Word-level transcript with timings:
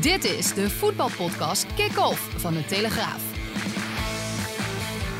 Dit 0.00 0.24
is 0.24 0.54
de 0.54 0.70
voetbalpodcast 0.70 1.66
Kick-Off 1.74 2.20
van 2.36 2.54
de 2.54 2.64
Telegraaf. 2.64 3.22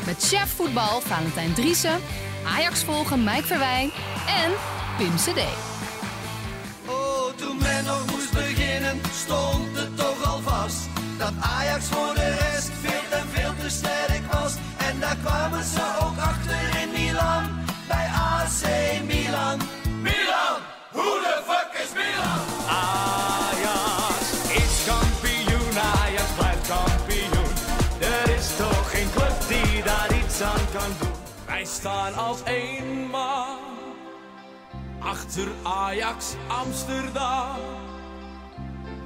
Met 0.05 0.23
chef 0.23 0.53
voetbal 0.55 1.01
Valentijn 1.01 1.53
Driessen, 1.53 1.99
Ajax 2.45 2.83
volgen 2.83 3.23
Mike 3.23 3.43
Verwijn 3.43 3.91
en 4.27 4.51
Pim 4.97 5.15
CD. 5.15 5.41
Oh, 6.85 7.35
toen 7.35 7.57
men 7.57 7.83
nog 7.85 8.05
moest 8.11 8.31
beginnen, 8.31 9.01
stond 9.13 9.77
het 9.77 9.97
toch 9.97 10.25
al 10.25 10.41
vast. 10.41 10.87
Dat 11.17 11.33
Ajax 11.39 11.85
voor 11.85 12.13
de 12.15 12.29
rest 12.29 12.69
veel 12.81 13.19
en 13.19 13.27
veel 13.33 13.53
te 13.61 13.69
sterk 13.69 14.33
was. 14.33 14.53
En 14.77 14.99
daar 14.99 15.17
kwamen 15.17 15.63
ze 15.63 15.98
Wij 31.59 31.67
staan 31.67 32.13
als 32.13 32.43
één 32.43 33.07
man 33.11 33.57
achter 34.99 35.47
Ajax 35.63 36.35
Amsterdam. 36.47 37.57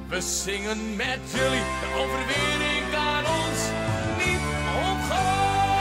We 0.08 0.22
zingen 0.22 0.96
met 0.96 1.20
jullie 1.32 1.64
de 1.82 1.90
overwinning 1.98 2.96
aan 2.96 3.26
ons 3.26 3.70
niet 4.18 4.42
ontgaan. 4.88 5.72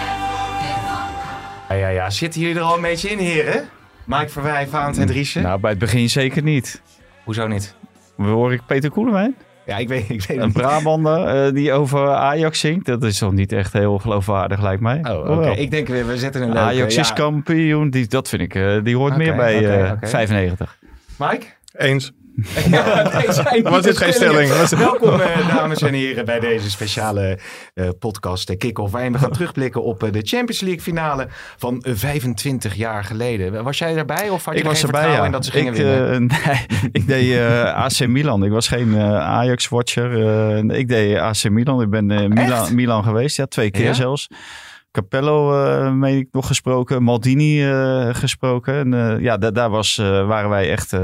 Ja, 1.68 1.74
ja, 1.74 1.88
ja. 1.88 2.10
Zitten 2.10 2.40
jullie 2.40 2.56
er 2.56 2.62
al 2.62 2.74
een 2.74 2.82
beetje 2.82 3.08
in, 3.08 3.18
heren? 3.18 3.68
Mike 4.04 4.28
Verwij, 4.28 4.66
Vaant 4.66 4.98
en 4.98 5.06
Driessen? 5.06 5.42
Nou, 5.42 5.60
bij 5.60 5.70
het 5.70 5.78
begin 5.78 6.10
zeker 6.10 6.42
niet. 6.42 6.82
Hoezo 7.24 7.46
niet? 7.46 7.74
Hoor 8.16 8.52
ik 8.52 8.66
Peter 8.66 8.90
Koelewijn? 8.90 9.36
Ja, 9.66 9.76
ik 9.76 9.88
weet, 9.88 10.10
ik 10.10 10.22
weet 10.22 10.38
Een. 10.38 10.52
Brabander 10.52 11.26
eh, 11.26 11.52
die 11.52 11.72
over 11.72 12.08
Ajax 12.08 12.60
zingt. 12.60 12.86
Dat 12.86 13.04
is 13.04 13.18
toch 13.18 13.32
niet 13.32 13.52
echt 13.52 13.72
heel 13.72 13.98
geloofwaardig, 13.98 14.62
lijkt 14.62 14.82
mij. 14.82 15.00
Oh, 15.02 15.38
oké. 15.38 15.50
Ik 15.50 15.70
denk, 15.70 15.88
we, 15.88 16.04
we 16.04 16.18
zetten 16.18 16.42
een 16.42 16.48
leuke... 16.48 16.60
Ajax 16.60 16.96
is 16.96 17.08
ja. 17.08 17.14
kampioen. 17.14 17.90
Die, 17.90 18.06
dat 18.06 18.28
vind 18.28 18.42
ik, 18.42 18.54
eh, 18.54 18.78
die 18.82 18.96
hoort 18.96 19.16
meer 19.16 19.36
bij 19.36 19.56
oké, 19.56 19.72
eh, 19.72 19.92
oké. 19.92 20.06
95. 20.06 20.78
Mike? 21.18 21.46
Eens. 21.72 22.12
Ja, 22.70 23.10
nee, 23.18 23.32
zijn 23.32 23.62
Was 23.72 23.82
dit 23.82 23.96
geen 23.98 24.12
stelling? 24.12 24.48
Was 24.50 24.70
het- 24.70 24.78
Welkom, 24.78 25.20
eh, 25.20 25.48
dames 25.56 25.82
en 25.82 25.94
heren, 25.94 26.24
bij 26.24 26.40
deze 26.40 26.70
speciale 26.70 27.38
eh, 27.74 27.88
podcast 27.98 28.50
eh, 28.50 28.56
Kick-Off. 28.58 28.92
Waarin 28.92 29.12
we 29.12 29.18
gaan 29.18 29.30
terugblikken 29.30 29.82
op 29.82 30.02
eh, 30.02 30.12
de 30.12 30.20
Champions 30.22 30.60
League 30.60 30.80
finale 30.80 31.28
van 31.56 31.80
eh, 31.82 31.92
25 31.96 32.74
jaar 32.74 33.04
geleden. 33.04 33.64
Was 33.64 33.78
jij 33.78 33.96
erbij 33.96 34.28
of 34.28 34.44
had 34.44 34.54
je 34.54 34.60
ik 34.60 34.66
was 34.66 34.80
geen 34.80 34.86
erbij, 34.90 35.10
ja. 35.10 35.28
dat 35.28 35.44
ze 35.44 35.50
gingen 35.50 35.74
ik, 35.74 35.78
winnen? 35.82 36.26
nee, 36.26 36.66
ik 36.92 37.06
deed 37.06 37.38
AC 37.74 38.06
Milan. 38.06 38.44
Ik 38.44 38.50
was 38.50 38.68
geen 38.68 38.98
Ajax-watcher. 38.98 40.12
Ik 40.74 40.88
deed 40.88 41.16
AC 41.18 41.48
Milan. 41.50 41.82
Ik 41.82 41.90
ben? 41.90 42.06
Milan, 42.28 42.74
Milan 42.74 43.04
geweest. 43.04 43.36
Ja, 43.36 43.46
twee 43.46 43.70
keer 43.70 43.84
Ja? 43.84 43.92
zelfs. 43.92 44.28
Capello, 44.92 45.64
eh 45.64 45.92
meen 45.92 46.16
ik, 46.18 46.28
nog 46.32 46.46
gesproken. 46.46 47.02
Maldini 47.02 47.64
eh, 47.70 48.08
gesproken. 48.12 48.74
En 48.74 48.94
eh, 49.16 49.22
ja, 49.22 49.36
da- 49.36 49.50
daar 49.50 49.70
was, 49.70 49.96
waren 50.26 50.50
wij 50.50 50.70
echt 50.70 50.96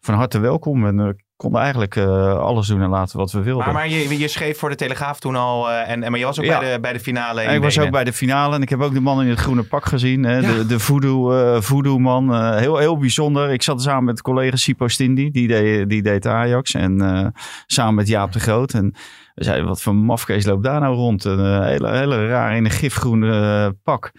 van 0.00 0.14
harte 0.14 0.38
welkom. 0.38 0.86
En 0.86 1.00
eh, 1.00 1.08
konden 1.36 1.60
eigenlijk 1.60 1.96
alles 2.38 2.66
doen 2.66 2.82
en 2.82 2.88
laten 2.88 3.18
wat 3.18 3.32
we 3.32 3.42
wilden. 3.42 3.64
Maar, 3.64 3.74
maar 3.74 3.88
je, 3.88 4.18
je 4.18 4.28
schreef 4.28 4.58
voor 4.58 4.68
de 4.68 4.74
Telegraaf 4.74 5.20
toen 5.20 5.36
al. 5.36 5.70
en, 5.70 6.02
en, 6.02 6.10
maar 6.10 6.20
je 6.20 6.26
was 6.26 6.38
ook 6.38 6.44
Ja. 6.44 6.58
bij, 6.58 6.72
de, 6.72 6.80
bij 6.80 6.92
de 6.92 7.00
finale. 7.00 7.40
En 7.40 7.54
ik 7.54 7.62
was 7.62 7.78
ook 7.78 7.90
bij 7.90 8.04
de 8.04 8.12
finale 8.12 8.54
en 8.54 8.62
ik 8.62 8.68
heb 8.68 8.80
ook 8.80 8.94
de 8.94 9.00
man 9.00 9.22
in 9.22 9.28
het 9.28 9.38
groene 9.38 9.62
pak 9.62 9.84
gezien. 9.84 10.22
Hè? 10.24 10.36
Ja. 10.38 10.52
De, 10.52 10.66
de 10.66 10.78
voodoo, 10.78 11.60
voodoo 11.60 11.98
man. 11.98 12.54
Heel, 12.58 12.76
heel 12.78 12.98
bijzonder. 12.98 13.50
Ik 13.50 13.62
zat 13.62 13.82
samen 13.82 14.04
met 14.04 14.22
collega 14.22 14.56
Sipo 14.56 14.88
Stindi. 14.88 15.30
Die 15.30 15.48
deed, 15.48 15.88
die 15.88 16.02
deed 16.02 16.26
Ajax. 16.26 16.74
En 16.74 17.32
samen 17.66 17.94
met 17.94 18.08
Jaap 18.08 18.32
de 18.32 18.40
Groot. 18.40 18.72
En 18.72 18.94
we 19.34 19.44
zeiden, 19.44 19.66
wat 19.66 19.82
voor 19.82 19.94
mafkees 19.94 20.44
loopt 20.44 20.64
daar 20.64 20.80
nou 20.80 20.94
rond? 20.94 21.24
Een 21.24 21.38
eh, 21.38 21.66
hele, 21.66 21.90
hele 21.90 22.26
raar 22.28 22.56
in 22.56 22.64
een 22.64 22.70
gifgroen 22.70 23.24
eh, 23.24 23.66
pak. 23.82 24.12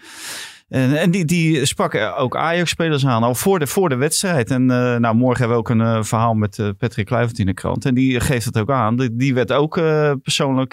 En, 0.68 0.96
en 0.96 1.10
die, 1.10 1.24
die 1.24 1.64
sprak 1.66 1.94
ook 2.18 2.36
Ajax-spelers 2.36 3.06
aan, 3.06 3.22
al 3.22 3.34
voor 3.34 3.58
de, 3.58 3.66
voor 3.66 3.88
de 3.88 3.96
wedstrijd. 3.96 4.50
En 4.50 4.70
eh, 4.70 4.96
nou, 4.96 5.14
morgen 5.14 5.38
hebben 5.38 5.56
we 5.56 5.62
ook 5.62 5.68
een 5.68 6.04
verhaal 6.04 6.34
met 6.34 6.72
Patrick 6.78 7.06
Kluivert 7.06 7.38
in 7.38 7.46
de 7.46 7.54
krant. 7.54 7.84
En 7.84 7.94
die 7.94 8.20
geeft 8.20 8.44
het 8.44 8.58
ook 8.58 8.70
aan. 8.70 8.96
Die, 8.96 9.16
die 9.16 9.34
werd 9.34 9.52
ook 9.52 9.74
persoonlijk 10.22 10.72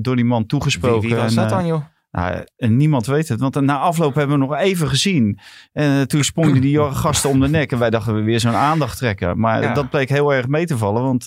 door 0.00 0.16
die 0.16 0.24
man 0.24 0.46
toegesproken. 0.46 1.00
Wie, 1.00 1.10
wie 1.10 1.18
was 1.18 1.34
En, 1.34 1.40
dat 1.42 1.50
dan, 1.50 1.66
joh? 1.66 1.82
nou, 2.10 2.44
en 2.56 2.76
niemand 2.76 3.06
weet 3.06 3.28
het. 3.28 3.40
Want 3.40 3.60
na 3.60 3.78
afloop 3.78 4.14
hebben 4.14 4.38
we 4.38 4.46
nog 4.46 4.56
even 4.56 4.88
gezien. 4.88 5.38
En 5.72 6.08
toen 6.08 6.24
sprongen 6.24 6.60
die 6.60 6.92
gasten 6.92 7.30
om 7.30 7.40
de 7.40 7.48
nek. 7.48 7.72
En 7.72 7.78
wij 7.78 7.90
dachten 7.90 8.14
we 8.14 8.22
weer 8.22 8.40
zo'n 8.40 8.54
aandacht 8.54 8.98
trekken. 8.98 9.38
Maar 9.38 9.62
Ja. 9.62 9.74
dat 9.74 9.90
bleek 9.90 10.08
heel 10.08 10.34
erg 10.34 10.48
mee 10.48 10.66
te 10.66 10.78
vallen. 10.78 11.02
Want 11.02 11.26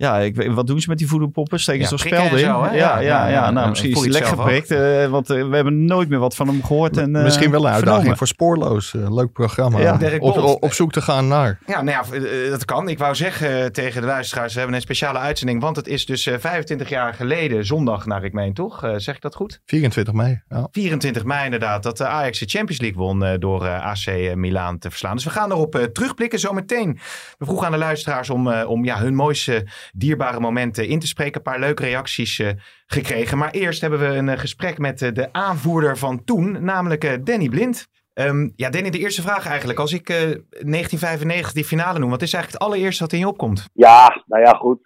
ja, 0.00 0.18
ik, 0.18 0.36
weet- 0.36 0.52
wat 0.54 0.66
doen 0.66 0.80
ze 0.80 0.88
met 0.88 0.98
die 0.98 1.08
voederpoppen? 1.08 1.60
Steken 1.60 1.80
Ja, 1.80 1.86
ze 1.88 1.94
toch 1.94 2.00
prikken 2.06 2.26
spelden 2.26 2.46
in? 2.46 2.54
zo, 2.54 2.64
ja, 2.64 2.72
Ja, 2.72 2.98
ja, 2.98 3.00
ja, 3.00 3.26
ja, 3.28 3.30
ja. 3.44 3.50
Nou, 3.50 3.68
misschien 3.68 3.90
is 3.90 3.96
lek 4.00 4.12
het 4.14 4.16
zelf 4.26 4.28
geprikt. 4.40 4.70
eh, 4.70 5.06
want 5.06 5.30
eh, 5.30 5.48
we 5.48 5.54
hebben 5.54 5.84
nooit 5.84 6.08
meer 6.08 6.18
wat 6.18 6.34
van 6.34 6.46
hem 6.48 6.64
gehoord. 6.64 6.96
En, 6.96 7.16
eh, 7.16 7.22
Misschien 7.22 7.50
wel 7.50 7.60
een 7.60 7.66
uitdaging 7.72 7.94
vernomen. 7.94 8.16
voor 8.18 8.26
Spoorloos. 8.26 8.92
leuk 8.92 9.32
programma. 9.32 9.98
Op, 10.18 10.36
op, 10.36 10.62
op 10.62 10.72
zoek 10.72 10.92
te 10.92 11.00
gaan 11.02 11.28
naar. 11.28 11.58
Ja, 11.66 11.82
nou 11.82 12.06
ja, 12.12 12.50
dat 12.50 12.64
kan. 12.64 12.88
Ik 12.88 12.98
wou 12.98 13.14
zeggen 13.14 13.72
tegen 13.72 14.00
de 14.00 14.06
luisteraars, 14.06 14.52
we 14.52 14.58
hebben 14.58 14.76
een 14.76 14.82
speciale 14.82 15.18
uitzending. 15.18 15.60
Want 15.60 15.76
het 15.76 15.86
is 15.88 16.06
dus 16.06 16.26
eh, 16.26 16.34
25 16.38 16.88
jaar 16.88 17.14
geleden, 17.14 17.66
zondag 17.66 18.06
naar 18.06 18.24
ik 18.24 18.32
meen, 18.32 18.54
toch? 18.54 18.92
Zeg 18.96 19.14
ik 19.14 19.20
dat 19.22 19.34
goed? 19.34 19.60
24 19.66 20.14
mei. 20.14 20.42
Ja. 20.48 20.68
24 20.70 21.24
mei 21.24 21.44
inderdaad, 21.44 21.82
dat 21.82 21.96
de 21.96 22.06
Ajax 22.06 22.38
de 22.38 22.46
Champions 22.46 22.80
League 22.80 22.98
won 22.98 23.24
eh, 23.24 23.38
door 23.38 23.64
eh, 23.66 23.84
AC 23.84 24.34
Milaan 24.34 24.78
te 24.78 24.90
verslaan. 24.90 25.14
Dus 25.14 25.24
we 25.24 25.30
gaan 25.30 25.50
erop 25.50 25.88
terugblikken 25.92 26.38
zometeen. 26.38 26.98
We 27.38 27.44
vroegen 27.44 27.66
aan 27.66 27.72
de 27.72 27.78
luisteraars 27.78 28.30
om, 28.30 28.48
om 28.52 28.84
ja, 28.84 28.98
hun 28.98 29.14
mooiste 29.14 29.66
dierbare 29.94 30.40
momenten 30.40 30.88
in 30.88 30.98
te 30.98 31.06
spreken. 31.06 31.36
Een 31.36 31.52
paar 31.52 31.60
leuke 31.60 31.82
reacties 31.82 32.38
eh, 32.38 32.48
gekregen. 32.86 33.38
Maar 33.38 33.50
eerst 33.50 33.80
hebben 33.80 33.98
we 33.98 34.06
een 34.06 34.28
eh, 34.28 34.38
gesprek 34.38 34.78
met 34.78 35.02
eh, 35.02 35.12
de 35.12 35.32
aanvoerder 35.32 35.96
van 35.96 36.24
toen, 36.24 36.64
namelijk 36.64 37.26
Danny 37.26 37.48
Blind. 37.48 37.86
Ehm, 38.12 38.48
ja, 38.56 38.70
Danny, 38.70 38.90
de 38.90 38.98
eerste 38.98 39.22
vraag 39.22 39.46
eigenlijk. 39.46 39.78
Als 39.78 39.92
ik 39.92 40.08
eh, 40.08 40.16
1995 40.16 41.52
die 41.52 41.64
finale 41.64 41.98
noem, 41.98 42.10
wat 42.10 42.22
is 42.22 42.32
eigenlijk 42.32 42.62
het 42.62 42.72
allereerste 42.72 43.02
wat 43.02 43.12
in 43.12 43.18
je 43.18 43.28
opkomt? 43.28 43.68
Ja, 43.72 44.24
nou 44.26 44.42
ja, 44.42 44.52
goed. 44.52 44.80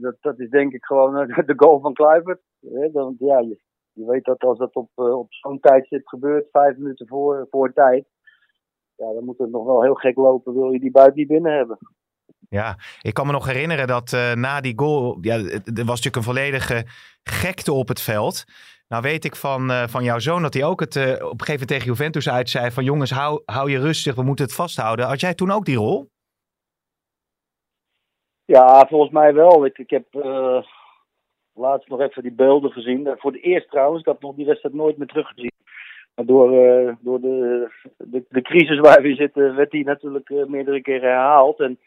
dat, 0.00 0.16
dat 0.20 0.38
is 0.38 0.50
denk 0.50 0.72
ik 0.72 0.84
gewoon 0.84 1.14
de 1.50 1.54
goal 1.56 1.80
van 1.80 1.92
Kluivert. 1.92 2.40
Dan, 2.92 3.14
ja, 3.18 3.38
je, 3.38 3.58
weet 3.92 4.24
dat 4.24 4.40
als 4.40 4.58
dat 4.58 4.74
op, 4.74 4.90
op 4.94 5.26
zo'n 5.28 5.60
tijdstip 5.60 6.06
gebeurt, 6.06 6.48
vijf 6.50 6.76
minuten 6.76 7.08
voor, 7.08 7.46
voor 7.50 7.72
tijd. 7.72 8.06
Ja, 8.96 9.12
dan 9.12 9.24
moet 9.24 9.38
het 9.38 9.50
nog 9.50 9.64
wel 9.64 9.82
heel 9.82 9.94
gek 9.94 10.16
lopen, 10.16 10.54
wil 10.54 10.70
je 10.70 10.80
die 10.80 10.90
buit 10.90 11.14
niet 11.14 11.28
binnen 11.28 11.56
hebben. 11.56 11.78
Ja, 12.48 12.76
ik 13.02 13.14
kan 13.14 13.26
me 13.26 13.32
nog 13.32 13.46
herinneren 13.46 13.86
dat 13.86 14.12
eh, 14.12 14.32
na 14.32 14.60
die 14.60 14.72
goal, 14.76 15.18
ja, 15.20 15.34
er 15.34 15.62
was 15.84 16.00
natuurlijk 16.00 16.16
een 16.16 16.22
volledige 16.22 16.84
gekte 17.22 17.72
op 17.72 17.88
het 17.88 18.00
veld. 18.00 18.44
Nou 18.88 19.02
weet 19.02 19.24
ik 19.24 19.36
van, 19.36 19.70
eh, 19.70 19.86
van 19.86 20.04
jouw 20.04 20.18
zoon 20.18 20.42
dat 20.42 20.54
hij 20.54 20.64
ook 20.64 20.80
het 20.80 20.96
eh, 20.96 21.02
op 21.02 21.10
een 21.10 21.20
gegeven 21.20 21.52
moment 21.52 21.68
tegen 21.68 21.86
Juventus 21.86 22.28
uit 22.28 22.50
zei 22.50 22.70
van 22.70 22.84
jongens, 22.84 23.10
hou, 23.10 23.42
hou 23.44 23.70
je 23.70 23.78
rustig, 23.78 24.14
we 24.14 24.22
moeten 24.22 24.44
het 24.44 24.54
vasthouden. 24.54 25.06
Had 25.06 25.20
jij 25.20 25.34
toen 25.34 25.50
ook 25.50 25.64
die 25.64 25.76
rol? 25.76 26.10
Ja, 28.44 28.86
volgens 28.88 29.12
mij 29.12 29.34
wel. 29.34 29.64
Ik, 29.64 29.78
ik 29.78 29.90
heb 29.90 30.06
laatst 31.54 31.88
nog 31.88 32.00
even 32.00 32.22
die 32.22 32.32
beelden 32.32 32.70
gezien. 32.70 33.14
Voor 33.18 33.32
het 33.32 33.42
eerst 33.42 33.70
trouwens, 33.70 34.00
ik 34.00 34.06
had 34.06 34.20
nog 34.20 34.34
die 34.34 34.46
wedstrijd 34.46 34.74
nooit 34.74 34.96
meer 34.96 35.06
teruggezien. 35.06 35.52
Maar 36.14 36.24
door, 36.24 36.50
door 37.00 37.20
de, 37.20 37.68
de, 37.96 38.24
de 38.28 38.42
crisis 38.42 38.78
waar 38.78 39.02
we 39.02 39.14
zitten, 39.14 39.56
werd 39.56 39.70
die 39.70 39.84
natuurlijk 39.84 40.30
meerdere 40.48 40.82
keren 40.82 41.10
herhaald. 41.10 41.60
En 41.60 41.78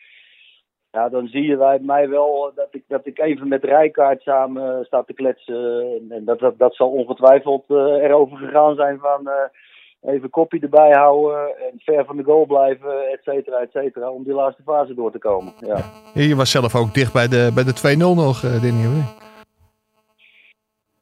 ja, 0.95 1.09
dan 1.09 1.27
zie 1.27 1.43
je 1.43 1.57
bij 1.57 1.79
mij 1.81 2.09
wel 2.09 2.51
dat 2.55 2.67
ik, 2.71 2.83
dat 2.87 3.05
ik 3.05 3.19
even 3.19 3.47
met 3.47 3.63
Rijkaard 3.63 4.21
samen 4.21 4.77
eh, 4.77 4.85
sta 4.85 5.03
te 5.03 5.13
kletsen. 5.13 5.83
En, 6.09 6.25
dat, 6.25 6.39
dat, 6.39 6.57
dat 6.57 6.75
zal 6.75 6.89
ongetwijfeld 6.89 7.63
eh, 7.67 7.75
erover 7.77 8.37
gegaan 8.37 8.75
zijn 8.75 8.99
van 8.99 9.27
eh, 9.29 10.13
even 10.13 10.29
kopje 10.29 10.59
erbij 10.59 10.91
houden 10.91 11.47
en 11.47 11.79
ver 11.79 12.05
van 12.05 12.17
de 12.17 12.23
goal 12.23 12.45
blijven, 12.45 13.11
et 13.11 13.23
cetera, 13.23 13.57
et 13.57 13.71
cetera. 13.71 14.11
Om 14.11 14.23
die 14.23 14.33
laatste 14.33 14.63
fase 14.63 14.93
door 14.93 15.11
te 15.11 15.17
komen. 15.17 15.53
Ja. 15.59 15.77
Je 16.13 16.35
was 16.35 16.51
zelf 16.51 16.75
ook 16.75 16.93
dicht 16.93 17.13
bij 17.13 17.27
de, 17.27 17.51
bij 17.55 17.63
de 17.63 17.95
2-0 17.95 17.97
nog, 17.97 18.41
hoor. 18.41 19.23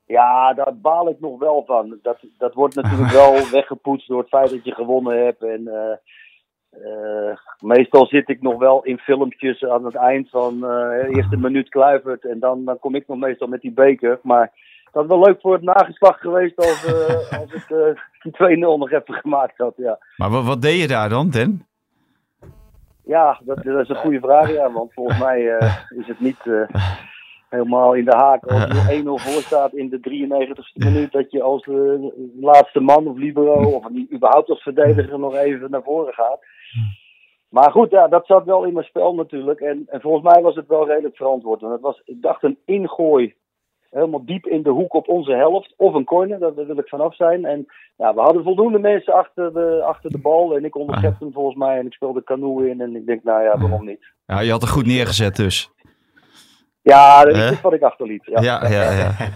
Ja, 0.05 0.53
daar 0.53 0.75
baal 0.75 1.09
ik 1.09 1.19
nog 1.19 1.39
wel 1.39 1.63
van. 1.65 1.99
Dat, 2.01 2.17
dat 2.37 2.53
wordt 2.53 2.75
natuurlijk 2.75 3.11
wel 3.21 3.33
weggepoetst 3.51 4.07
door 4.07 4.19
het 4.19 4.29
feit 4.29 4.49
dat 4.49 4.63
je 4.63 4.73
gewonnen 4.73 5.25
hebt. 5.25 5.43
En 5.43 5.69
eh, 6.81 7.37
meestal 7.59 8.05
zit 8.05 8.29
ik 8.29 8.41
nog 8.41 8.57
wel 8.57 8.83
in 8.83 8.97
filmpjes 8.97 9.63
aan 9.63 9.85
het 9.85 9.95
eind 9.95 10.29
van 10.29 10.65
eh 10.65 11.15
eerst 11.15 11.33
een 11.33 11.39
minuut 11.39 11.69
Kluivert. 11.69 12.25
En 12.25 12.39
dan, 12.39 12.65
dan 12.65 12.79
kom 12.79 12.95
ik 12.95 13.07
nog 13.07 13.17
meestal 13.17 13.47
met 13.47 13.61
die 13.61 13.71
beker. 13.71 14.19
Maar 14.21 14.51
dat 14.91 15.03
is 15.03 15.09
wel 15.09 15.19
leuk 15.19 15.41
voor 15.41 15.53
het 15.53 15.61
nageslacht 15.61 16.19
geweest 16.19 16.57
als, 16.57 16.85
eh, 16.85 17.39
als 17.39 17.53
ik 17.53 17.95
die 18.21 18.31
2-0 18.31 18.77
nog 18.77 18.91
even 18.91 19.13
gemaakt 19.13 19.57
had. 19.57 19.73
Ja, 19.77 19.97
Maar 20.17 20.29
wat, 20.29 20.43
wat 20.43 20.61
deed 20.61 20.81
je 20.81 20.87
daar 20.87 21.09
dan, 21.09 21.29
Den? 21.29 21.65
ja 23.03 23.39
dat, 23.43 23.63
dat 23.63 23.81
is 23.81 23.89
een 23.89 23.95
goede 23.95 24.19
vraag. 24.19 24.51
Ja, 24.51 24.71
want 24.71 24.93
volgens 24.93 25.19
mij 25.19 25.41
is 25.89 26.07
het 26.07 26.19
niet 26.19 26.39
helemaal 27.49 27.93
in 27.93 28.05
de 28.05 28.15
haak 28.15 28.43
als 28.43 28.63
je 28.63 29.01
1-0 29.03 29.05
voor 29.05 29.41
staat 29.41 29.73
in 29.73 29.89
de 29.89 29.99
93ste 29.99 30.73
minuut. 30.73 31.11
Dat 31.11 31.31
je 31.31 31.41
als 31.41 31.69
laatste 32.39 32.79
man 32.79 33.07
of 33.07 33.17
libero 33.17 33.61
of 33.61 33.89
niet, 33.89 34.11
überhaupt 34.11 34.49
als 34.49 34.61
verdediger 34.61 35.19
nog 35.19 35.35
even 35.35 35.71
naar 35.71 35.83
voren 35.83 36.13
gaat. 36.13 36.39
Maar 37.49 37.71
goed, 37.71 37.91
ja, 37.91 38.07
dat 38.07 38.25
zat 38.25 38.45
wel 38.45 38.63
in 38.63 38.73
mijn 38.73 38.85
spel 38.85 39.13
natuurlijk. 39.15 39.59
En, 39.59 39.83
en 39.87 40.01
volgens 40.01 40.33
mij 40.33 40.41
was 40.41 40.55
het 40.55 40.67
wel 40.67 40.87
redelijk 40.87 41.15
verantwoord. 41.15 41.61
Want 41.61 41.73
het 41.73 41.81
was, 41.81 42.01
ik 42.05 42.21
dacht, 42.21 42.43
een 42.43 42.57
ingooi 42.65 43.35
helemaal 43.89 44.25
diep 44.25 44.45
in 44.45 44.63
de 44.63 44.69
hoek 44.69 44.93
op 44.93 45.07
onze 45.07 45.33
helft. 45.33 45.73
Of 45.77 45.93
een 45.93 46.03
corner, 46.03 46.39
daar 46.39 46.53
daar 46.53 46.65
wil 46.65 46.77
ik 46.77 46.87
vanaf 46.87 47.15
zijn. 47.15 47.45
En 47.45 47.65
ja, 47.97 48.13
we 48.13 48.21
hadden 48.21 48.43
voldoende 48.43 48.79
mensen 48.79 49.13
achter 49.13 49.53
de, 49.53 49.83
achter 49.85 50.11
de 50.11 50.17
bal. 50.17 50.55
En 50.55 50.65
ik 50.65 50.75
onderschepte 50.75 51.23
hem 51.23 51.33
volgens 51.33 51.55
mij. 51.55 51.79
En 51.79 51.85
ik 51.85 51.93
speelde 51.93 52.23
canoe 52.23 52.69
in. 52.69 52.81
En 52.81 52.95
ik 52.95 53.05
denk, 53.05 53.23
nou 53.23 53.43
ja, 53.43 53.57
waarom 53.57 53.85
niet? 53.85 54.13
Ja, 54.25 54.39
je 54.39 54.51
had 54.51 54.61
er 54.61 54.67
goed 54.67 54.85
neergezet 54.85 55.35
dus. 55.35 55.71
Ja, 56.81 57.25
dat 57.25 57.35
is 57.35 57.61
wat 57.61 57.73
ik 57.73 57.81
achterliet. 57.81 58.25
Ja. 58.25 58.41
Ja, 58.41 58.67
ja, 58.67 58.91
ja. 58.91 59.11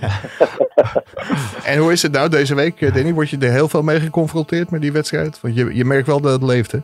En 1.65 1.77
hoe 1.79 1.91
is 1.91 2.01
het 2.01 2.11
nou 2.11 2.29
deze 2.29 2.55
week, 2.55 2.81
eh, 2.81 2.93
Danny? 2.93 3.13
Word 3.13 3.29
je 3.29 3.37
er 3.37 3.51
heel 3.51 3.67
veel 3.67 3.81
mee 3.81 3.99
geconfronteerd 3.99 4.71
met 4.71 4.81
die 4.81 4.91
wedstrijd? 4.91 5.41
Want 5.41 5.55
je, 5.55 5.75
je 5.75 5.85
merkt 5.85 6.07
wel 6.07 6.21
dat 6.21 6.31
het 6.31 6.43
leeft, 6.43 6.71
hè? 6.71 6.79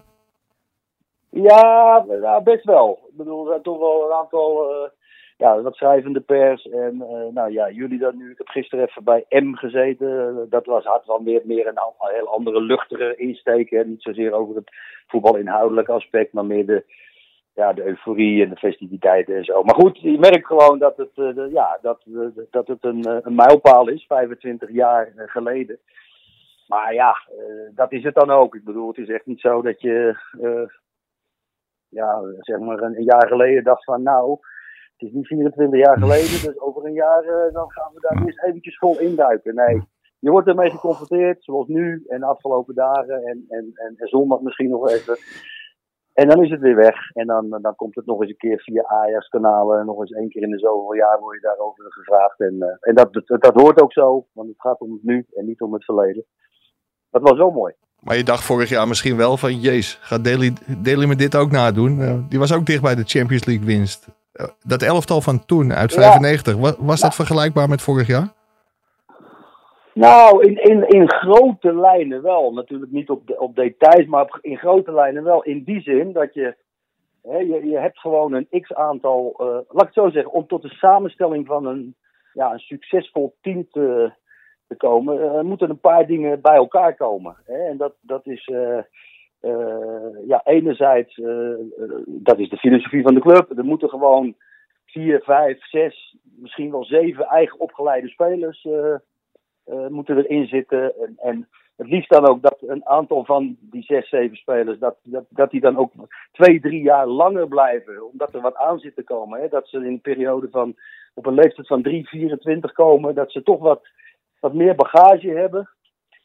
Ja, 1.34 2.06
best 2.44 2.64
wel. 2.64 3.00
Ik 3.10 3.18
bedoel, 3.18 3.46
er 3.46 3.50
zijn 3.52 3.62
toch 3.62 3.80
wel 3.80 4.06
een 4.06 4.18
aantal 4.18 4.70
eh, 4.70 4.90
ja, 5.38 5.62
wat 5.62 5.76
schrijvende 5.76 6.20
pers. 6.20 6.70
En 6.70 7.02
eh, 7.02 7.34
nou 7.34 7.52
ja, 7.52 7.70
jullie 7.70 8.00
dan 8.00 8.18
nu. 8.18 8.32
Ik 8.32 8.38
heb 8.38 8.48
gisteren 8.48 8.86
even 8.86 9.04
bij 9.04 9.26
M 9.30 9.54
gezeten. 9.54 10.46
Dat 10.50 10.66
was, 10.66 10.84
had 10.84 11.06
wel 11.06 11.20
meer, 11.20 11.42
meer 11.44 11.68
een 11.68 11.80
heel 11.98 12.28
andere, 12.28 12.62
luchtige 12.62 13.16
insteek. 13.16 13.70
Hè. 13.70 13.86
Niet 13.86 14.02
zozeer 14.02 14.32
over 14.32 14.56
het 14.56 14.72
voetbalinhoudelijke 15.08 15.92
aspect, 15.92 16.34
maar 16.34 16.46
meer 16.46 16.66
de, 16.66 16.84
ja, 17.54 17.74
de 17.74 17.86
euforie 17.86 18.44
en 18.44 18.50
de 18.50 18.56
festiviteiten 18.56 19.36
en 19.36 19.44
zo. 19.44 19.64
Maar 19.64 19.76
goed, 19.76 20.00
je 20.00 20.20
merkt 20.20 20.46
gewoon 20.46 20.80
dat 20.80 20.98
het, 20.98 21.12
eh, 21.16 21.52
ja, 21.52 21.80
dat, 21.82 22.02
dat 22.50 22.68
het 22.68 22.84
een, 22.84 23.06
een 23.24 23.36
mijlpaal 23.36 23.88
is, 23.90 24.06
25 24.08 24.72
jaar 24.72 25.14
geleden. 25.16 25.80
Maar 26.68 26.94
ja, 26.94 27.18
dat 27.76 27.92
is 27.92 28.04
het 28.04 28.16
dan 28.16 28.30
ook. 28.30 28.56
Ik 28.56 28.64
bedoel, 28.64 28.88
het 28.88 28.98
is 28.98 29.10
echt 29.10 29.26
niet 29.26 29.40
zo 29.40 29.62
dat 29.62 29.82
je, 29.82 30.16
ja, 31.94 32.22
zeg 32.40 32.60
maar 32.60 32.82
een, 32.82 33.04
jaar 33.04 33.28
geleden 33.28 33.64
dacht 33.64 33.84
van 33.84 34.04
nou, 34.04 34.32
het 34.98 35.08
is 35.08 35.12
niet 35.12 35.28
24 35.28 35.80
jaar 35.80 35.98
geleden, 35.98 36.48
dus 36.48 36.60
over 36.60 36.86
een 36.86 36.94
jaar 36.94 37.24
eh, 37.24 37.54
dan 37.54 37.72
gaan 37.72 37.92
we 37.94 38.00
daar 38.00 38.26
eerst 38.26 38.44
eventjes 38.44 38.78
vol 38.78 39.00
induiken. 39.00 39.56
Nee, 39.56 39.82
je 40.20 40.30
wordt 40.30 40.48
ermee 40.48 40.70
geconfronteerd, 40.70 41.44
zoals 41.44 41.68
nu 41.68 42.04
en 42.08 42.20
de 42.20 42.26
afgelopen 42.26 42.76
dagen 42.76 43.24
en, 43.24 43.46
en, 43.50 43.72
en, 43.74 43.94
en 43.98 44.08
zondag 44.08 44.42
misschien 44.42 44.70
nog 44.70 44.90
even. 44.90 45.18
En 46.14 46.28
dan 46.28 46.44
is 46.44 46.50
het 46.50 46.60
weer 46.60 46.76
weg. 46.76 47.12
En 47.12 47.28
dan, 47.28 47.50
dan 47.62 47.76
komt 47.76 47.96
het 47.96 48.06
nog 48.06 48.22
eens 48.22 48.30
een 48.30 48.38
keer 48.38 48.60
via 48.60 48.84
Ajax-kanalen. 48.84 49.80
En 49.80 49.86
nog 49.86 50.00
eens 50.00 50.12
één 50.12 50.30
keer 50.30 50.42
in 50.42 50.50
de 50.50 50.60
zoveel 50.60 50.94
jaar 50.94 51.20
word 51.20 51.36
je 51.36 51.48
daarover 51.48 51.92
gevraagd. 51.92 52.40
En, 52.40 52.62
eh, 52.62 52.76
en 52.80 52.96
dat, 52.96 53.14
dat, 53.14 53.42
dat 53.42 53.62
hoort 53.62 53.82
ook 53.82 53.94
zo, 53.94 54.26
want 54.34 54.48
het 54.48 54.62
gaat 54.62 54.80
om 54.80 54.92
het 54.92 55.04
nu 55.04 55.26
en 55.34 55.46
niet 55.46 55.62
om 55.62 55.74
het 55.74 55.86
verleden. 55.86 56.26
Dat 57.10 57.22
was 57.22 57.38
wel 57.38 57.52
mooi. 57.52 57.74
Maar 58.04 58.18
je 58.18 58.24
dacht 58.24 58.44
vorig 58.44 58.70
jaar 58.70 58.88
misschien 58.88 59.18
wel 59.18 59.38
van, 59.38 59.60
jeez, 59.60 59.98
gaat 60.02 60.24
Daly, 60.24 60.54
Daly 60.78 61.06
me 61.06 61.16
dit 61.16 61.36
ook 61.36 61.52
nadoen? 61.52 62.02
Eh, 62.02 62.16
die 62.30 62.40
was 62.40 62.54
ook 62.54 62.66
dicht 62.66 62.82
bij 62.82 62.96
de 62.96 63.04
Champions 63.06 63.46
League 63.46 63.66
winst. 63.66 64.08
Eh, 64.34 64.48
dat 64.66 64.82
elftal 64.82 65.22
van 65.22 65.46
toen, 65.46 65.74
uit 65.74 65.94
Ja. 65.94 66.02
95, 66.02 66.56
wa- 66.56 66.76
was 66.86 67.02
dat 67.02 67.16
vergelijkbaar 67.16 67.70
met 67.70 67.82
vorig 67.82 68.08
jaar? 68.08 68.34
Nou, 69.94 70.44
in, 70.44 70.64
in, 70.64 70.88
in 70.88 71.10
grote 71.12 71.76
lijnen 71.76 72.22
wel. 72.22 72.54
Natuurlijk 72.54 72.92
niet 72.92 73.10
op, 73.10 73.28
de, 73.28 73.40
op 73.40 73.56
details, 73.56 74.06
maar 74.08 74.22
op- 74.22 74.40
in 74.42 74.58
grote 74.58 74.94
lijnen 74.94 75.24
wel. 75.24 75.44
In 75.44 75.64
die 75.64 75.82
zin 75.82 76.12
dat 76.14 76.34
je, 76.34 76.56
hè, 77.24 77.38
je, 77.38 77.62
je 77.70 77.78
hebt 77.80 78.00
gewoon 78.00 78.34
een 78.34 78.62
x-aantal, 78.62 79.34
eh, 79.38 79.46
laat 79.48 79.88
ik 79.88 79.94
het 79.94 79.94
zo 79.94 80.10
zeggen, 80.10 80.32
om 80.32 80.48
tot 80.48 80.62
de 80.62 80.70
samenstelling 80.70 81.46
van 81.48 81.66
een, 81.66 81.96
ja, 82.34 82.52
een 82.54 82.60
succesvol 82.60 83.36
team 83.42 83.68
te, 83.72 84.14
te 84.74 84.86
komen, 84.86 85.22
eh, 85.22 85.42
moeten 85.42 85.70
een 85.70 85.80
paar 85.80 86.08
dingen 86.08 86.42
bij 86.42 86.56
elkaar 86.56 86.96
komen. 86.96 87.36
Hè? 87.46 87.68
En 87.68 87.78
dat, 87.78 87.94
dat 88.02 88.28
is, 88.28 88.46
eh, 88.46 88.78
eh, 89.40 90.28
ja, 90.28 90.42
enerzijds, 90.44 91.16
dat 92.06 92.40
is 92.40 92.50
de 92.50 92.58
filosofie 92.58 93.04
van 93.04 93.14
de 93.14 93.20
club. 93.20 93.58
Er 93.58 93.66
moeten 93.66 93.90
gewoon 93.90 94.36
vier, 94.94 95.22
vijf, 95.24 95.66
zes, 95.66 96.18
misschien 96.36 96.72
wel 96.72 96.86
zeven 96.86 97.26
eigen 97.26 97.60
opgeleide 97.60 98.08
spelers 98.08 98.66
eh, 98.66 98.94
eh, 99.64 99.88
moeten 99.88 100.18
erin 100.18 100.48
zitten. 100.48 100.94
En, 101.00 101.16
en 101.18 101.48
het 101.76 101.88
liefst 101.88 102.10
dan 102.10 102.28
ook 102.28 102.42
dat 102.42 102.58
een 102.68 102.86
aantal 102.86 103.26
van 103.26 103.58
die 103.60 103.84
zes, 103.84 104.10
zeven 104.10 104.38
spelers, 104.38 104.80
dat, 104.80 104.98
dat, 105.04 105.26
dat 105.30 105.52
die 105.52 105.62
dan 105.62 105.78
ook 105.78 105.92
twee, 106.32 106.60
drie 106.60 106.82
jaar 106.82 107.08
langer 107.08 107.48
blijven. 107.48 108.12
Omdat 108.12 108.34
er 108.34 108.42
wat 108.42 108.56
aan 108.56 108.80
zit 108.80 108.96
te 108.96 109.04
komen. 109.04 109.42
Hè? 109.42 109.48
Dat 109.48 109.68
ze 109.68 109.78
in 109.78 109.86
een 109.86 110.02
periode 110.02 110.48
van, 110.52 110.76
op 111.14 111.26
een 111.26 111.34
leeftijd 111.34 111.68
van 111.68 111.82
3, 111.82 112.08
24 112.08 112.72
komen, 112.72 113.16
dat 113.16 113.32
ze 113.32 113.44
toch 113.44 113.60
wat, 113.60 113.88
wat 114.44 114.54
meer 114.54 114.76
bagage 114.76 115.30
hebben. 115.30 115.70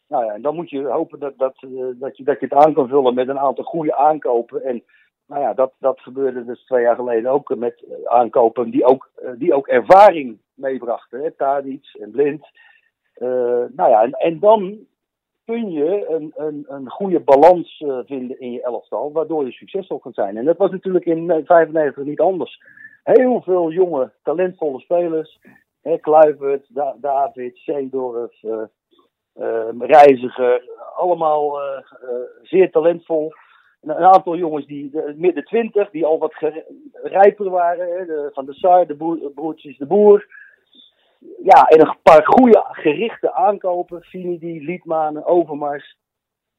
Nou 0.08 0.24
ja, 0.24 0.32
en 0.32 0.42
dan 0.42 0.54
moet 0.54 0.70
je 0.70 0.86
hopen 0.86 1.18
dat, 1.18 1.32
dat, 1.36 1.56
eh, 1.60 1.70
dat, 1.94 2.16
je, 2.16 2.24
dat 2.24 2.40
je 2.40 2.46
het 2.48 2.64
aan 2.64 2.74
kan 2.74 2.88
vullen 2.88 3.14
met 3.14 3.28
een 3.28 3.38
aantal 3.38 3.64
goede 3.64 3.96
aankopen. 3.96 4.62
En 4.62 4.82
nou 5.26 5.42
ja, 5.42 5.54
dat, 5.54 5.72
dat 5.78 6.00
gebeurde 6.00 6.44
dus 6.44 6.64
twee 6.64 6.82
jaar 6.82 6.94
geleden 6.94 7.30
ook 7.30 7.56
met 7.56 7.84
eh, 7.84 8.12
aankopen 8.12 8.70
die 8.70 8.84
ook, 8.84 9.10
eh, 9.14 9.30
die 9.38 9.54
ook 9.54 9.68
ervaring 9.68 10.38
meebrachten. 10.54 11.22
Hè? 11.22 11.30
Tadic 11.30 11.96
en 12.00 12.10
Blind. 12.10 12.46
Nou 13.74 13.90
ja, 13.90 14.10
en, 14.10 14.38
dan 14.38 14.78
kun 15.44 15.70
je 15.70 16.06
een, 16.08 16.32
een, 16.36 16.64
een 16.68 16.90
goede 16.90 17.20
balans 17.20 17.84
vinden 18.06 18.40
in 18.40 18.52
je 18.52 18.62
elftal, 18.62 19.12
waardoor 19.12 19.44
je 19.44 19.52
succesvol 19.52 19.98
kunt 19.98 20.14
zijn. 20.14 20.36
En 20.36 20.44
dat 20.44 20.56
was 20.56 20.70
natuurlijk 20.70 21.04
in 21.04 21.26
1995 21.26 22.04
niet 22.04 22.20
anders. 22.20 22.62
Heel 23.02 23.42
veel 23.42 23.70
jonge, 23.70 24.12
talentvolle 24.22 24.80
spelers. 24.80 25.38
Kluivert, 26.00 26.66
Da- 26.68 26.96
David, 27.00 27.56
Seedorf, 27.56 28.42
eh, 28.42 28.62
eh, 29.32 29.68
Reiziger. 29.78 30.62
Allemaal 30.96 31.60
eh, 31.62 31.82
zeer 32.42 32.70
talentvol. 32.70 33.32
Een, 33.80 33.92
aantal 33.94 34.36
jongens 34.36 34.66
die 34.66 34.90
de, 34.90 35.14
midden 35.16 35.44
twintig, 35.44 35.90
die 35.90 36.06
al 36.06 36.18
wat 36.18 36.34
rijper 37.02 37.50
waren. 37.50 38.06
De, 38.06 38.30
van 38.32 38.46
de 38.46 38.52
Sar, 38.54 38.86
de 38.86 38.94
boer, 38.94 39.30
broertjes 39.34 39.78
de 39.78 39.86
Boer. 39.86 40.26
Ja, 41.42 41.64
en 41.66 41.80
een 41.80 41.96
paar 42.02 42.24
goede 42.26 42.64
gerichte 42.70 43.32
aankopen. 43.32 44.02
Finidi, 44.02 44.64
Liedmanen, 44.64 45.26
Overmars. 45.26 45.96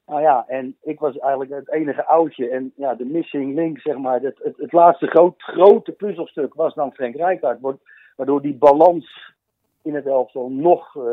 Nou 0.06 0.22
ja, 0.22 0.44
en 0.48 0.76
ik 0.82 1.00
was 1.00 1.18
eigenlijk 1.18 1.52
het 1.52 1.72
enige 1.72 2.06
oudje. 2.06 2.50
En 2.50 2.74
ja, 2.76 2.96
de 2.96 3.06
missing 3.06 3.56
link, 3.56 3.80
zeg 3.80 3.98
maar. 3.98 4.22
Het, 4.22 4.40
het, 4.44 4.58
het 4.58 4.72
laatste 4.72 5.34
grote 5.38 5.92
puzzelstuk 5.92 6.54
was 6.54 6.74
dan 6.74 6.94
Frank 6.94 7.16
Rijkaard. 7.16 7.60
wa- 7.62 7.78
Waardoor 8.20 8.42
die 8.42 8.54
balans 8.54 9.34
in 9.84 9.96
het 9.96 10.06
elftal 10.06 10.50
nog, 10.50 10.96
eh, 10.96 11.04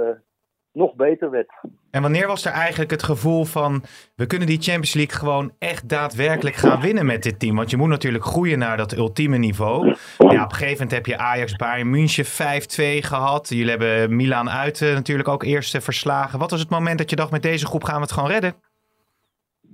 nog 0.73 0.95
beter 0.95 1.31
werd. 1.31 1.51
En 1.91 2.03
wanneer 2.03 2.27
was 2.27 2.45
er 2.45 2.53
eigenlijk 2.53 2.91
het 2.91 3.03
gevoel 3.03 3.45
van 3.45 3.83
we 4.17 4.27
kunnen 4.27 4.49
die 4.49 4.61
Champions 4.61 4.95
League 4.95 5.19
gewoon 5.19 5.53
echt 5.59 5.89
daadwerkelijk 5.89 6.57
gaan 6.57 6.81
winnen 6.81 7.07
met 7.07 7.23
dit 7.23 7.39
team? 7.39 7.57
Want 7.57 7.71
je 7.71 7.77
moet 7.77 7.89
natuurlijk 7.89 8.25
groeien 8.25 8.59
naar 8.59 8.77
dat 8.77 8.97
ultieme 8.97 9.37
niveau. 9.37 9.87
Ja, 10.19 10.45
op 10.45 10.51
een 10.51 10.57
gegeven 10.57 10.73
moment 10.73 10.91
heb 10.91 11.07
je 11.07 11.19
Ajax 11.19 11.57
Bayern 11.57 11.91
München 11.91 12.25
5-2 12.25 13.03
gehad. 13.03 13.49
Jullie 13.49 13.71
hebben 13.71 14.17
Milan 14.17 14.51
uit 14.51 14.83
eh, 14.83 14.95
natuurlijk 14.95 15.29
ook 15.29 15.43
eerst 15.43 15.75
eh, 15.75 15.81
verslagen. 15.81 16.39
Wat 16.39 16.51
was 16.51 16.61
het 16.61 16.71
moment 16.71 16.99
dat 16.99 17.11
je 17.11 17.17
dacht 17.17 17.31
met 17.31 17.43
deze 17.43 17.67
groep 17.67 17.85
gaan 17.85 17.97
we 17.97 18.03
het 18.03 18.13
gewoon 18.13 18.31
redden? 18.31 18.55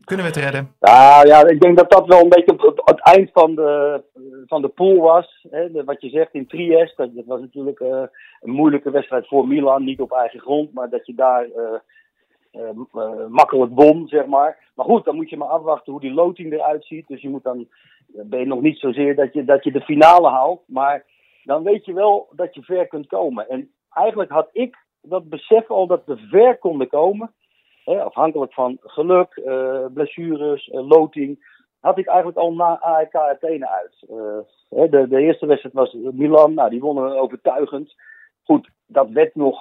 Kunnen 0.04 0.26
we 0.26 0.32
het 0.32 0.42
redden? 0.42 0.74
Nou 0.80 1.26
ja, 1.26 1.46
ik 1.46 1.60
denk 1.60 1.76
dat 1.76 1.90
dat 1.90 2.06
wel 2.06 2.22
een 2.22 2.28
beetje 2.28 2.56
het 2.84 3.00
eind 3.00 3.30
van 3.32 3.54
de, 3.54 4.02
van 4.46 4.62
de 4.62 4.68
pool 4.68 4.96
was. 4.96 5.46
Hè, 5.50 5.84
wat 5.84 6.00
je 6.00 6.08
zegt 6.08 6.34
in 6.34 6.46
Trieste, 6.46 7.12
dat, 7.14 7.24
was 7.26 7.40
natuurlijk 7.40 7.80
eh, 7.80 8.02
een 8.40 8.50
moeilijke 8.50 8.90
wedstrijd 8.90 9.26
voor 9.26 9.48
Milan. 9.48 9.84
Niet 9.84 10.00
op 10.00 10.12
eigen 10.12 10.40
grond, 10.40 10.72
maar 10.72 10.90
dat 10.90 11.06
je 11.06 11.14
daar 11.14 11.44
eh, 11.44 11.78
eh, 12.50 13.26
makkelijk 13.28 13.72
won, 13.74 14.08
zeg 14.08 14.26
maar. 14.26 14.70
Maar 14.74 14.86
goed, 14.86 15.04
dan 15.04 15.16
moet 15.16 15.30
je 15.30 15.36
maar 15.36 15.48
afwachten 15.48 15.92
hoe 15.92 16.00
die 16.00 16.12
loting 16.12 16.52
eruit 16.52 16.84
ziet. 16.84 17.08
Dus 17.08 17.20
je 17.20 17.28
moet 17.28 17.42
dan, 17.42 17.68
ben 18.06 18.40
je 18.40 18.46
nog 18.46 18.60
niet 18.60 18.78
zozeer 18.78 19.14
dat 19.14 19.32
je, 19.32 19.44
dat 19.44 19.64
je 19.64 19.72
de 19.72 19.80
finale 19.80 20.28
haalt. 20.28 20.62
Maar 20.66 21.04
dan 21.44 21.62
weet 21.62 21.84
je 21.84 21.92
wel 21.92 22.28
dat 22.32 22.54
je 22.54 22.62
ver 22.62 22.86
kunt 22.86 23.06
komen. 23.06 23.48
En 23.48 23.70
eigenlijk 23.90 24.30
had 24.30 24.48
ik 24.52 24.76
dat 25.02 25.28
besef 25.28 25.70
al 25.70 25.86
dat 25.86 26.02
we 26.06 26.16
ver 26.16 26.58
konden 26.58 26.88
komen. 26.88 27.32
Hè, 27.84 28.02
afhankelijk 28.02 28.52
van 28.52 28.78
geluk, 28.80 29.42
blessures, 29.94 30.68
loting. 30.72 31.51
Had 31.82 31.98
ik 31.98 32.06
eigenlijk 32.06 32.38
al 32.38 32.52
na 32.52 32.80
AEK 32.80 33.14
Athene 33.14 33.68
uit. 33.68 34.04
Eh, 34.08 34.90
de, 34.90 35.08
de 35.08 35.20
eerste 35.20 35.46
wedstrijd 35.46 35.74
was 35.74 35.96
Milan, 36.12 36.54
nou, 36.54 36.70
die 36.70 36.80
wonnen 36.80 37.20
overtuigend. 37.20 37.94
Goed, 38.42 38.70
dat 38.86 39.10
werd 39.10 39.34
nog 39.34 39.60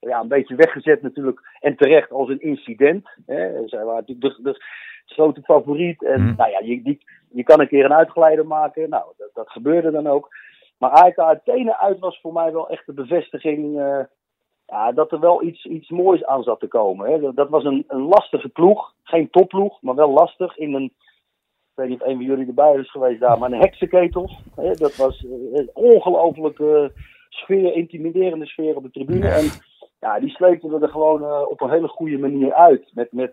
ja, 0.00 0.20
een 0.20 0.28
beetje 0.28 0.54
weggezet 0.54 1.02
natuurlijk. 1.02 1.40
En 1.60 1.76
terecht 1.76 2.10
als 2.12 2.28
een 2.28 2.40
incident. 2.40 3.08
Hè. 3.26 3.68
Zij 3.68 3.84
waren 3.84 4.04
natuurlijk 4.06 4.36
de, 4.36 4.42
de 4.42 4.62
grote 5.06 5.42
favoriet. 5.42 6.04
En 6.04 6.20
Hmm. 6.20 6.34
nou 6.36 6.50
ja, 6.50 6.58
je, 6.58 6.82
die, 6.82 7.04
je 7.30 7.42
kan 7.42 7.60
een 7.60 7.68
keer 7.68 7.84
een 7.84 7.94
uitgeleider 7.94 8.46
maken. 8.46 8.88
Nou, 8.88 9.04
dat, 9.16 9.30
dat 9.34 9.50
gebeurde 9.50 9.90
dan 9.90 10.06
ook. 10.06 10.28
Maar 10.78 10.90
AEK 10.90 11.18
Athene 11.18 11.78
uit 11.78 11.98
was 11.98 12.20
voor 12.20 12.32
mij 12.32 12.52
wel 12.52 12.70
echt 12.70 12.86
de 12.86 12.92
bevestiging 12.92 13.78
eh, 13.78 14.04
ja, 14.66 14.92
dat 14.92 15.12
er 15.12 15.20
wel 15.20 15.42
iets, 15.42 15.64
iets 15.64 15.90
moois 15.90 16.24
aan 16.24 16.42
zat 16.42 16.60
te 16.60 16.68
komen. 16.68 17.10
Hè. 17.10 17.20
Dat, 17.20 17.36
dat 17.36 17.48
was 17.48 17.64
een, 17.64 17.84
een 17.88 18.02
lastige 18.02 18.48
ploeg. 18.48 18.92
Geen 19.02 19.30
topploeg, 19.30 19.82
maar 19.82 19.94
wel 19.94 20.10
lastig. 20.10 20.56
In 20.56 20.74
een, 20.74 20.92
ik 21.76 21.82
weet 21.82 21.90
niet 21.90 22.02
of 22.02 22.08
een 22.08 22.16
van 22.16 22.24
jullie 22.24 22.46
erbij 22.46 22.74
is 22.74 22.90
geweest 22.90 23.20
daar, 23.20 23.38
maar 23.38 23.52
een 23.52 23.60
heksenketel. 23.60 24.30
Hè. 24.54 24.74
Dat 24.74 24.96
was 24.96 25.24
eh, 25.24 25.30
een 25.52 25.70
ongelooflijke 25.74 26.92
sfeer, 27.28 27.74
intimiderende 27.74 28.46
sfeer 28.46 28.76
op 28.76 28.82
de 28.82 28.90
tribune. 28.90 29.28
En 29.28 29.44
ja, 30.00 30.20
die 30.20 30.30
sleepten 30.30 30.70
we 30.70 30.78
er 30.80 30.88
gewoon 30.88 31.22
eh, 31.22 31.42
op 31.48 31.60
een 31.60 31.70
hele 31.70 31.88
goede 31.88 32.18
manier 32.18 32.52
uit. 32.52 32.90
Met, 32.94 33.12
met 33.12 33.32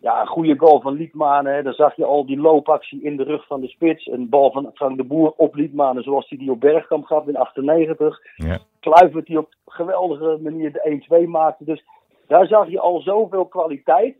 ja, 0.00 0.20
een 0.20 0.26
goede 0.26 0.58
goal 0.58 0.80
van 0.80 0.94
Liedmanen. 0.94 1.54
Hè. 1.54 1.62
Dan 1.62 1.72
zag 1.72 1.96
je 1.96 2.04
al 2.04 2.26
die 2.26 2.40
loopactie 2.40 3.02
in 3.02 3.16
de 3.16 3.22
rug 3.22 3.46
van 3.46 3.60
de 3.60 3.68
spits. 3.68 4.06
Een 4.06 4.28
bal 4.28 4.50
van 4.50 4.70
Frank 4.74 4.96
de 4.96 5.04
Boer 5.04 5.32
op 5.36 5.54
Liedmanen, 5.54 6.02
zoals 6.02 6.28
hij 6.28 6.38
die 6.38 6.50
op 6.50 6.60
Bergkamp 6.60 7.04
gaf 7.04 7.26
in 7.26 7.36
98. 7.36 8.20
Ja. 8.36 8.58
Kluivert 8.80 9.26
die 9.26 9.38
op 9.38 9.54
geweldige 9.66 10.38
manier 10.42 10.72
de 10.72 11.22
1-2 11.24 11.28
maakte. 11.28 11.64
Dus 11.64 11.84
daar 12.26 12.46
zag 12.46 12.68
je 12.68 12.80
al 12.80 13.00
zoveel 13.00 13.46
kwaliteit. 13.46 14.16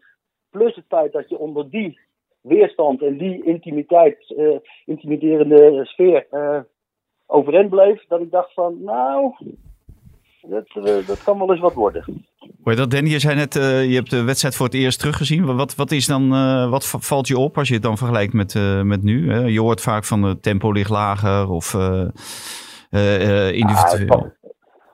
Plus 0.51 0.75
het 0.75 0.85
feit 0.89 1.13
dat 1.13 1.29
je 1.29 1.39
onder 1.39 1.71
die 1.71 1.99
weerstand 2.47 3.03
en 3.03 3.17
die 3.19 3.45
intimiteit, 3.45 4.35
eh, 4.37 4.59
intimiderende 4.85 5.81
sfeer 5.85 6.27
eh, 6.31 6.61
overeind 7.27 7.71
bleef. 7.71 8.05
Dat 8.09 8.21
ik 8.21 8.31
dacht 8.31 8.53
van, 8.53 8.83
nou, 8.83 9.35
dat, 10.41 10.67
eh, 10.75 11.07
dat 11.07 11.23
kan 11.25 11.39
wel 11.39 11.51
eens 11.51 11.61
wat 11.61 11.75
worden. 11.75 12.05
Hoor 12.63 12.73
je 12.73 12.79
dat, 12.79 12.91
Danny? 12.91 13.11
Je 13.11 13.19
zei 13.19 13.35
net, 13.35 13.55
je 13.89 13.95
hebt 13.95 14.11
de 14.11 14.25
wedstrijd 14.25 14.57
voor 14.57 14.67
het 14.67 14.75
eerst 14.75 14.99
teruggezien. 14.99 15.57
Wat, 15.57 15.75
wat, 15.75 15.91
is 15.91 16.07
dan, 16.07 16.29
wat 16.71 16.87
valt 16.87 17.29
je 17.29 17.39
op 17.39 17.59
als 17.59 17.69
je 17.69 17.75
het 17.75 17.83
dan 17.83 17.97
vergelijkt 17.97 18.33
met, 18.33 18.55
met 18.85 19.03
nu? 19.03 19.33
Hè? 19.33 19.39
Je 19.39 19.61
hoort 19.61 19.81
vaak 19.81 20.05
van 20.05 20.23
het 20.23 20.43
tempo 20.43 20.73
ligt 20.73 20.91
lager 20.91 21.51
of 21.51 21.75
individueel. 23.51 24.35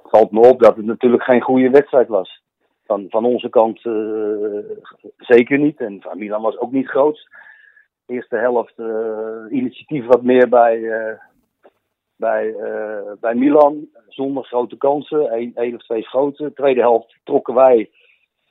Het 0.03 0.11
valt 0.11 0.31
me 0.31 0.41
op 0.41 0.61
dat 0.61 0.77
het 0.77 0.85
natuurlijk 0.85 1.23
geen 1.23 1.41
goede 1.41 1.71
wedstrijd 1.71 2.09
was. 2.09 2.43
Van, 2.93 3.07
van 3.09 3.25
onze 3.25 3.49
kant 3.49 3.85
eh, 3.85 4.77
zeker 5.17 5.59
niet. 5.59 5.81
En 5.81 6.01
van 6.01 6.19
Milan 6.19 6.43
was 6.43 6.59
ook 6.59 6.73
niet 6.73 6.89
groot. 6.89 7.29
De 8.07 8.15
eerste 8.15 8.37
helft 8.37 8.79
eh, 8.79 9.59
initiatief 9.59 10.07
wat 10.07 10.23
meer 10.23 10.49
bij, 10.49 10.91
eh, 10.91 11.19
bij, 12.17 12.55
bij 13.21 13.35
Milan. 13.35 13.89
Zonder 14.09 14.45
grote 14.45 14.77
kansen. 14.77 15.33
Eén 15.33 15.53
één 15.55 15.75
of 15.75 15.83
twee 15.83 16.03
schoten. 16.03 16.55
Tweede 16.55 16.81
helft 16.81 17.17
trokken 17.25 17.55
wij 17.55 17.91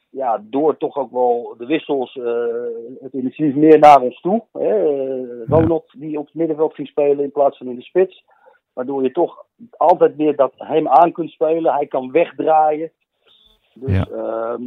ja, 0.10 0.44
door 0.44 0.78
toch 0.78 0.98
ook 0.98 1.12
wel 1.12 1.56
de 1.58 1.66
wissels 1.66 2.14
het 3.00 3.14
initiatief 3.14 3.56
meer 3.56 3.80
naar 3.80 4.02
ons 4.02 4.22
toe. 4.22 4.44
Hè. 4.52 4.86
Ronald 5.46 5.94
die 5.98 6.20
op 6.20 6.26
het 6.26 6.36
middenveld 6.36 6.74
ging 6.74 6.88
spelen 6.88 7.24
in 7.24 7.32
plaats 7.32 7.58
van 7.58 7.68
in 7.68 7.76
de 7.76 7.82
spits. 7.82 8.24
Waardoor 8.74 9.04
je 9.04 9.12
toch 9.12 9.46
altijd 9.78 10.16
weer 10.16 10.36
dat 10.36 10.54
hem 10.58 10.88
aan 10.88 11.12
kunt 11.12 11.32
spelen. 11.32 11.74
Hij 11.74 11.88
kan 11.88 12.12
wegdraaien. 12.12 12.92
Dus 13.74 13.92
Ja. 13.92 14.06
ja, 14.10 14.58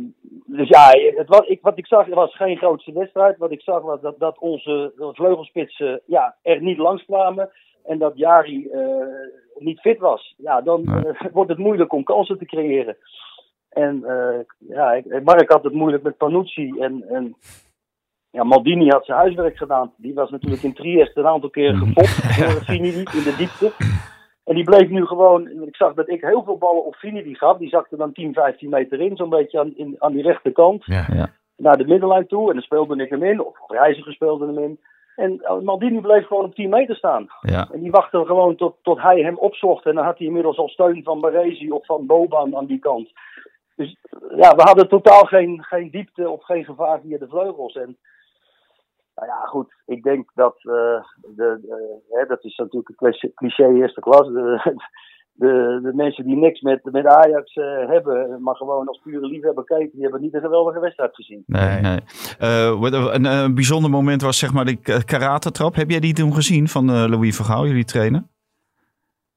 dus 0.46 0.68
ja 0.68 0.90
het 1.16 1.28
was, 1.28 1.46
ik, 1.46 1.58
wat 1.62 1.78
ik 1.78 1.86
zag 1.86 2.06
was 2.06 2.36
geen 2.36 2.56
grootste 2.56 2.92
wedstrijd. 2.92 3.38
Wat 3.38 3.50
ik 3.50 3.60
zag 3.60 3.82
was 3.82 4.00
dat, 4.00 4.18
dat 4.18 4.38
onze 4.38 4.92
vleugelspitsen 5.12 6.00
ja, 6.06 6.36
er 6.42 6.62
niet 6.62 6.78
langs 6.78 7.04
kwamen. 7.04 7.50
En 7.84 7.98
dat 7.98 8.12
Jari 8.16 8.68
eh, 8.68 9.06
niet 9.58 9.80
fit 9.80 9.98
was. 9.98 10.34
Ja, 10.38 10.60
dan 10.60 10.82
Nee. 10.84 11.04
eh, 11.06 11.32
wordt 11.32 11.50
het 11.50 11.58
moeilijk 11.58 11.92
om 11.92 12.02
kansen 12.04 12.38
te 12.38 12.44
creëren. 12.44 12.96
En 13.68 14.04
eh, 14.04 14.38
ja, 14.58 15.02
Mark 15.24 15.50
had 15.50 15.64
het 15.64 15.72
moeilijk 15.72 16.02
met 16.02 16.16
Panucci. 16.16 16.74
En, 16.78 17.04
en 17.08 17.36
ja, 18.30 18.44
Maldini 18.44 18.88
had 18.88 19.04
zijn 19.04 19.18
huiswerk 19.18 19.56
gedaan. 19.56 19.92
Die 19.96 20.14
was 20.14 20.30
natuurlijk 20.30 20.62
in 20.62 20.74
Trieste 20.74 21.20
een 21.20 21.26
aantal 21.26 21.50
keer 21.50 21.74
gepopt 21.84 22.38
door 22.38 22.62
Finidi 22.62 22.98
in 22.98 23.22
de 23.24 23.34
diepte. 23.38 23.72
En 24.44 24.54
die 24.54 24.64
bleef 24.64 24.88
nu 24.88 25.06
gewoon. 25.06 25.48
Ik 25.48 25.76
zag 25.76 25.94
dat 25.94 26.08
ik 26.08 26.20
heel 26.20 26.42
veel 26.44 26.58
ballen 26.58 26.84
op 26.84 26.94
Finidi 26.94 27.34
gaf. 27.34 27.58
Die 27.58 27.68
zakte 27.68 27.96
dan 27.96 28.12
10, 28.12 28.32
15 28.32 28.70
meter 28.70 29.00
in, 29.00 29.16
zo'n 29.16 29.28
beetje 29.28 29.58
aan, 29.58 29.72
in, 29.76 29.96
aan 29.98 30.12
die 30.12 30.22
rechterkant. 30.22 30.84
Ja. 30.84 31.06
Ja. 31.12 31.30
Naar 31.56 31.76
de 31.76 31.86
middenlijn 31.86 32.26
toe. 32.26 32.48
En 32.48 32.54
dan 32.54 32.62
speelde 32.62 33.02
ik 33.02 33.10
hem 33.10 33.22
in. 33.22 33.44
Of 33.44 33.56
Reiziger 33.66 34.12
speelde 34.12 34.46
hem 34.46 34.58
in. 34.58 34.80
En 35.16 35.40
eh, 35.42 35.60
Maldini 35.60 36.00
bleef 36.00 36.26
gewoon 36.26 36.44
op 36.44 36.54
10 36.54 36.70
meter 36.70 36.96
staan. 36.96 37.28
Ja. 37.40 37.68
En 37.72 37.80
die 37.80 37.90
wachtte 37.90 38.24
gewoon 38.26 38.56
tot, 38.56 38.76
tot 38.82 39.02
hij 39.02 39.20
hem 39.20 39.36
opzocht. 39.36 39.86
En 39.86 39.94
dan 39.94 40.04
had 40.04 40.18
hij 40.18 40.26
inmiddels 40.26 40.58
al 40.58 40.68
steun 40.68 41.02
van 41.02 41.20
Baresi 41.20 41.70
of 41.70 41.86
van 41.86 42.06
Boban 42.06 42.56
aan 42.56 42.66
die 42.66 42.78
kant. 42.78 43.12
Dus 43.76 43.96
ja, 44.36 44.54
we 44.54 44.62
hadden 44.62 44.88
totaal 44.88 45.24
geen, 45.24 45.62
geen 45.62 45.90
diepte 45.90 46.30
of 46.30 46.44
geen 46.44 46.64
gevaar 46.64 47.00
via 47.00 47.18
de 47.18 47.28
vleugels. 47.28 47.74
En 47.74 47.96
nou 49.14 49.28
ja, 49.28 49.36
goed. 49.46 49.74
Ik 49.86 50.02
denk 50.02 50.30
dat, 50.34 50.56
eh, 50.56 51.04
de, 51.36 51.58
de- 51.62 52.00
hè, 52.10 52.26
dat 52.26 52.44
is 52.44 52.56
natuurlijk 52.56 52.88
een 52.88 52.94
cliché- 52.96 53.32
cliché 53.34 53.68
eerste 53.72 54.00
klas. 54.00 54.26
De, 54.26 54.72
de, 55.32 55.80
de 55.82 55.92
mensen 55.94 56.24
die 56.24 56.36
niks 56.36 56.60
met, 56.60 56.84
met 56.84 57.06
Ajax 57.06 57.54
eh, 57.54 57.88
hebben, 57.88 58.42
maar 58.42 58.56
gewoon 58.56 58.88
als 58.88 59.00
pure 59.02 59.26
liefhebber 59.26 59.64
kijken, 59.64 59.90
die 59.92 60.02
hebben 60.02 60.20
niet 60.20 60.34
een 60.34 60.40
geweldige 60.40 60.80
wedstrijd 60.80 61.14
gezien. 61.14 61.42
Nee, 61.46 61.80
nee. 61.80 61.98
Eh, 62.38 62.80
wat- 62.80 62.92
een, 63.14 63.24
een 63.24 63.54
bijzonder 63.54 63.90
moment 63.90 64.22
was 64.22 64.38
zeg 64.38 64.52
maar 64.52 64.64
de 64.64 64.76
k- 64.76 65.06
karatentrap. 65.06 65.74
Heb 65.74 65.90
jij 65.90 66.00
die 66.00 66.14
toen 66.14 66.34
gezien 66.34 66.68
van 66.68 66.88
eh, 66.90 67.04
Louis 67.08 67.36
Vergaal, 67.36 67.66
jullie 67.66 67.84
trainer? 67.84 68.22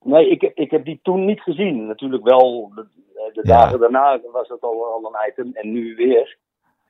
Nee, 0.02 0.30
ik, 0.30 0.42
heb- 0.42 0.56
ik 0.56 0.72
heb 0.72 0.86
die 0.86 1.00
toen 1.04 1.26
niet 1.26 1.42
gezien. 1.42 1.86
Natuurlijk 1.88 2.24
wel, 2.24 2.72
de, 2.76 2.86
de 3.34 3.40
Ja. 3.44 3.58
dagen 3.58 3.80
daarna 3.80 4.20
was 4.32 4.48
het 4.48 4.62
al, 4.62 4.86
al 4.86 5.06
een 5.16 5.30
item 5.32 5.50
en 5.54 5.72
nu 5.72 5.96
weer. 5.96 6.38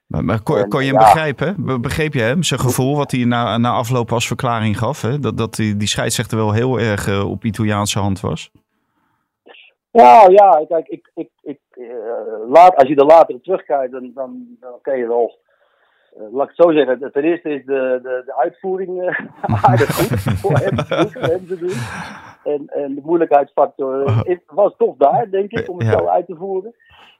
Maar, 0.07 0.23
maar 0.23 0.41
kon, 0.43 0.57
je 0.57 0.91
hem 0.91 0.99
ja. 0.99 1.13
begrijpen? 1.13 1.55
Be- 1.65 1.79
Begreep 1.79 2.13
je 2.13 2.21
hem? 2.21 2.43
Zijn 2.43 2.59
gevoel 2.59 2.95
wat 2.95 3.11
hij 3.11 3.23
na, 3.25 3.57
na 3.57 3.71
afloop 3.71 4.11
als 4.11 4.27
verklaring 4.27 4.77
gaf. 4.77 5.01
Hè? 5.01 5.19
Dat, 5.19 5.37
dat 5.37 5.55
die, 5.55 5.77
die 5.77 5.87
scheidsrechter 5.87 6.37
wel 6.37 6.51
heel 6.53 6.79
erg 6.79 7.07
eh, 7.07 7.29
op 7.29 7.43
Italiaanse 7.43 7.99
hand 7.99 8.19
was. 8.19 8.51
Ja, 9.91 10.27
ja, 10.29 10.65
kijk, 10.67 10.87
ik, 10.87 11.11
ik, 11.15 11.29
ik, 11.41 11.59
eh, 11.71 11.85
laat, 12.49 12.75
als 12.75 12.87
je 12.87 12.95
er 12.95 13.05
later 13.05 13.35
op 13.35 13.43
terugkijkt, 13.43 13.91
dan, 13.91 14.11
dan, 14.13 14.45
dan 14.59 14.71
kan 14.81 14.97
je 14.97 15.07
wel, 15.07 15.39
eh, 16.15 16.21
laat 16.33 16.49
ik 16.49 16.53
het 16.55 16.65
zo 16.65 16.71
zeggen, 16.71 17.11
ten 17.11 17.23
eerste 17.23 17.49
is 17.49 17.65
de, 17.65 17.99
de, 18.03 18.21
de 18.25 18.35
uitvoering 18.37 19.19
aardig 19.61 19.95
goed 19.95 20.19
voor 20.21 20.57
hem, 20.57 20.75
hem 21.31 21.47
te 21.47 21.57
doen. 21.59 21.77
En, 22.53 22.67
en 22.67 22.95
de 22.95 23.01
moeilijkheidsfactor 23.03 24.27
is- 24.27 24.39
was 24.45 24.73
toch 24.77 24.95
daar, 24.97 25.29
denk 25.29 25.51
ik, 25.51 25.69
om 25.69 25.77
het 25.79 25.87
Ja. 25.87 25.97
zo 25.97 26.05
uit 26.05 26.25
te 26.25 26.35
voeren. 26.35 26.75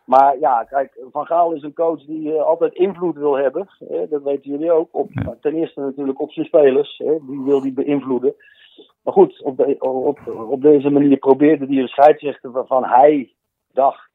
Maar 0.07 0.39
ja, 0.39 0.63
kijk, 0.63 0.99
Van 1.11 1.25
Gaal 1.25 1.53
is 1.53 1.63
een 1.63 1.73
coach 1.73 2.05
die 2.05 2.35
eh, 2.35 2.43
altijd 2.43 2.73
invloed 2.73 3.15
wil 3.15 3.37
hebben. 3.37 3.67
Hè, 3.87 4.07
dat 4.07 4.23
weten 4.23 4.51
jullie 4.51 4.71
ook. 4.71 4.89
Op, 4.91 5.09
Ten 5.41 5.55
eerste 5.55 5.79
natuurlijk 5.81 6.21
op 6.21 6.31
zijn 6.31 6.45
spelers. 6.45 6.97
Hè, 6.97 7.17
die 7.25 7.41
wil 7.43 7.61
hij 7.61 7.73
beïnvloeden. 7.73 8.35
Maar 9.03 9.13
goed, 9.13 9.41
op, 9.43 9.57
de, 9.57 9.75
op, 9.79 10.19
op 10.49 10.61
deze 10.61 10.89
manier 10.89 11.17
probeerde 11.17 11.65
hij 11.65 11.77
een 11.77 11.87
scheidsrechter 11.87 12.51
waarvan 12.51 12.83
hij 12.83 13.33
dacht. 13.71 14.09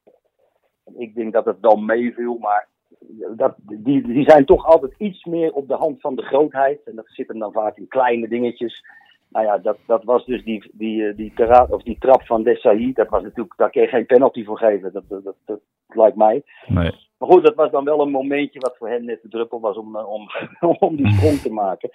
Ik 0.96 1.14
denk 1.14 1.32
dat 1.32 1.44
het 1.44 1.62
dan 1.62 1.84
meeviel, 1.84 2.38
maar 2.38 2.68
dat, 3.36 3.54
die, 3.58 4.02
die 4.02 4.30
zijn 4.30 4.44
toch 4.44 4.66
altijd 4.66 4.94
iets 4.98 5.24
meer 5.24 5.52
op 5.52 5.68
de 5.68 5.76
hand 5.76 6.00
van 6.00 6.16
de 6.16 6.22
grootheid. 6.22 6.80
En 6.84 6.96
dat 6.96 7.08
zit 7.08 7.28
hem 7.28 7.38
dan 7.38 7.52
vaak 7.52 7.76
in 7.76 7.88
kleine 7.88 8.28
dingetjes. 8.28 8.84
Nou 9.32 9.46
ja, 9.46 9.58
dat, 9.58 9.76
dat 9.86 10.04
was 10.04 10.24
dus 10.24 10.44
die, 10.44 10.70
die, 10.72 11.06
eh, 11.06 11.16
die, 11.16 11.32
of 11.68 11.82
die 11.82 11.96
trap 11.98 12.22
van 12.22 12.42
Desailly. 12.42 12.92
Dat 12.92 13.08
was 13.08 13.22
natuurlijk, 13.22 13.56
daar 13.56 13.70
kun 13.70 13.82
je 13.82 13.88
geen 13.88 14.06
penalty 14.06 14.44
voor 14.44 14.58
geven. 14.58 14.92
Dat, 14.92 15.04
dat, 15.08 15.24
dat, 15.24 15.36
dat 15.44 15.60
lijkt 15.86 16.16
mij. 16.16 16.42
Nee. 16.66 16.92
Maar 17.18 17.30
goed, 17.30 17.44
dat 17.44 17.54
was 17.54 17.70
dan 17.70 17.84
wel 17.84 18.00
een 18.00 18.10
momentje 18.10 18.60
wat 18.60 18.76
voor 18.78 18.88
hem 18.88 19.04
net 19.04 19.22
de 19.22 19.28
druppel 19.28 19.60
was 19.60 19.76
om, 19.76 19.96
eh, 19.96 20.08
om, 20.08 20.28
om 20.86 20.96
die 20.96 21.12
sprong 21.12 21.38
te 21.38 21.52
maken. 21.52 21.90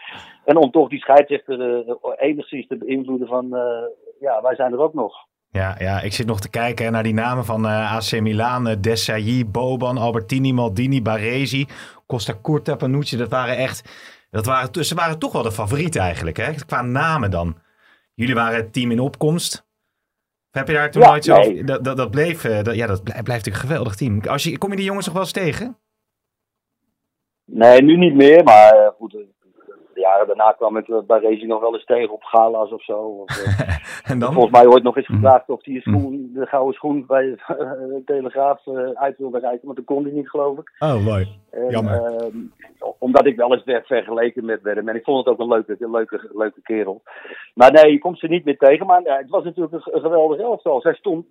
En 0.46 0.58
om 0.58 0.72
toch 0.72 0.90
die 0.90 1.00
scheidsrechter 1.00 1.88
eh, 1.88 1.96
enigszins 2.18 2.68
te 2.68 2.78
beïnvloeden 2.78 3.28
van, 3.28 3.48
ja, 4.20 4.42
wij 4.42 4.56
zijn 4.56 4.74
er 4.74 4.80
ook 4.80 4.94
nog. 4.94 5.14
Ja, 5.50 5.76
ja, 5.80 6.02
ik 6.02 6.14
zit 6.14 6.28
nog 6.28 6.40
te 6.40 6.50
kijken 6.50 6.92
naar 6.92 7.04
die 7.04 7.14
namen 7.14 7.46
van 7.46 7.66
AC 7.66 8.20
Milan, 8.20 8.68
uh, 8.68 8.76
Desailly, 8.82 9.46
Boban, 9.46 9.98
Albertini, 9.98 10.54
Maldini, 10.54 11.02
Baresi, 11.02 11.66
Costa 12.08 12.34
Curta, 12.42 12.76
Panucci. 12.76 13.18
Dat 13.18 13.30
waren 13.30 13.58
echt, 13.58 13.84
dat 14.30 14.46
waren, 14.46 14.86
ze 14.86 14.96
waren 14.96 15.20
toch 15.20 15.32
wel 15.32 15.44
de 15.44 15.52
favorieten 15.52 16.02
eigenlijk, 16.02 16.38
hè? 16.38 16.54
qua 16.66 16.82
namen 16.82 17.32
dan. 17.32 17.58
Jullie 18.14 18.36
waren 18.36 18.56
het 18.58 18.74
team 18.74 18.92
in 18.92 19.00
opkomst. 19.00 19.66
Heb 20.52 20.68
je 20.68 20.74
daar 20.74 20.92
toen 20.92 21.02
Ja, 21.02 21.10
nooit 21.10 21.26
zo 21.26 21.38
nee. 21.38 21.64
dat, 21.64 21.84
dat, 21.84 21.98
dat 21.98 22.12
bleef, 22.12 22.44
eh, 22.44 22.64
dat, 22.64 22.76
ja, 22.76 22.88
dat 22.88 23.04
blij- 23.04 23.24
blijft 23.24 23.46
natuurlijk 23.46 23.64
een 23.64 23.70
geweldig 23.70 23.96
team. 23.96 24.22
Als 24.22 24.44
je, 24.44 24.58
kom 24.58 24.70
je 24.70 24.76
die 24.76 24.86
jongens 24.86 25.06
nog 25.06 25.14
wel 25.16 25.24
eens 25.24 25.32
tegen? 25.32 25.78
Nee, 27.46 27.82
nu 27.82 27.98
niet 27.98 28.14
meer, 28.16 28.44
maar 28.44 28.74
eh, 28.74 28.88
goed. 28.98 29.18
Jaren 30.08 30.28
daarna 30.28 30.52
kwam 30.52 30.78
ik 30.78 30.88
eh, 30.88 30.98
bij 31.08 31.20
Racing 31.20 31.48
nog 31.48 31.62
wel 31.62 31.74
eens 31.74 31.86
tegen 31.86 32.14
op 32.14 32.24
gala's 32.24 32.72
of 32.72 32.84
zo. 32.84 32.98
Of, 32.98 33.30
eh, 33.30 33.78
En 34.12 34.20
dan? 34.20 34.34
Volgens 34.34 34.54
mij 34.54 34.68
ooit 34.68 34.84
nog 34.84 34.98
eens 34.98 35.06
gevraagd 35.06 35.50
of 35.50 35.66
hij 35.66 35.82
de 35.84 36.46
gouden 36.46 36.74
schoen 36.74 37.06
bij 37.08 37.26
de 37.48 38.02
Telegraaf 38.06 38.68
eh, 38.68 38.90
uit 38.94 39.18
wilde 39.18 39.40
reiken. 39.40 39.66
Maar 39.68 39.76
dat 39.76 39.86
kon 39.86 40.04
hij 40.04 40.12
niet, 40.12 40.30
geloof 40.30 40.58
ik. 40.58 40.72
Oh, 40.80 41.06
mooi. 41.06 41.28
En, 41.52 41.70
Jammer. 41.70 41.94
ehm, 41.94 42.38
omdat 43.00 43.26
ik 43.26 43.36
wel 43.36 43.54
eens 43.54 43.64
werd 43.64 43.88
vergeleken 43.88 44.46
met 44.46 44.62
Willem. 44.62 44.90
En 44.90 44.96
ik 44.96 45.04
vond 45.04 45.26
het 45.26 45.34
ook 45.34 45.40
een 45.40 45.48
leuke, 45.48 45.76
een 45.80 45.92
leuke, 45.92 46.30
leuke 46.34 46.62
kerel. 46.62 47.02
Maar 47.54 47.72
nee, 47.72 47.92
je 47.92 48.00
komt 48.00 48.20
ze 48.20 48.28
niet 48.28 48.46
meer 48.46 48.58
tegen. 48.58 48.86
Maar 48.86 49.02
ja, 49.04 49.18
het 49.18 49.30
was 49.30 49.44
natuurlijk 49.44 49.74
een, 49.74 49.96
een 49.96 50.02
geweldig 50.02 50.40
elftal. 50.40 50.82
Zij 50.82 50.94
stond, 50.94 51.26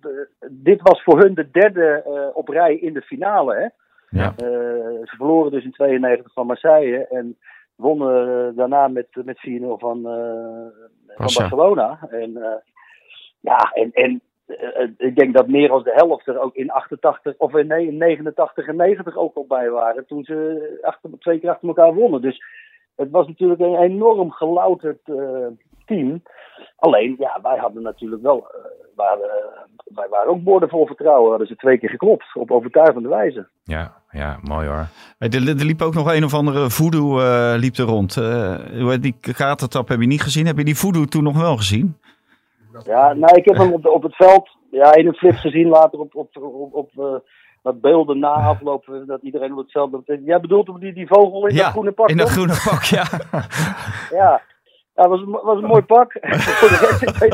dit 0.49 0.81
was 0.81 1.03
voor 1.03 1.19
hun 1.19 1.33
de 1.33 1.51
derde 1.51 2.03
op 2.33 2.47
rij 2.47 2.75
in 2.75 2.93
de 2.93 3.01
finale. 3.01 3.55
Hè? 3.55 3.67
Ja. 4.19 4.33
Ze 4.37 5.13
verloren 5.17 5.51
dus 5.51 5.63
in 5.63 5.71
92 5.71 6.33
van 6.33 6.45
Marseille. 6.45 7.07
En 7.07 7.37
wonnen 7.77 8.47
eh, 8.47 8.57
daarna 8.57 8.87
met, 8.87 9.07
met 9.11 9.37
4-0 9.37 9.41
van, 9.77 10.07
eh, 10.07 10.85
van. 11.07 11.33
Barcelona. 11.33 11.99
En 12.09 12.37
eh, 12.37 12.57
ja, 13.39 13.71
en, 13.73 13.91
en 13.91 14.21
ik 14.97 15.15
denk 15.15 15.33
dat 15.33 15.47
meer 15.47 15.67
dan 15.67 15.83
de 15.83 15.93
helft 15.93 16.27
er 16.27 16.39
ook 16.39 16.55
in 16.55 16.71
88 16.71 17.37
of 17.37 17.55
in 17.55 17.67
nee, 17.67 17.87
in 17.87 17.97
89 17.97 18.67
en 18.67 18.75
90 18.75 19.17
ook 19.17 19.35
al 19.35 19.45
bij 19.47 19.69
waren. 19.69 20.05
Toen 20.05 20.23
ze 20.23 20.79
achter, 20.81 21.09
twee 21.19 21.39
keer 21.39 21.49
achter 21.49 21.67
elkaar 21.67 21.93
wonnen. 21.93 22.21
Dus 22.21 22.43
het 22.95 23.11
was 23.11 23.27
natuurlijk 23.27 23.59
een 23.59 23.75
enorm 23.75 24.31
gelouterd 24.31 24.99
team. 25.85 26.23
Alleen, 26.75 27.15
ja, 27.19 27.39
wij 27.41 27.57
hadden 27.57 27.81
natuurlijk 27.81 28.21
wel. 28.21 28.47
Eh, 28.97 29.05
wij, 29.05 29.07
hadden, 29.07 29.27
eh, 29.29 29.95
wij 29.95 30.07
waren 30.09 30.29
ook 30.31 30.43
boordevol 30.43 30.85
vertrouwen. 30.85 31.29
Hadden 31.29 31.47
ze 31.47 31.55
twee 31.55 31.77
keer 31.77 31.89
geklopt. 31.89 32.25
Op 32.35 32.51
overtuigende 32.51 33.09
wijze. 33.09 33.47
Ja, 33.63 33.93
ja, 34.11 34.37
mooi 34.41 34.67
hoor. 34.67 34.85
Hey, 35.17 35.29
Er, 35.29 35.47
er 35.47 35.65
liep 35.65 35.81
ook 35.81 35.93
nog 35.93 36.13
een 36.13 36.23
of 36.23 36.33
andere 36.33 36.69
voodoo 36.69 37.19
eh, 37.19 37.53
liep 37.57 37.75
er 37.75 37.85
rond. 37.85 38.17
Eh, 38.17 38.93
die 38.99 39.15
kaartentap 39.35 39.87
heb 39.87 39.99
je 40.01 40.07
niet 40.07 40.21
gezien. 40.21 40.45
Heb 40.45 40.57
je 40.57 40.63
die 40.63 40.77
voodoo 40.77 41.05
toen 41.05 41.23
nog 41.23 41.37
wel 41.41 41.57
gezien? 41.57 41.97
Ja, 42.85 43.13
nou, 43.13 43.35
ik 43.37 43.45
heb 43.45 43.57
hem 43.57 43.73
op, 43.73 44.03
het 44.03 44.15
veld 44.15 44.49
ja, 44.71 44.95
in 44.95 45.07
een 45.07 45.13
flip 45.13 45.35
gezien. 45.35 45.67
Later 45.67 45.99
op, 45.99 46.15
op, 46.15 46.29
op, 46.37 46.73
op 46.73 46.89
eh, 46.97 47.15
wat 47.61 47.81
beelden 47.81 48.19
na 48.19 48.31
afloop. 48.31 48.87
eh, 48.87 48.95
Dat 49.05 49.21
iedereen 49.21 49.51
op 49.51 49.57
het 49.57 49.71
veld. 49.71 50.01
Jij 50.25 50.39
bedoelt 50.39 50.69
op 50.69 50.79
die, 50.79 50.93
die 50.93 51.07
vogel 51.07 51.47
in 51.47 51.55
dat 51.55 51.65
groene 51.65 51.91
pak? 51.91 52.09
in 52.09 52.17
dat 52.17 52.29
groene 52.29 52.61
pak, 52.69 52.83
ja. 52.83 53.05
Ja, 54.11 54.41
ja 54.97 55.07
was, 55.07 55.23
was 55.43 55.61
een 55.61 55.67
mooi 55.67 55.81
pak. 55.81 56.11
Voor 56.21 56.69
de 56.69 56.75
rest, 56.75 57.01
ik 57.01 57.15
weet, 57.15 57.33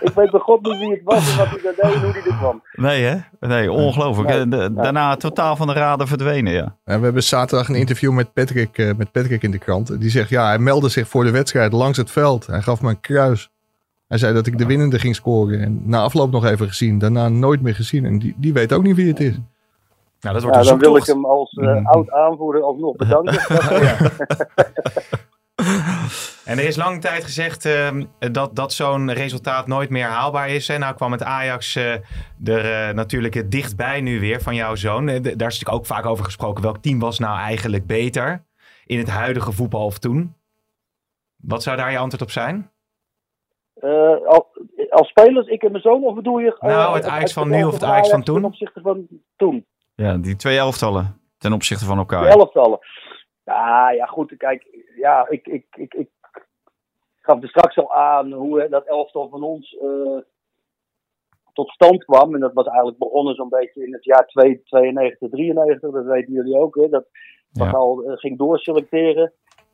ik 0.00 0.14
weet 0.14 0.30
bij 0.30 0.40
god 0.40 0.62
niet 0.62 0.78
wie 0.78 0.90
het 0.90 1.00
was 1.04 1.30
en 1.30 1.38
wat 1.38 1.46
hij 1.46 1.60
daar 1.62 1.74
deed 1.74 1.94
en 1.94 2.02
hoe 2.02 2.12
hij 2.12 2.22
er 2.22 2.36
kwam. 2.36 2.62
Nee, 2.72 3.02
hè? 3.02 3.16
Nee, 3.40 3.72
ongelooflijk. 3.72 4.46
Nee. 4.46 4.72
Daarna 4.72 5.16
totaal 5.16 5.56
van 5.56 5.66
de 5.66 5.72
radar 5.72 6.06
verdwenen, 6.06 6.52
ja. 6.52 6.76
En 6.84 6.98
we 6.98 7.04
hebben 7.04 7.22
zaterdag 7.22 7.68
een 7.68 7.74
interview 7.74 8.12
met 8.12 8.32
Patrick, 8.32 8.78
eh, 8.78 8.94
met 8.96 9.12
Patrick 9.12 9.42
in 9.42 9.50
de 9.50 9.58
krant. 9.58 10.00
Die 10.00 10.10
zegt, 10.10 10.28
ja, 10.28 10.46
hij 10.46 10.58
meldde 10.58 10.88
zich 10.88 11.08
voor 11.08 11.24
de 11.24 11.30
wedstrijd 11.30 11.72
langs 11.72 11.98
het 11.98 12.10
veld. 12.10 12.46
Hij 12.46 12.62
gaf 12.62 12.82
me 12.82 12.88
een 12.88 13.00
kruis. 13.00 13.50
Hij 14.08 14.18
zei 14.18 14.34
dat 14.34 14.46
ik 14.46 14.58
de 14.58 14.66
winnende 14.66 14.98
ging 14.98 15.14
scoren. 15.14 15.60
En 15.60 15.82
na 15.84 16.02
afloop 16.02 16.30
nog 16.30 16.44
even 16.44 16.68
gezien. 16.68 16.98
Daarna 16.98 17.28
nooit 17.28 17.62
meer 17.62 17.74
gezien. 17.74 18.04
En 18.04 18.18
die, 18.18 18.34
die 18.36 18.52
weet 18.52 18.72
ook 18.72 18.82
niet 18.82 18.96
wie 18.96 19.08
het 19.08 19.20
is. 19.20 19.38
Nou, 20.20 20.34
dat 20.34 20.42
wordt 20.42 20.56
Ja, 20.56 20.62
dan 20.62 20.78
wil 20.78 20.96
ik 20.96 21.04
hem 21.04 21.24
als 21.24 21.52
eh, 21.52 21.86
oud 21.86 22.10
aanvoerder 22.10 22.62
alsnog 22.62 22.96
bedanken. 22.96 23.34
En 26.50 26.58
er 26.58 26.64
is 26.64 26.76
lang 26.76 27.00
tijd 27.00 27.24
gezegd 27.24 27.64
ehm, 27.64 28.04
dat, 28.18 28.56
dat 28.56 28.72
zo'n 28.72 29.12
resultaat 29.12 29.66
nooit 29.66 29.90
meer 29.90 30.04
haalbaar 30.06 30.48
is. 30.48 30.68
En 30.68 30.80
nou 30.80 30.94
kwam 30.94 31.12
het 31.12 31.22
Ajax 31.22 31.76
eh, 31.76 31.92
er 32.44 32.88
eh, 32.88 32.94
natuurlijk 32.94 33.50
dichtbij 33.50 34.00
nu 34.00 34.20
weer 34.20 34.40
van 34.42 34.54
jouw 34.54 34.74
zoon. 34.74 35.08
Eh, 35.08 35.22
daar 35.22 35.32
is 35.32 35.38
natuurlijk 35.38 35.72
ook 35.74 35.86
vaak 35.86 36.06
over 36.06 36.24
gesproken. 36.24 36.62
Welk 36.62 36.78
team 36.78 36.98
was 36.98 37.18
nou 37.18 37.38
eigenlijk 37.38 37.86
beter 37.86 38.44
in 38.86 38.98
het 38.98 39.08
huidige 39.08 39.52
voetbal 39.52 39.84
of 39.84 39.98
toen? 39.98 40.34
Wat 41.36 41.62
zou 41.62 41.76
daar 41.76 41.90
je 41.90 41.98
antwoord 41.98 42.22
op 42.22 42.30
zijn? 42.30 42.70
Eh, 43.74 43.90
al- 44.26 44.48
als 44.90 45.08
spelers, 45.08 45.46
ik 45.46 45.62
en 45.62 45.70
mijn 45.70 45.82
zoon, 45.82 46.04
of 46.04 46.14
bedoel 46.14 46.38
je... 46.38 46.56
Nou, 46.60 46.94
het 46.96 47.04
Ajax 47.06 47.32
van 47.32 47.48
nu 47.50 47.64
of 47.64 47.72
het 47.72 47.82
Ajax 47.84 48.08
van 48.10 48.22
toen? 48.22 48.34
Ten 48.34 48.44
opzichte 48.44 48.80
van 48.80 49.06
toen. 49.36 49.66
Ja, 49.94 50.16
die 50.16 50.36
twee 50.36 50.58
elftallen 50.58 51.20
ten 51.38 51.52
opzichte 51.52 51.84
van 51.84 51.94
De 51.94 52.00
elkaar. 52.00 52.26
elftallen. 52.26 52.78
Ja, 53.44 53.90
ja, 53.90 54.06
goed. 54.06 54.36
Kijk, 54.36 54.84
ja, 54.96 55.28
ik, 55.28 55.46
ik, 55.46 55.66
ik, 55.76 55.94
ik 55.94 56.10
gaf 57.20 57.42
er 57.42 57.48
straks 57.48 57.78
al 57.78 57.92
aan 57.94 58.32
hoe 58.32 58.68
dat 58.68 58.84
elftal 58.86 59.28
van 59.28 59.42
ons 59.42 59.76
eh, 59.76 60.18
tot 61.52 61.68
stand 61.70 62.04
kwam. 62.04 62.34
En 62.34 62.40
dat 62.40 62.52
was 62.52 62.66
eigenlijk 62.66 62.98
begonnen 62.98 63.34
zo'n 63.34 63.48
beetje 63.48 63.86
in 63.86 63.92
het 63.92 64.04
jaar 64.04 64.26
2, 64.26 64.62
92, 64.62 65.30
93. 65.30 65.90
Dat 65.90 66.04
weten 66.04 66.32
jullie 66.32 66.56
ook, 66.58 66.74
hè. 66.74 66.88
Dat 66.88 67.06
Ja. 67.50 67.70
al 67.70 68.02
eh, 68.02 68.16
ging 68.16 68.38
doorselecteren 68.38 69.32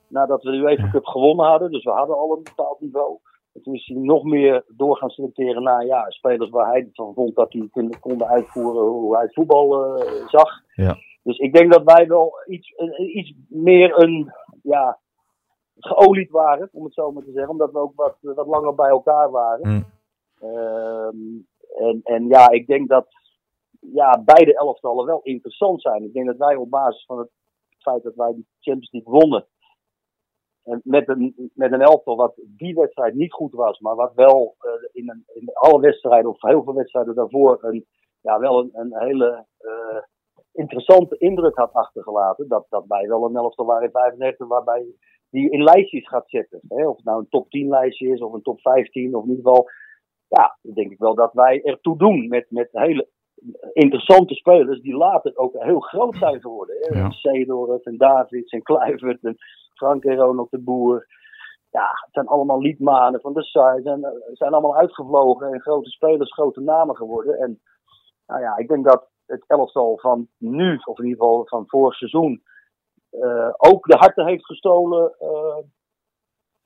nadat 0.08 0.42
we 0.42 0.50
de 0.50 0.56
UEFA 0.56 0.90
Cup 0.90 1.06
gewonnen 1.06 1.46
hadden. 1.46 1.70
Dus 1.70 1.84
we 1.84 1.90
hadden 1.90 2.16
al 2.16 2.36
een 2.36 2.42
bepaald 2.42 2.80
niveau. 2.80 3.18
En 3.52 3.62
toen 3.62 3.74
is 3.74 3.86
hij 3.86 3.96
nog 3.96 4.24
meer 4.24 4.64
door 4.68 4.96
gaan 4.96 5.10
selecteren 5.10 5.62
naar 5.62 5.86
ja, 5.86 6.10
spelers 6.10 6.50
waar 6.50 6.70
hij 6.70 6.88
van 6.92 7.14
vond 7.14 7.34
dat 7.34 7.50
die 7.50 7.70
konden, 8.00 8.26
uitvoeren 8.28 8.82
hoe 8.82 9.16
hij 9.16 9.28
voetbal 9.30 9.94
eh, 9.96 10.28
zag. 10.28 10.50
Ja. 10.74 10.96
Dus 11.22 11.38
ik 11.38 11.52
denk 11.52 11.72
dat 11.72 11.82
wij 11.84 12.06
wel 12.06 12.32
iets, 12.46 12.72
een- 12.76 13.18
iets 13.18 13.32
meer 13.48 14.02
een, 14.02 14.32
ja, 14.62 14.98
geolied 15.76 16.30
waren, 16.30 16.68
om 16.72 16.84
het 16.84 16.94
zo 16.94 17.12
maar 17.12 17.24
te 17.24 17.32
zeggen. 17.32 17.50
Omdat 17.50 17.72
we 17.72 17.78
ook 17.78 17.92
wat, 17.94 18.16
wat 18.20 18.46
langer 18.46 18.74
bij 18.74 18.88
elkaar 18.88 19.30
waren. 19.30 19.68
Mm. 19.68 19.84
Ehm, 20.40 21.16
en, 21.76 22.00
en 22.02 22.28
ja, 22.28 22.50
ik 22.50 22.66
denk 22.66 22.88
dat 22.88 23.06
ja, 23.80 24.22
beide 24.24 24.54
elftallen 24.54 25.06
wel 25.06 25.20
interessant 25.22 25.82
zijn. 25.82 26.04
Ik 26.04 26.12
denk 26.12 26.26
dat 26.26 26.36
wij 26.36 26.56
op 26.56 26.70
basis 26.70 27.04
van 27.04 27.18
het 27.18 27.30
feit 27.78 28.02
dat 28.02 28.14
wij 28.14 28.32
die 28.32 28.46
Champions 28.60 28.90
League 28.92 29.12
wonnen. 29.12 29.46
En 30.62 30.80
met 30.84 31.08
een, 31.08 31.50
met 31.54 31.72
een 31.72 31.80
elftal 31.80 32.16
wat 32.16 32.34
die 32.46 32.74
wedstrijd 32.74 33.14
niet 33.14 33.32
goed 33.32 33.52
was, 33.52 33.78
maar 33.78 33.94
wat 33.94 34.14
wel 34.14 34.54
eh, 34.58 34.72
in, 34.92 35.10
een, 35.10 35.24
in 35.26 35.50
alle 35.52 35.80
wedstrijden 35.80 36.30
of 36.30 36.42
heel 36.42 36.62
veel 36.62 36.74
wedstrijden 36.74 37.14
daarvoor 37.14 37.58
een, 37.64 37.86
ja, 38.20 38.38
wel 38.38 38.58
een, 38.58 38.70
een 38.72 38.98
hele 38.98 39.46
eh, 39.58 40.02
interessante 40.60 41.18
indruk 41.18 41.56
had 41.56 41.72
achtergelaten. 41.72 42.48
Dat, 42.48 42.66
dat 42.68 42.84
wij 42.88 43.08
wel 43.08 43.24
een 43.24 43.36
elftal 43.36 43.66
waren 43.66 43.84
in 43.84 43.90
95 43.90 44.48
waarbij 44.48 44.86
die 45.30 45.50
in 45.50 45.62
lijstjes 45.62 46.08
gaat 46.08 46.28
zetten. 46.28 46.60
Hè? 46.68 46.88
Of 46.88 46.96
het 46.96 47.04
nou 47.04 47.18
een 47.18 47.28
top 47.28 47.50
10 47.50 47.68
lijstje 47.68 48.08
is 48.08 48.20
of 48.20 48.32
een 48.32 48.42
top 48.42 48.60
15 48.60 49.14
of 49.14 49.24
in 49.24 49.30
ieder 49.30 49.44
geval. 49.44 49.68
Ja, 50.28 50.58
dan 50.62 50.74
denk 50.74 50.90
ik 50.90 50.98
wel 50.98 51.14
dat 51.14 51.32
wij 51.32 51.62
ertoe 51.62 51.98
doen 51.98 52.28
met, 52.28 52.46
met 52.50 52.68
hele 52.72 53.08
interessante 53.72 54.34
spelers 54.34 54.80
die 54.80 54.96
later 54.96 55.36
ook 55.36 55.54
heel 55.58 55.80
groot 55.80 56.16
zijn 56.16 56.40
geworden. 56.40 56.76
Hè? 56.80 56.98
Ja. 56.98 57.10
Seedorf 57.10 57.84
en 57.84 57.96
Davids 57.96 58.52
en 58.52 58.62
Kluivert 58.62 59.24
en 59.24 59.36
Frank 59.74 60.04
en 60.04 60.16
Ronald 60.16 60.50
de 60.50 60.58
Boer. 60.58 61.06
Ja, 61.70 61.88
het 62.04 62.12
zijn 62.12 62.26
allemaal 62.26 62.60
liedmanen 62.60 63.20
van 63.20 63.32
de 63.32 63.42
Sar. 63.42 63.80
zijn, 63.82 64.00
zijn 64.32 64.52
allemaal 64.52 64.76
uitgevlogen 64.76 65.52
en 65.52 65.60
grote 65.60 65.90
spelers, 65.90 66.32
grote 66.32 66.60
namen 66.60 66.96
geworden. 66.96 67.38
En 67.38 67.60
nou 68.26 68.40
ja, 68.40 68.56
ik 68.56 68.68
denk 68.68 68.84
dat 68.84 69.08
het 69.30 69.44
elftal 69.46 69.98
van 69.98 70.28
nu, 70.38 70.76
of 70.84 70.98
in 70.98 71.04
ieder 71.04 71.20
geval 71.20 71.46
van 71.46 71.64
vorig 71.66 71.94
seizoen, 71.94 72.42
eh, 73.10 73.50
ook 73.56 73.86
de 73.86 73.96
harten 73.96 74.26
heeft 74.26 74.44
gestolen. 74.46 75.14
eh, 75.18 75.56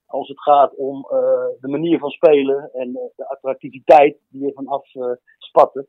als 0.07 0.29
het 0.29 0.41
gaat 0.43 0.75
om 0.77 1.07
eh, 1.11 1.47
de 1.61 1.69
manier 1.69 1.99
van 1.99 2.11
spelen 2.11 2.71
en 2.73 2.93
de 2.93 3.29
attractiviteit 3.29 4.17
die 4.29 4.47
er 4.47 4.53
vanaf 4.53 4.95
eh 4.95 5.11
spatten. 5.39 5.87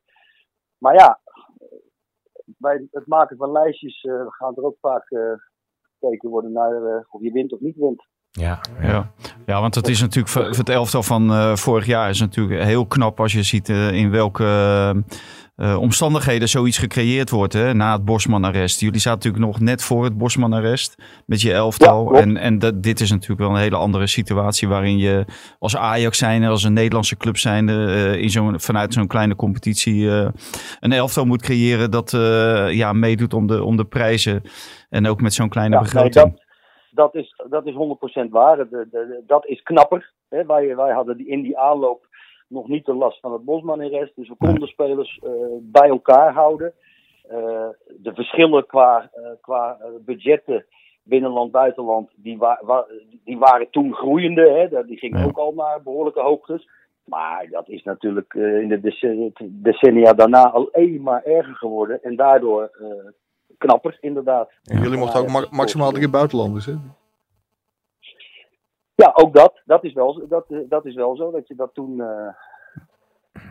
Maar 0.77 0.93
ja, 0.93 1.19
bij 2.45 2.87
het 2.91 3.07
maken 3.07 3.37
van 3.37 3.51
lijstjes 3.51 4.03
eh, 4.03 4.13
gaan 4.27 4.55
er 4.55 4.63
ook 4.63 4.77
vaak 4.81 5.09
eh, 5.09 5.19
gekeken 5.99 6.29
worden 6.29 6.51
naar 6.51 7.05
of 7.09 7.21
je 7.21 7.31
wint 7.31 7.53
of 7.53 7.59
niet 7.59 7.75
wint. 7.75 8.05
Ja, 8.31 8.59
Ja. 8.81 9.11
ja, 9.45 9.61
want 9.61 9.75
het 9.75 9.87
is 9.87 10.01
natuurlijk 10.01 10.57
het 10.57 10.69
elftal 10.69 11.03
van 11.03 11.29
eh, 11.31 11.55
vorig 11.55 11.85
jaar 11.85 12.09
is 12.09 12.19
natuurlijk 12.19 12.63
heel 12.63 12.87
knap 12.87 13.19
als 13.19 13.33
je 13.33 13.43
ziet 13.43 13.69
in 13.69 14.11
welke 14.11 14.43
eh, 15.55 15.77
omstandigheden 15.81 16.49
zoiets 16.49 16.77
gecreëerd 16.77 17.29
wordt 17.29 17.53
hè, 17.53 17.73
na 17.73 17.93
het 17.93 18.05
Bosman-arrest. 18.05 18.79
Jullie 18.79 18.99
zaten 18.99 19.29
natuurlijk 19.29 19.53
nog 19.53 19.67
net 19.67 19.83
voor 19.83 20.03
het 20.03 20.17
Bosman-arrest 20.17 20.95
met 21.25 21.41
je 21.41 21.53
elftal. 21.53 22.13
Ja, 22.13 22.19
en 22.21 22.37
en 22.37 22.59
dat, 22.59 22.83
dit 22.83 22.99
is 22.99 23.11
natuurlijk 23.11 23.39
wel 23.39 23.49
een 23.49 23.55
hele 23.61 23.75
andere 23.75 24.07
situatie 24.07 24.67
waarin 24.67 24.97
je 24.97 25.25
als 25.59 25.77
Ajax 25.77 26.17
zijnde, 26.17 26.47
als 26.47 26.63
een 26.63 26.73
Nederlandse 26.73 27.17
club 27.17 27.37
zijnde, 27.37 27.85
eh, 27.85 28.21
in 28.21 28.29
zo'n, 28.29 28.59
vanuit 28.59 28.93
zo'n 28.93 29.07
kleine 29.07 29.35
competitie 29.35 30.09
eh, 30.09 30.27
een 30.79 30.91
elftal 30.91 31.25
moet 31.25 31.41
creëren 31.41 31.91
dat 31.91 32.11
ja, 32.71 32.93
meedoet 32.93 33.33
om 33.33 33.47
de, 33.47 33.63
om 33.63 33.75
de 33.77 33.85
prijzen. 33.85 34.41
En 34.89 35.07
ook 35.07 35.21
met 35.21 35.33
zo'n 35.33 35.49
kleine 35.49 35.75
Ja, 35.75 35.81
nee, 35.81 35.91
begroting. 35.91 36.33
dat, 36.33 36.43
dat, 36.91 37.15
is, 37.15 37.35
dat 37.49 37.65
is 37.65 37.73
100% 37.73 38.29
waar. 38.29 38.57
De, 38.57 38.67
de, 38.69 38.87
de- 38.91 39.23
dat 39.27 39.45
is 39.45 39.61
knapper. 39.63 40.11
Hè. 40.29 40.45
Wij, 40.45 40.75
wij 40.75 40.93
hadden 40.93 41.17
die, 41.17 41.27
in 41.27 41.41
die 41.41 41.57
aanloop 41.59 42.04
nog 42.47 42.67
niet 42.67 42.85
de 42.85 42.93
last 42.93 43.19
van 43.19 43.33
het 43.33 43.43
Bosman-arrest. 43.45 44.15
Dus 44.15 44.27
we 44.29 44.35
konden 44.37 44.67
spelers 44.67 45.19
eh, 45.23 45.29
bij 45.61 45.89
elkaar 45.89 46.33
houden. 46.33 46.73
Eh, 47.27 47.67
de 47.97 48.13
verschillen 48.13 48.65
qua, 48.65 49.09
eh, 49.13 49.21
qua 49.41 49.77
budgetten 50.05 50.65
binnenland, 51.03 51.51
buitenland, 51.51 52.09
die, 52.15 52.37
wa 52.37 52.59
wa- 52.63 52.85
die 53.23 53.37
waren 53.37 53.69
toen 53.69 53.93
groeiende. 53.93 54.49
Hè. 54.69 54.85
Die 54.85 54.97
gingen 54.97 55.19
Ja. 55.19 55.25
ook 55.25 55.37
al 55.37 55.53
naar 55.53 55.81
behoorlijke 55.83 56.21
hoogtes. 56.21 56.67
Maar 57.03 57.47
dat 57.49 57.69
is 57.69 57.83
natuurlijk 57.83 58.33
eh, 58.33 58.59
in 58.61 58.67
de 58.67 58.79
decennia, 59.61 60.13
daarna 60.13 60.51
alleen 60.51 61.01
maar 61.01 61.23
erger 61.23 61.55
geworden. 61.55 62.03
En 62.03 62.15
daardoor 62.15 62.61
eh, 62.81 62.87
knapper, 63.57 63.97
inderdaad. 64.01 64.51
En 64.63 64.81
jullie 64.81 64.97
mochten 64.97 65.19
ook 65.21 65.29
ma- 65.31 65.47
maximaal 65.49 65.91
drie 65.91 66.09
buitenlanders, 66.09 66.65
hè? 66.65 66.73
Ook 69.17 69.33
dat. 69.33 69.61
Dat 69.65 69.83
is 69.83 69.93
wel, 69.93 70.27
dat, 70.29 70.45
eh, 70.49 70.57
dat 70.69 70.85
is 70.85 70.95
wel 70.95 71.15
zo. 71.15 71.31
Dat 71.31 71.47
je 71.47 71.55
dat 71.55 71.69
toen. 71.73 72.01
eh, 72.01 72.27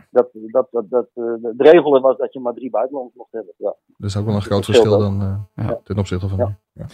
dat, 0.09 0.27
dat, 0.33 0.67
dat, 0.71 0.89
dat, 0.89 1.07
eh, 1.13 1.23
de 1.41 1.53
regel 1.57 2.01
was 2.01 2.17
dat 2.17 2.33
je 2.33 2.39
maar 2.39 2.53
drie 2.53 2.69
buitenlanders 2.69 3.15
mocht 3.17 3.31
hebben. 3.31 3.53
Ja. 3.57 3.75
Dat 3.97 4.09
is 4.09 4.17
ook 4.17 4.25
wel 4.25 4.35
een 4.35 4.41
groot 4.41 4.65
verschil 4.65 4.97
dan 4.99 5.21
eh, 5.55 5.65
Ja. 5.67 5.79
ten 5.83 5.97
opzichte 5.97 6.27
van 6.27 6.37
Ja. 6.37 6.85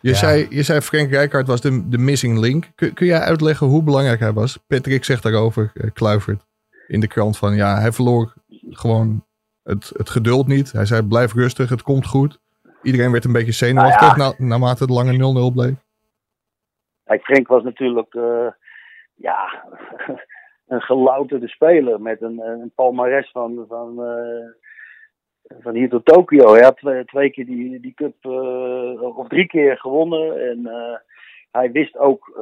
Je, 0.00 0.08
Ja. 0.10 0.14
Zei, 0.14 0.46
je 0.50 0.62
zei 0.62 0.80
Frank 0.80 1.10
Rijkaard 1.10 1.46
was 1.46 1.60
de, 1.60 1.88
de 1.88 1.98
missing 1.98 2.38
link. 2.38 2.70
Kun, 2.74 2.92
kun 2.94 3.06
jij 3.06 3.20
uitleggen 3.20 3.66
hoe 3.66 3.82
belangrijk 3.82 4.20
hij 4.20 4.32
was? 4.32 4.56
Patrick 4.66 5.04
zegt 5.04 5.22
daarover, 5.22 5.70
eh, 5.74 5.90
Kluivert, 5.92 6.46
in 6.86 7.00
de 7.00 7.06
krant 7.06 7.38
van 7.38 7.54
ja, 7.54 7.78
hij 7.80 7.92
verloor 7.92 8.34
gewoon 8.70 9.24
het, 9.62 9.90
het 9.96 10.10
geduld 10.10 10.46
niet. 10.46 10.72
Hij 10.72 10.86
zei 10.86 11.02
blijf 11.02 11.34
rustig, 11.34 11.68
het 11.68 11.82
komt 11.82 12.06
goed. 12.06 12.40
Iedereen 12.82 13.10
werd 13.12 13.24
een 13.24 13.32
beetje 13.32 13.52
zenuwachtig 13.52 14.16
Nou 14.16 14.34
na, 14.38 14.46
naarmate 14.46 14.82
het 14.82 14.92
lange 14.92 15.50
0-0 15.50 15.54
bleef. 15.54 15.74
Kijk, 17.04 17.22
Frank 17.22 17.48
was 17.48 17.62
natuurlijk. 17.62 18.14
eh, 18.14 18.50
ja. 19.14 19.64
een 20.66 20.82
gelouterde 20.82 21.48
speler 21.48 22.00
met 22.00 22.22
een, 22.22 22.40
een 22.40 22.72
palmares 22.74 23.30
van. 23.30 23.64
van 23.68 24.04
eh, 24.04 24.50
van 25.60 25.74
hier 25.74 25.88
tot 25.88 26.04
Tokio. 26.04 26.52
Hij 26.52 26.62
had 26.62 26.76
twee, 26.76 27.04
twee 27.04 27.30
keer 27.30 27.46
die, 27.46 27.80
die 27.80 27.94
cup, 27.94 28.14
eh, 28.20 29.18
of 29.18 29.28
drie 29.28 29.46
keer 29.46 29.78
gewonnen. 29.78 30.48
En 30.50 30.70
hij 31.50 31.72
wist 31.72 31.98
ook 31.98 32.40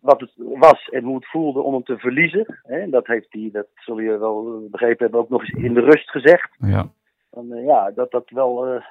wat 0.00 0.20
het 0.20 0.32
was 0.36 0.88
en 0.88 1.04
hoe 1.04 1.14
het 1.14 1.30
voelde 1.30 1.60
om 1.60 1.72
hem 1.72 1.82
te 1.82 1.98
verliezen. 1.98 2.60
Hè? 2.62 2.88
Dat 2.88 3.06
heeft 3.06 3.26
hij, 3.30 3.48
dat 3.52 3.66
zul 3.74 3.98
je 3.98 4.18
wel 4.18 4.68
begrepen 4.70 5.02
hebben, 5.02 5.20
ook 5.20 5.28
nog 5.28 5.40
eens 5.40 5.64
in 5.64 5.74
de 5.74 5.80
rust 5.80 6.10
gezegd. 6.10 6.56
Ja. 6.58 6.88
Eh, 7.30 7.64
ja, 7.64 7.90
dat 7.90 8.10
dat 8.10 8.30
wel 8.30 8.82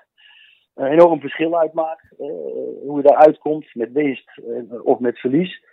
een 0.75 0.91
enorm 0.91 1.19
verschil 1.19 1.59
uitmaakt. 1.59 2.03
eh, 2.17 2.27
hoe 2.87 2.97
je 2.97 3.01
daaruit 3.01 3.37
komt 3.37 3.75
met 3.75 3.91
winst 3.91 4.37
eh, 4.37 4.85
of 4.85 4.99
met 4.99 5.19
verlies. 5.19 5.63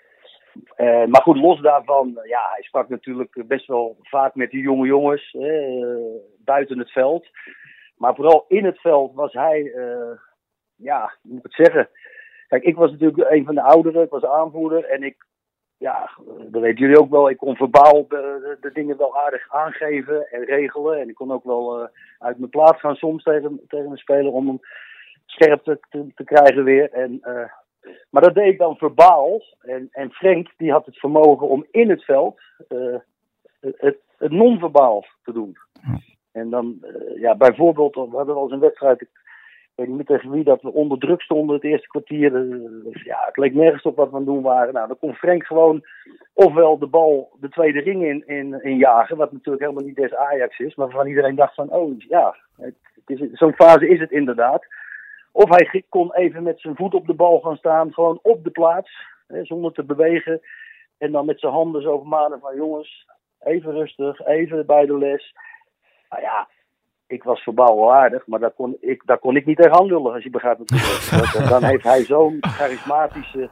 Eh, 0.74 1.04
maar 1.06 1.22
goed, 1.22 1.36
los 1.36 1.60
daarvan, 1.60 2.20
ja, 2.24 2.48
hij 2.52 2.62
sprak 2.62 2.88
natuurlijk 2.88 3.42
best 3.46 3.66
wel 3.66 3.96
vaak 4.00 4.34
met 4.34 4.50
die 4.50 4.62
jonge 4.62 4.86
jongens 4.86 5.36
buiten 6.44 6.78
het 6.78 6.90
veld. 6.90 7.28
Maar 7.96 8.14
vooral 8.14 8.44
in 8.48 8.64
het 8.64 8.80
veld 8.80 9.14
was 9.14 9.32
hij, 9.32 9.72
ja, 10.76 11.14
hoe 11.22 11.32
moet 11.32 11.46
ik 11.46 11.56
het 11.56 11.66
zeggen? 11.66 11.88
Kijk, 12.48 12.62
ik 12.62 12.76
was 12.76 12.90
natuurlijk 12.90 13.30
een 13.30 13.44
van 13.44 13.54
de 13.54 13.62
ouderen, 13.62 14.02
ik 14.02 14.10
was 14.10 14.24
aanvoerder 14.24 14.84
en 14.84 15.02
ik, 15.02 15.26
ja, 15.80 16.10
dat 16.50 16.62
weten 16.62 16.78
jullie 16.78 16.98
ook 16.98 17.10
wel, 17.10 17.30
ik 17.30 17.36
kon 17.36 17.56
verbaal 17.56 18.08
de, 18.08 18.56
de 18.60 18.72
dingen 18.72 18.96
wel 18.96 19.16
aardig 19.16 19.52
aangeven 19.52 20.30
en 20.30 20.44
regelen. 20.44 21.00
En 21.00 21.08
ik 21.08 21.14
kon 21.14 21.32
ook 21.32 21.44
wel 21.44 21.80
eh, 21.80 21.88
uit 22.18 22.38
mijn 22.38 22.50
plaats 22.50 22.80
gaan 22.80 22.94
soms 22.94 23.22
tegen, 23.22 23.60
tegen 23.68 23.90
een 23.90 23.96
speler 23.96 24.32
om 24.32 24.46
hem 24.46 24.60
scherp 25.26 25.64
te, 25.64 25.80
te, 25.90 26.06
te 26.14 26.24
krijgen 26.24 26.64
weer. 26.64 26.90
En, 26.92 27.18
eh, 27.22 27.50
maar 28.10 28.22
dat 28.22 28.34
deed 28.34 28.52
ik 28.52 28.58
dan 28.58 28.76
verbaal. 28.76 29.42
En, 29.60 29.88
en 29.90 30.10
Frank 30.10 30.48
die 30.56 30.72
had 30.72 30.86
het 30.86 30.98
vermogen 30.98 31.48
om 31.48 31.66
in 31.70 31.90
het 31.90 32.04
veld 32.04 32.40
eh, 32.68 32.96
het, 33.60 33.98
het 34.16 34.30
non-verbaal 34.30 35.04
te 35.22 35.32
doen. 35.32 35.56
En 36.32 36.50
dan, 36.50 36.84
ja, 37.14 37.36
bijvoorbeeld, 37.36 37.94
we 37.94 38.00
hadden 38.00 38.34
wel 38.34 38.42
eens 38.42 38.52
een 38.52 38.58
wedstrijd, 38.58 39.00
ik 39.00 39.08
weet 39.86 39.96
niet 39.96 40.06
tegen 40.06 40.30
wie, 40.30 40.44
dat 40.44 40.62
we 40.62 40.72
onder 40.72 40.98
druk 40.98 41.22
stonden 41.22 41.54
het 41.54 41.64
eerste 41.64 41.88
kwartier. 41.88 42.36
Eh, 42.36 43.04
ja, 43.04 43.22
het 43.26 43.36
leek 43.36 43.54
nergens 43.54 43.82
op 43.82 43.96
wat 43.96 44.08
we 44.08 44.12
aan 44.12 44.20
het 44.20 44.30
doen 44.30 44.42
waren. 44.42 44.74
Nou, 44.74 44.86
dan 44.86 44.98
kon 44.98 45.14
Frank 45.14 45.46
gewoon 45.46 45.84
ofwel 46.32 46.78
de 46.78 46.86
bal 46.86 47.36
de 47.40 47.48
tweede 47.48 47.80
ring 47.80 48.04
in, 48.04 48.26
in, 48.26 48.62
in 48.62 48.76
jagen, 48.76 49.16
wat 49.16 49.32
natuurlijk 49.32 49.62
helemaal 49.62 49.84
niet 49.84 49.96
des 49.96 50.14
Ajax 50.14 50.58
is, 50.58 50.74
maar 50.74 50.86
waarvan 50.86 51.06
iedereen 51.06 51.34
dacht 51.34 51.54
van, 51.54 51.70
oh 51.70 51.94
ja, 51.98 52.36
zo'n 53.32 53.54
fase 53.54 53.88
is 53.88 54.00
het 54.00 54.10
inderdaad. 54.10 54.66
Of 55.32 55.48
hij 55.48 55.84
kon 55.88 56.14
even 56.14 56.42
met 56.42 56.60
zijn 56.60 56.76
voet 56.76 56.94
op 56.94 57.06
de 57.06 57.14
bal 57.14 57.40
gaan 57.40 57.56
staan, 57.56 57.92
gewoon 57.92 58.18
op 58.22 58.44
de 58.44 58.50
plaats, 58.50 58.90
hè, 59.26 59.44
zonder 59.44 59.72
te 59.72 59.84
bewegen. 59.84 60.40
En 60.98 61.12
dan 61.12 61.26
met 61.26 61.40
zijn 61.40 61.52
handen 61.52 61.82
zo 61.82 61.98
vermanen 61.98 62.40
van 62.40 62.56
jongens, 62.56 63.06
even 63.40 63.72
rustig, 63.72 64.26
even 64.26 64.66
bij 64.66 64.86
de 64.86 64.98
les. 64.98 65.34
Nou 66.10 66.22
ja, 66.22 66.48
ik 67.11 67.23
was 67.23 67.40
verbaal 67.40 67.77
wel 67.77 67.92
aardig, 67.94 68.27
maar 68.27 68.40
daar 68.40 68.51
kon 68.57 68.77
ik, 68.81 69.03
daar 69.07 69.18
kon 69.18 69.37
ik 69.37 69.46
niet 69.46 69.57
tegen 69.57 69.87
lullen, 69.87 70.12
als 70.12 70.23
je 70.23 70.31
begrijpt 70.31 70.59
wat 70.59 70.70
ik 70.70 70.77
bedoel. 70.77 71.33
Dat- 71.40 71.49
Dan 71.51 71.64
heeft 71.64 71.83
hij 71.85 72.05
zo'n 72.05 72.37
charismatische 72.40 73.51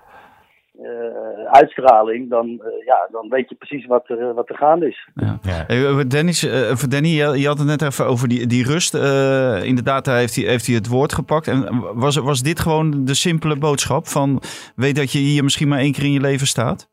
eh, 0.82 1.52
uitstraling, 1.52 2.30
dan, 2.30 2.46
eh, 2.46 2.86
ja, 2.86 3.08
dan 3.10 3.28
weet 3.28 3.48
je 3.48 3.54
precies 3.54 3.86
wat 3.86 4.08
er, 4.08 4.28
eh, 4.28 4.34
wat 4.34 4.48
er 4.48 4.56
gaande 4.56 4.88
is. 4.88 5.08
Ja. 5.14 6.04
Dennis, 6.04 6.44
eh, 6.44 6.76
voor 6.76 6.88
Danny, 6.88 7.08
je, 7.08 7.38
je 7.40 7.46
had 7.46 7.58
het 7.58 7.66
net 7.66 7.82
even 7.82 8.06
over 8.06 8.28
die, 8.28 8.46
die 8.46 8.64
rust. 8.64 8.94
Eh, 8.94 9.62
inderdaad, 9.64 10.04
daar 10.04 10.16
heeft 10.18 10.34
hij, 10.36 10.44
heeft 10.44 10.66
hij 10.66 10.74
het 10.74 10.88
woord 10.88 11.12
gepakt. 11.12 11.48
En 11.48 11.82
was, 11.94 12.16
was 12.16 12.42
dit 12.42 12.60
gewoon 12.60 13.04
de 13.04 13.14
simpele 13.14 13.56
boodschap 13.56 14.06
van... 14.06 14.42
weet 14.76 14.96
dat 14.96 15.12
je 15.12 15.18
hier 15.18 15.42
misschien 15.44 15.68
maar 15.68 15.78
één 15.78 15.92
keer 15.92 16.04
in 16.04 16.12
je 16.12 16.20
leven 16.20 16.46
staat? 16.46 16.88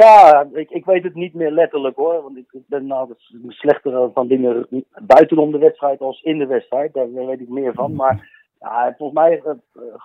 Ja, 0.00 0.46
ik, 0.52 0.70
ik 0.70 0.84
weet 0.84 1.02
het 1.02 1.14
niet 1.14 1.34
meer 1.34 1.50
letterlijk 1.50 1.96
hoor. 1.96 2.22
Want 2.22 2.36
ik 2.36 2.46
ben 2.66 2.90
altijd 2.90 3.18
slechter 3.48 4.10
van 4.12 4.26
dingen 4.28 4.66
buitenom 5.00 5.52
de 5.52 5.58
wedstrijd 5.58 6.00
als 6.00 6.22
in 6.22 6.38
de 6.38 6.46
wedstrijd. 6.46 6.92
Daar 6.94 7.12
weet 7.12 7.40
ik 7.40 7.48
meer 7.48 7.74
van. 7.74 7.94
Maar 7.94 8.30
ja, 8.60 8.94
volgens 8.96 9.18
mij 9.18 9.40
eh, 9.44 9.52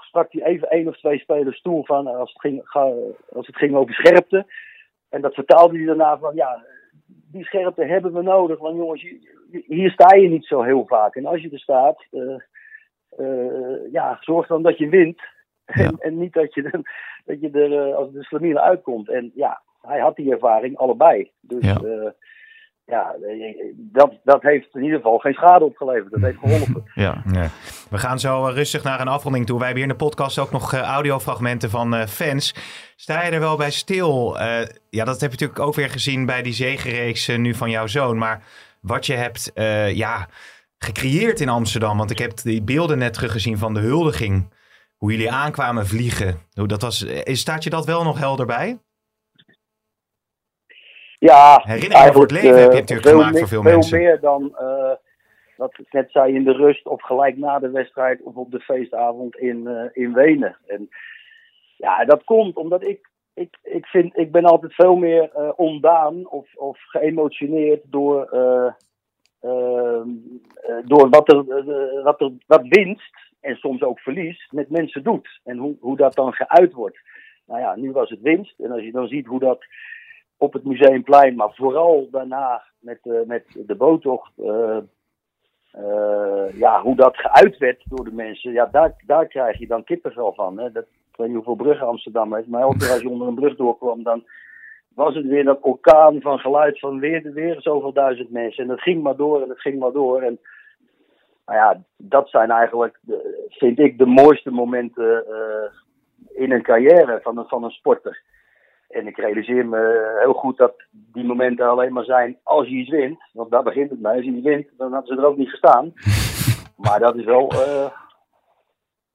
sprak 0.02 0.32
hij 0.32 0.44
even 0.44 0.70
één 0.70 0.88
of 0.88 0.98
twee 0.98 1.20
spelers 1.20 1.62
toe 1.62 1.86
van 1.86 2.08
als 2.08 2.32
het 2.32 2.42
ging, 2.42 2.62
ga- 2.64 2.94
als 3.34 3.48
het 3.48 3.56
ging 3.58 3.76
over 3.76 3.94
scherpte. 3.94 4.46
En 5.10 5.22
dat 5.22 5.34
vertaalde 5.34 5.78
hij 5.78 5.86
daarna 5.86 6.18
van 6.18 6.36
ja, 6.36 6.64
die 7.32 7.44
scherpte 7.46 7.84
hebben 7.84 8.14
we 8.14 8.22
nodig. 8.22 8.60
Want 8.60 8.78
jongens, 8.78 9.02
hier- 9.66 9.92
sta 9.92 10.16
je 10.16 10.30
niet 10.30 10.46
zo 10.46 10.62
heel 10.62 10.86
vaak. 10.88 11.16
En 11.16 11.26
als 11.26 11.42
je 11.42 11.50
er 11.50 11.60
staat, 11.60 12.06
eh, 12.12 12.36
eh, 13.18 13.92
ja, 13.92 14.18
zorg 14.22 14.48
dan 14.48 14.62
dat 14.64 14.78
je 14.78 14.90
wint. 14.90 15.22
En, 15.66 15.96
en 16.00 16.18
niet 16.18 16.34
dat 16.34 16.54
je, 16.54 16.64
er- 16.64 17.16
dat 17.26 17.42
je 17.42 17.50
er 17.50 17.88
eh, 17.88 17.96
als 17.96 18.12
de 18.12 18.24
slamiele 18.24 18.62
uitkomt. 18.62 19.10
En 19.10 19.32
ja, 19.36 19.62
hij 19.82 20.00
had 20.00 20.16
die 20.16 20.32
ervaring 20.32 20.78
allebei. 20.78 21.32
Dus 21.42 21.66
Ja. 21.66 21.78
ja, 21.84 22.14
ja 22.86 23.16
eh, 23.28 23.74
dat, 23.76 24.14
dat 24.24 24.42
heeft 24.42 24.76
in 24.76 24.84
ieder 24.84 24.98
geval 24.98 25.18
geen 25.18 25.34
schade 25.34 25.66
opgeleverd. 25.66 26.12
Dat 26.12 26.22
heeft 26.22 26.38
geholpen. 26.40 26.84
Ja. 27.06 27.24
Ja. 27.32 27.48
We 27.90 27.98
gaan 27.98 28.20
zo 28.20 28.48
eh, 28.48 28.54
rustig 28.54 28.84
naar 28.84 29.00
een 29.02 29.08
afronding 29.08 29.46
toe. 29.46 29.58
Wij 29.58 29.66
hebben 29.68 29.84
hier 29.84 29.92
in 29.94 29.98
de 30.00 30.06
podcast 30.06 30.40
ook 30.40 30.52
nog 30.52 30.74
eh, 30.74 30.82
audiofragmenten 30.82 31.70
van 31.70 31.96
eh, 31.96 32.06
fans. 32.08 32.56
Sta 32.96 33.24
je 33.24 33.32
er 33.32 33.40
wel 33.40 33.58
bij 33.58 33.72
stil? 33.72 34.40
Eh, 34.40 34.68
ja, 34.90 35.06
dat 35.06 35.22
heb 35.22 35.32
je 35.32 35.38
natuurlijk 35.40 35.60
ook 35.68 35.76
weer 35.76 35.90
gezien 35.90 36.26
bij 36.26 36.42
die 36.42 36.54
zegenreeks 36.54 37.28
eh, 37.28 37.38
nu 37.38 37.54
van 37.54 37.70
jouw 37.70 37.88
zoon. 37.88 38.18
Maar 38.18 38.44
wat 38.82 39.06
je 39.06 39.14
hebt 39.14 39.54
eh, 39.54 39.96
ja, 39.96 40.28
gecreëerd 40.78 41.40
in 41.40 41.50
Amsterdam. 41.50 41.98
Want 41.98 42.12
ik 42.12 42.20
heb 42.20 42.38
die 42.42 42.62
beelden 42.64 42.98
net 42.98 43.14
teruggezien 43.14 43.58
van 43.58 43.74
de 43.74 43.80
huldiging. 43.80 44.54
Hoe 44.98 45.12
jullie 45.12 45.32
aankwamen 45.32 45.88
vliegen. 45.88 46.38
Hoe 46.54 46.68
dat 46.68 46.82
was, 46.82 47.06
eh, 47.06 47.34
staat 47.36 47.64
je 47.64 47.70
dat 47.70 47.86
wel 47.86 48.04
nog 48.04 48.20
helder 48.20 48.46
bij? 48.46 48.80
Ja, 51.30 51.62
Herinneringen 51.64 52.14
voor 52.14 52.22
het 52.22 52.32
leven 52.32 52.50
heb 52.50 52.72
je 52.72 52.78
eh, 52.78 52.80
natuurlijk 52.80 53.08
veel 53.08 53.18
gemaakt 53.18 53.32
meer- 53.32 53.40
voor 53.40 53.50
veel 53.50 53.62
veel 53.62 53.72
mensen. 53.72 53.98
meer 53.98 54.20
dan 54.20 54.58
eh, 54.58 54.92
wat 55.56 55.74
ik 55.80 55.92
net 55.94 56.12
zei 56.12 56.34
in 56.34 56.44
de 56.44 56.52
rust 56.54 56.88
of 56.88 57.02
gelijk 57.02 57.38
na 57.38 57.60
de 57.60 57.70
wedstrijd 57.70 58.22
of 58.22 58.36
op 58.36 58.52
de 58.52 58.60
feestavond 58.60 59.38
in, 59.38 59.68
eh, 59.68 60.04
in 60.04 60.14
Wenen. 60.14 60.58
En 60.68 60.90
ja, 61.78 62.06
dat 62.06 62.24
komt 62.24 62.56
omdat 62.56 62.84
ik, 62.84 63.10
ik, 63.34 63.58
ik 63.64 63.86
vind, 63.86 64.18
ik 64.18 64.32
ben 64.32 64.46
altijd 64.46 64.74
veel 64.74 64.96
meer 64.96 65.30
eh, 65.34 65.50
ondaan 65.56 66.28
of, 66.30 66.56
of 66.56 66.80
geëmotioneerd 66.88 67.82
door, 67.86 68.24
eh, 68.32 68.74
ehm, 69.42 70.10
eh, 70.54 70.76
door 70.86 71.10
wat, 71.10 71.32
er, 71.34 71.46
wat, 72.04 72.22
er, 72.22 72.32
wat 72.48 72.68
winst 72.68 73.16
en 73.40 73.56
soms 73.56 73.82
ook 73.82 74.00
verlies 74.00 74.48
met 74.52 74.70
mensen 74.70 75.04
doet. 75.04 75.40
En 75.44 75.58
hoe, 75.58 75.76
hoe 75.80 75.98
dat 75.98 76.14
dan 76.14 76.34
geuit 76.34 76.74
wordt. 76.74 77.00
Nou 77.46 77.60
ja, 77.60 77.76
nu 77.76 77.92
was 77.92 78.10
het 78.10 78.22
winst. 78.22 78.60
En 78.60 78.72
als 78.72 78.82
je 78.82 78.92
dan 78.92 79.08
ziet 79.08 79.26
hoe 79.26 79.40
dat 79.40 79.66
op 80.42 80.54
het 80.54 80.64
Museumplein, 80.64 81.36
maar 81.36 81.54
vooral 81.54 82.08
daarna 82.12 82.64
met, 82.80 83.00
eh, 83.04 83.20
met 83.26 83.46
de 83.66 83.76
boottocht. 83.76 84.32
eh, 84.38 84.78
eh, 85.72 86.58
ja, 86.58 86.82
hoe 86.82 86.96
dat 86.96 87.18
geuit 87.18 87.58
werd 87.58 87.84
door 87.86 88.04
de 88.04 88.12
mensen, 88.12 88.52
ja, 88.52 88.66
daar, 88.66 88.94
daar 89.06 89.28
krijg 89.28 89.58
je 89.58 89.68
dan 89.68 89.84
kippenvel 89.84 90.34
van. 90.34 90.60
Hè. 90.60 90.72
Dat, 90.72 90.84
ik 90.84 91.18
weet 91.18 91.28
niet 91.28 91.36
hoeveel 91.36 91.56
bruggen 91.56 91.88
Amsterdam 91.88 92.34
heeft, 92.36 92.48
maar 92.48 92.62
elke 92.62 92.78
keer 92.78 92.92
als 92.92 93.02
je 93.02 93.10
onder 93.10 93.28
een 93.28 93.36
brug 93.36 93.56
doorkwam, 93.56 94.04
dan 94.04 94.24
was 94.96 95.16
het 95.16 95.26
weer 95.26 95.44
dat 95.44 95.62
orkaan 95.62 96.22
van 96.22 96.40
geluid 96.40 96.80
van 96.80 97.00
weer, 97.00 97.34
weer 97.34 97.62
zoveel 97.62 97.94
duizend 97.94 98.32
mensen. 98.32 98.64
En 98.64 98.70
dat 98.70 98.82
ging 98.82 99.04
maar 99.04 99.16
door 99.16 99.42
en 99.42 99.50
het 99.50 99.62
ging 99.62 99.80
maar 99.80 99.92
door. 99.92 100.22
En 100.22 100.40
nou 101.46 101.58
ja, 101.58 101.84
dat 101.98 102.30
zijn 102.30 102.52
eigenlijk, 102.52 103.00
vind 103.50 103.80
ik, 103.80 103.98
de 103.98 104.06
mooiste 104.06 104.52
momenten 104.52 105.26
in 106.34 106.52
een 106.52 106.64
carrière 106.64 107.20
van 107.22 107.38
een, 107.38 107.48
van 107.48 107.64
een 107.64 107.72
sporter. 107.72 108.22
En 108.92 109.08
ik 109.08 109.18
realiseer 109.18 109.66
me 109.66 110.18
heel 110.22 110.34
goed 110.34 110.58
dat 110.58 110.74
die 110.92 111.24
momenten 111.24 111.70
alleen 111.70 111.94
maar 111.94 112.04
zijn 112.04 112.38
als 112.44 112.68
je 112.68 112.76
iets 112.76 112.90
wint. 112.90 113.18
Want 113.34 113.52
daar 113.52 113.64
begint 113.64 113.90
het 113.90 114.02
mee. 114.02 114.16
Als 114.16 114.26
je 114.26 114.32
niet 114.32 114.44
wint, 114.44 114.68
dan 114.78 114.94
hadden 114.94 115.16
ze 115.16 115.22
er 115.22 115.28
ook 115.28 115.38
niet 115.38 115.50
gestaan. 115.50 115.94
maar 116.86 117.00
dat 117.00 117.16
is 117.16 117.26
wel 117.26 117.50
eh, 117.50 117.86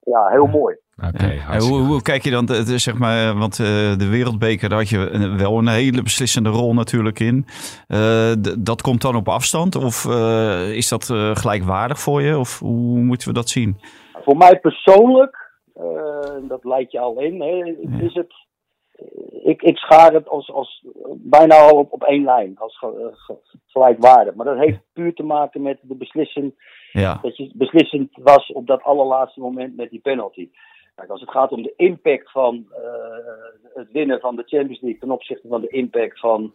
ja, 0.00 0.28
heel 0.28 0.46
mooi. 0.46 0.76
Oké, 1.08 1.42
En 1.50 1.60
hoe, 1.60 1.78
hoe 1.80 2.02
kijk 2.02 2.22
je 2.22 2.30
dan, 2.30 2.48
eh, 2.48 2.60
zeg 2.60 2.98
maar, 2.98 3.28
eh, 3.28 3.38
want 3.38 3.58
eh, 3.58 3.66
de 3.96 4.08
wereldbeker, 4.10 4.68
daar 4.68 4.78
had 4.78 4.88
je 4.88 5.34
wel 5.36 5.58
een 5.58 5.68
hele 5.68 6.02
beslissende 6.02 6.48
rol 6.48 6.74
natuurlijk 6.74 7.20
in. 7.20 7.46
Eh, 7.86 8.32
dat 8.58 8.82
komt 8.82 9.02
dan 9.02 9.16
op 9.16 9.28
afstand 9.28 9.76
of 9.76 10.06
eh, 10.06 10.72
is 10.72 10.88
dat 10.88 11.10
eh, 11.10 11.30
gelijkwaardig 11.34 12.00
voor 12.00 12.22
je? 12.22 12.38
Of 12.38 12.58
hoe 12.58 12.98
moeten 12.98 13.28
we 13.28 13.34
dat 13.34 13.48
zien? 13.48 13.76
Voor 14.24 14.36
mij 14.36 14.60
persoonlijk, 14.60 15.36
eh, 15.74 15.84
dat 16.48 16.64
leidt 16.64 16.92
je 16.92 16.98
al 16.98 17.20
in, 17.20 17.40
hè, 17.40 17.76
is 18.04 18.14
het 18.14 18.45
ik, 19.42 19.62
ik 19.62 19.76
schaar 19.76 20.12
het 20.12 20.28
als, 20.28 20.52
als 20.52 20.84
bijna 21.16 21.56
al 21.56 21.78
op, 21.78 21.92
op 21.92 22.02
één 22.02 22.24
lijn, 22.24 22.58
als 22.58 22.78
ge- 22.78 23.10
ge- 23.12 23.58
gelijkwaardig. 23.66 24.34
Maar 24.34 24.46
dat 24.46 24.58
heeft 24.58 24.78
puur 24.92 25.14
te 25.14 25.22
maken 25.22 25.62
met 25.62 25.78
de 25.82 25.94
beslissing 25.94 26.54
Ja, 26.92 27.18
dat 27.22 27.36
je 27.36 27.50
beslissend 27.54 28.10
was 28.12 28.52
op 28.52 28.66
dat 28.66 28.82
allerlaatste 28.82 29.40
moment 29.40 29.76
met 29.76 29.90
die 29.90 30.00
penalty. 30.00 30.48
Kijk, 30.94 31.10
als 31.10 31.20
het 31.20 31.30
gaat 31.30 31.52
om 31.52 31.62
de 31.62 31.72
impact 31.76 32.30
van 32.30 32.66
eh, 32.70 33.74
het 33.74 33.92
winnen 33.92 34.20
van 34.20 34.36
de 34.36 34.42
Champions 34.46 34.80
League 34.80 35.00
ten 35.00 35.10
opzichte 35.10 35.48
van 35.48 35.60
de 35.60 35.68
impact 35.68 36.20
van 36.20 36.42
eh, 36.42 36.50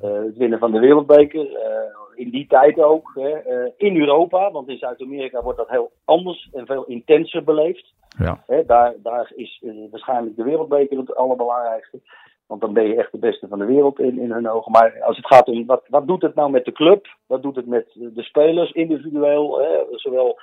het 0.00 0.36
winnen 0.36 0.58
van 0.58 0.72
de 0.72 0.78
Wereldbeker, 0.78 1.56
eh, 1.56 1.94
in 2.14 2.30
die 2.30 2.46
tijd 2.46 2.78
ook, 2.78 3.10
hè, 3.14 3.30
eh, 3.30 3.70
in 3.76 3.96
Europa, 3.96 4.50
want 4.50 4.68
in 4.68 4.78
Zuid-Amerika 4.78 5.42
wordt 5.42 5.58
dat 5.58 5.68
heel 5.68 5.90
anders 6.04 6.48
en 6.52 6.66
veel 6.66 6.84
intenser 6.84 7.44
beleefd. 7.44 7.92
Ja. 8.18 8.42
Hè, 8.46 8.64
daar, 8.64 8.94
daar 9.02 9.32
is 9.34 9.62
eh, 9.64 9.70
waarschijnlijk 9.90 10.36
de 10.36 10.42
Wereldbeker 10.42 10.98
het 10.98 11.16
allerbelangrijkste. 11.16 12.00
Want 12.46 12.60
dan 12.60 12.72
ben 12.72 12.86
je 12.86 12.94
echt 12.94 13.12
de 13.12 13.18
beste 13.18 13.48
van 13.48 13.58
de 13.58 13.64
wereld 13.64 13.98
in, 13.98 14.18
in 14.18 14.30
hun 14.30 14.48
ogen. 14.48 14.72
Maar 14.72 15.02
als 15.02 15.16
het 15.16 15.26
gaat 15.26 15.48
om 15.48 15.66
wat, 15.66 15.82
wat 15.88 16.06
doet 16.06 16.22
het 16.22 16.34
nou 16.34 16.50
met 16.50 16.64
de 16.64 16.72
club? 16.72 17.06
Wat 17.26 17.42
doet 17.42 17.56
het 17.56 17.66
met 17.66 17.86
de 17.94 18.22
spelers 18.22 18.70
individueel? 18.72 19.58
Hè? 19.58 19.84
Zowel 19.90 20.38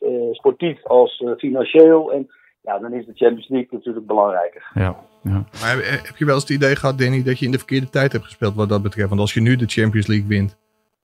eh, 0.00 0.32
sportief 0.32 0.86
als 0.86 1.20
eh, 1.20 1.32
financieel. 1.36 2.12
En 2.12 2.30
ja, 2.62 2.78
dan 2.78 2.92
is 2.92 3.06
de 3.06 3.12
Champions 3.14 3.48
League 3.48 3.68
natuurlijk 3.70 4.06
belangrijker. 4.06 4.70
ja, 4.74 4.96
ja. 5.22 5.44
Maar 5.60 5.70
heb, 5.76 6.06
heb 6.06 6.16
je 6.16 6.24
wel 6.24 6.34
eens 6.34 6.42
het 6.48 6.52
idee 6.52 6.76
gehad, 6.76 6.98
Danny, 6.98 7.22
dat 7.22 7.38
je 7.38 7.44
in 7.44 7.50
de 7.52 7.58
verkeerde 7.58 7.88
tijd 7.90 8.12
hebt 8.12 8.24
gespeeld 8.24 8.54
wat 8.54 8.68
dat 8.68 8.82
betreft? 8.82 9.08
Want 9.08 9.20
als 9.20 9.34
je 9.34 9.40
nu 9.40 9.56
de 9.56 9.66
Champions 9.66 10.06
League 10.06 10.26
wint, 10.28 10.56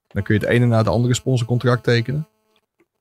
dan 0.09 0.23
kun 0.23 0.35
je 0.35 0.41
het 0.41 0.51
ene 0.51 0.67
na 0.67 0.77
het 0.79 0.89
andere 0.89 1.15
sponsorcontract 1.15 1.83
tekenen. 1.85 2.27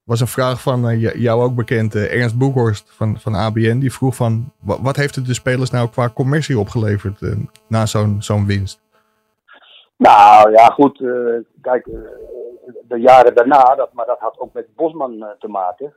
was 0.03 0.19
een 0.19 0.27
vraag 0.27 0.61
van 0.61 0.89
eh, 0.89 1.15
jou 1.15 1.43
ook 1.43 1.55
bekend, 1.55 1.95
eh, 1.95 2.21
Ernst 2.21 2.37
Boekhorst 2.37 2.91
van, 2.95 3.19
van 3.19 3.35
ABN. 3.35 3.79
Die 3.79 3.93
vroeg 3.93 4.15
van, 4.15 4.53
wa- 4.59 4.81
wat 4.81 4.95
heeft 4.95 5.15
het 5.15 5.25
de 5.25 5.33
spelers 5.33 5.69
nou 5.71 5.89
qua 5.89 6.09
commercie 6.09 6.59
opgeleverd 6.59 7.21
eh, 7.21 7.35
na 7.67 7.85
zo'n 7.85 8.21
zo'n 8.21 8.45
winst? 8.45 8.81
Nou 9.97 10.51
ja, 10.51 10.65
goed. 10.65 11.01
eh, 11.01 11.07
kijk, 11.61 11.85
eh, 11.87 11.93
de 12.87 12.99
jaren 12.99 13.35
daarna, 13.35 13.75
dat, 13.75 13.93
maar 13.93 14.05
dat 14.05 14.19
had 14.19 14.39
ook 14.39 14.53
met 14.53 14.75
Bosman 14.75 15.23
eh, 15.23 15.29
te 15.39 15.47
maken. 15.47 15.93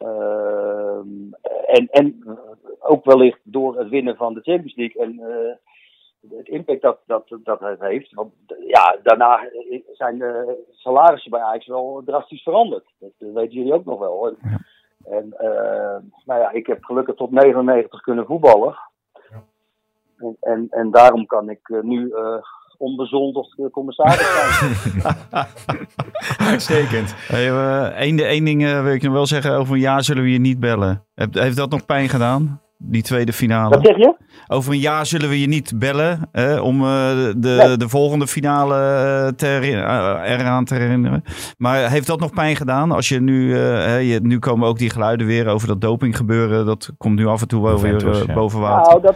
Eh, 0.00 0.08
ehm, 0.08 1.32
en, 1.66 1.88
en 1.90 2.38
ook 2.78 3.04
wellicht 3.04 3.40
door 3.42 3.78
het 3.78 3.88
winnen 3.88 4.16
van 4.16 4.34
de 4.34 4.40
Champions 4.40 4.74
League 4.74 5.02
en 5.02 5.20
eh, 5.20 5.54
het 6.38 6.48
impact 6.48 6.82
dat, 6.82 6.98
dat, 7.06 7.38
dat 7.44 7.60
het 7.60 7.80
heeft. 7.80 8.14
Want 8.14 8.32
ja, 8.66 8.98
daarna 9.02 9.50
zijn 9.92 10.18
de 10.18 10.64
salarissen 10.70 11.30
bij 11.30 11.40
Ajax 11.40 11.66
wel 11.66 12.02
drastisch 12.04 12.42
veranderd. 12.42 12.84
Dat 12.98 13.12
weten 13.18 13.54
jullie 13.54 13.74
ook 13.74 13.84
nog 13.84 13.98
wel. 13.98 14.28
En, 14.28 14.38
en 15.04 15.32
eh, 15.38 15.98
nou 16.24 16.40
ja, 16.40 16.50
ik 16.50 16.66
heb 16.66 16.84
gelukkig 16.84 17.14
tot 17.14 17.30
99 17.30 18.00
kunnen 18.00 18.26
voetballen. 18.26 18.78
En, 20.16 20.36
en, 20.40 20.66
en 20.70 20.90
daarom 20.90 21.26
kan 21.26 21.50
ik 21.50 21.68
eh, 21.68 21.80
nu 21.80 22.10
eh 22.10 22.42
onbezoldigd 22.80 23.58
eh, 23.58 23.70
commissaris 23.70 24.18
zijn. 24.18 25.16
Uitstekend. 26.50 27.14
Hey, 27.16 27.48
eh, 27.48 27.84
één, 27.84 28.18
één 28.18 28.44
ding 28.44 28.64
eh, 28.64 28.82
wil 28.82 28.92
ik 28.92 29.02
nog 29.02 29.12
wel 29.12 29.26
zeggen. 29.26 29.56
Over 29.56 29.74
een 29.74 29.80
jaar 29.80 30.02
zullen 30.02 30.22
we 30.22 30.32
je 30.32 30.40
niet 30.40 30.60
bellen. 30.60 31.04
Heeft, 31.14 31.38
heeft 31.38 31.56
dat 31.56 31.70
nog 31.70 31.86
pijn 31.86 32.08
gedaan? 32.08 32.60
Die 32.82 33.02
tweede 33.02 33.32
finale. 33.32 33.74
Wat 33.74 33.86
zeg 33.86 33.96
je? 33.96 34.14
Over 34.46 34.72
een 34.72 34.78
jaar 34.78 35.06
zullen 35.06 35.28
we 35.28 35.40
je 35.40 35.46
niet 35.46 35.72
bellen 35.78 36.28
hè, 36.32 36.60
om 36.60 36.80
eh, 36.80 36.86
de, 37.36 37.62
Nee. 37.66 37.76
de 37.76 37.88
volgende 37.88 38.26
finale 38.26 38.76
te 39.36 39.58
eraan 40.24 40.64
te 40.64 40.74
herinneren. 40.74 41.24
Maar 41.58 41.90
heeft 41.90 42.06
dat 42.06 42.20
nog 42.20 42.30
pijn 42.30 42.56
gedaan? 42.56 42.92
Als 42.92 43.08
je 43.08 43.20
nu, 43.20 43.54
eh, 43.54 43.60
hè, 43.60 43.96
je, 43.96 44.20
nu 44.22 44.38
komen 44.38 44.68
ook 44.68 44.78
die 44.78 44.90
geluiden 44.90 45.26
weer 45.26 45.48
over 45.48 45.68
dat 45.68 45.80
dopinggebeuren. 45.80 46.66
Dat 46.66 46.90
komt 46.98 47.18
nu 47.18 47.26
af 47.26 47.40
en 47.40 47.48
toe 47.48 47.62
wel 47.62 47.80
weer 47.80 48.26
ja. 48.26 48.34
boven 48.34 48.60
water. 48.60 49.00
Nou, 49.00 49.14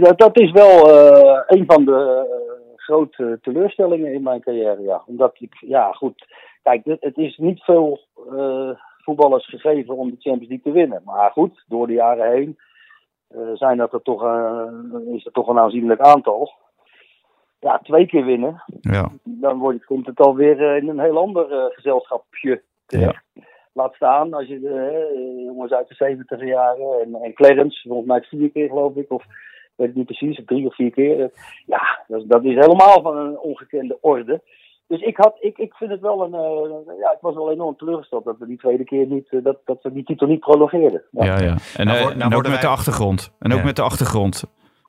dat, 0.00 0.18
dat, 0.18 0.38
is 0.38 0.50
wel 0.52 0.90
eh, 0.90 1.40
een 1.46 1.64
van 1.66 1.84
de 1.84 2.26
grote 2.90 3.38
teleurstellingen 3.42 4.12
in 4.12 4.22
mijn 4.22 4.40
carrière. 4.40 4.82
Ja. 4.82 5.02
Omdat 5.06 5.36
ik, 5.38 5.56
ja, 5.60 5.92
goed. 5.92 6.26
Kijk, 6.62 6.84
het, 6.84 7.16
is 7.16 7.36
niet 7.36 7.62
veel 7.62 8.00
eh, 8.36 8.70
voetballers 9.04 9.48
gegeven 9.48 9.96
om 9.96 10.10
de 10.10 10.16
Champions 10.18 10.48
League 10.48 10.72
te 10.72 10.78
winnen. 10.78 11.02
Maar 11.04 11.30
goed, 11.30 11.64
door 11.68 11.86
de 11.86 11.92
jaren 11.92 12.32
heen 12.32 12.58
eh, 13.28 13.50
zijn 13.54 13.76
dat 13.76 13.92
er 13.92 14.02
toch, 14.02 14.24
eh, 14.24 14.66
is 15.12 15.26
er 15.26 15.32
toch 15.32 15.48
een 15.48 15.58
aanzienlijk 15.58 16.00
aantal. 16.00 16.52
Ja, 17.58 17.78
twee 17.78 18.06
keer 18.06 18.24
winnen. 18.24 18.62
Ja. 18.80 19.10
dan 19.22 19.58
wordt, 19.58 19.84
komt 19.84 20.06
het 20.06 20.20
alweer 20.20 20.76
in 20.76 20.88
een 20.88 21.00
heel 21.00 21.18
ander 21.18 21.72
gezelschapje 21.72 22.62
terecht. 22.86 23.24
Laat 23.72 23.94
staan 23.94 24.32
als 24.32 24.46
je 24.46 24.60
de 24.60 25.42
jongens 25.44 25.72
uit 25.72 25.88
de 25.88 25.94
70 25.94 26.44
jaren 26.44 27.00
en, 27.00 27.14
en 27.14 27.32
Clarence, 27.32 27.88
volgens 27.88 28.08
mij 28.08 28.22
vier 28.22 28.50
keer 28.50 28.68
geloof 28.68 28.94
ik, 28.94 29.12
of 29.12 29.24
weet 29.80 29.88
ik 29.88 29.94
niet 29.94 30.06
precies, 30.06 30.40
drie 30.46 30.66
of 30.66 30.74
vier 30.74 30.90
keer. 30.90 31.30
ja, 31.66 31.98
dat, 32.08 32.22
dat 32.26 32.44
is 32.44 32.54
helemaal 32.54 33.02
van 33.02 33.16
een 33.16 33.38
ongekende 33.38 33.98
orde. 34.00 34.40
Dus 34.86 35.00
ik, 35.00 35.16
had, 35.16 35.36
ik, 35.40 35.58
ik 35.58 35.74
vind 35.74 35.90
het 35.90 36.00
wel 36.00 36.22
een. 36.22 36.34
eh, 36.34 36.98
ja, 37.00 37.10
ik 37.12 37.18
was 37.20 37.34
wel 37.34 37.50
enorm 37.52 37.76
teleurgesteld 37.76 38.24
dat 38.24 38.38
we 38.38 38.46
die 38.46 38.56
tweede 38.58 38.84
keer 38.84 39.06
niet. 39.06 39.28
eh, 39.30 39.42
dat, 39.42 39.56
dat 39.64 39.78
we 39.82 39.92
die 39.92 40.04
titel 40.04 40.26
niet 40.26 40.40
prolongeerden. 40.40 41.02
Ja. 41.10 41.24
Ja, 41.24 41.38
ja. 41.38 41.54
En, 41.76 41.86
Nou 41.86 41.98
eh, 41.98 42.04
nou 42.04 42.18
en 42.20 42.24
ook 42.26 42.32
worden 42.32 42.52
met 42.52 42.60
de 42.60 42.66
achtergrond. 42.66 43.32
En 43.38 43.52
ook 43.52 43.58
Ja. 43.58 43.64
met 43.64 43.76
de 43.76 43.82
achtergrond 43.82 44.44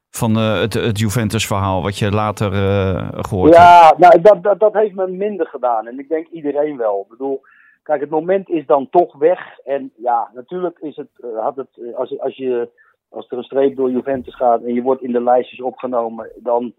van 0.09 0.35
eh, 0.37 0.59
het, 0.59 0.73
het 0.73 0.99
Juventus-verhaal, 0.99 1.81
wat 1.81 1.97
je 1.97 2.11
later 2.11 2.53
eh, 2.53 3.07
gehoord 3.11 3.55
hebt. 3.55 3.67
Ja, 3.67 3.93
nou, 3.97 4.21
dat, 4.21 4.43
dat, 4.43 4.59
dat 4.59 4.73
heeft 4.73 4.95
me 4.95 5.07
minder 5.07 5.47
gedaan. 5.47 5.87
En 5.87 5.99
ik 5.99 6.09
denk 6.09 6.27
iedereen 6.27 6.77
wel. 6.77 7.01
Ik 7.03 7.09
bedoel, 7.09 7.41
kijk, 7.83 8.01
het 8.01 8.09
moment 8.09 8.49
is 8.49 8.65
dan 8.65 8.87
toch 8.89 9.15
weg. 9.17 9.39
En 9.63 9.91
ja, 9.97 10.29
natuurlijk 10.33 10.77
is 10.79 10.95
het, 10.95 11.09
had 11.41 11.55
het, 11.55 11.95
als, 11.95 12.19
als, 12.19 12.35
je, 12.37 12.69
als 13.11 13.29
er 13.29 13.37
een 13.37 13.43
streep 13.43 13.75
door 13.75 13.91
Juventus 13.91 14.35
gaat 14.35 14.61
en 14.63 14.73
je 14.73 14.81
wordt 14.81 15.03
in 15.03 15.11
de 15.11 15.23
lijstjes 15.23 15.61
opgenomen, 15.61 16.29
dan, 16.35 16.73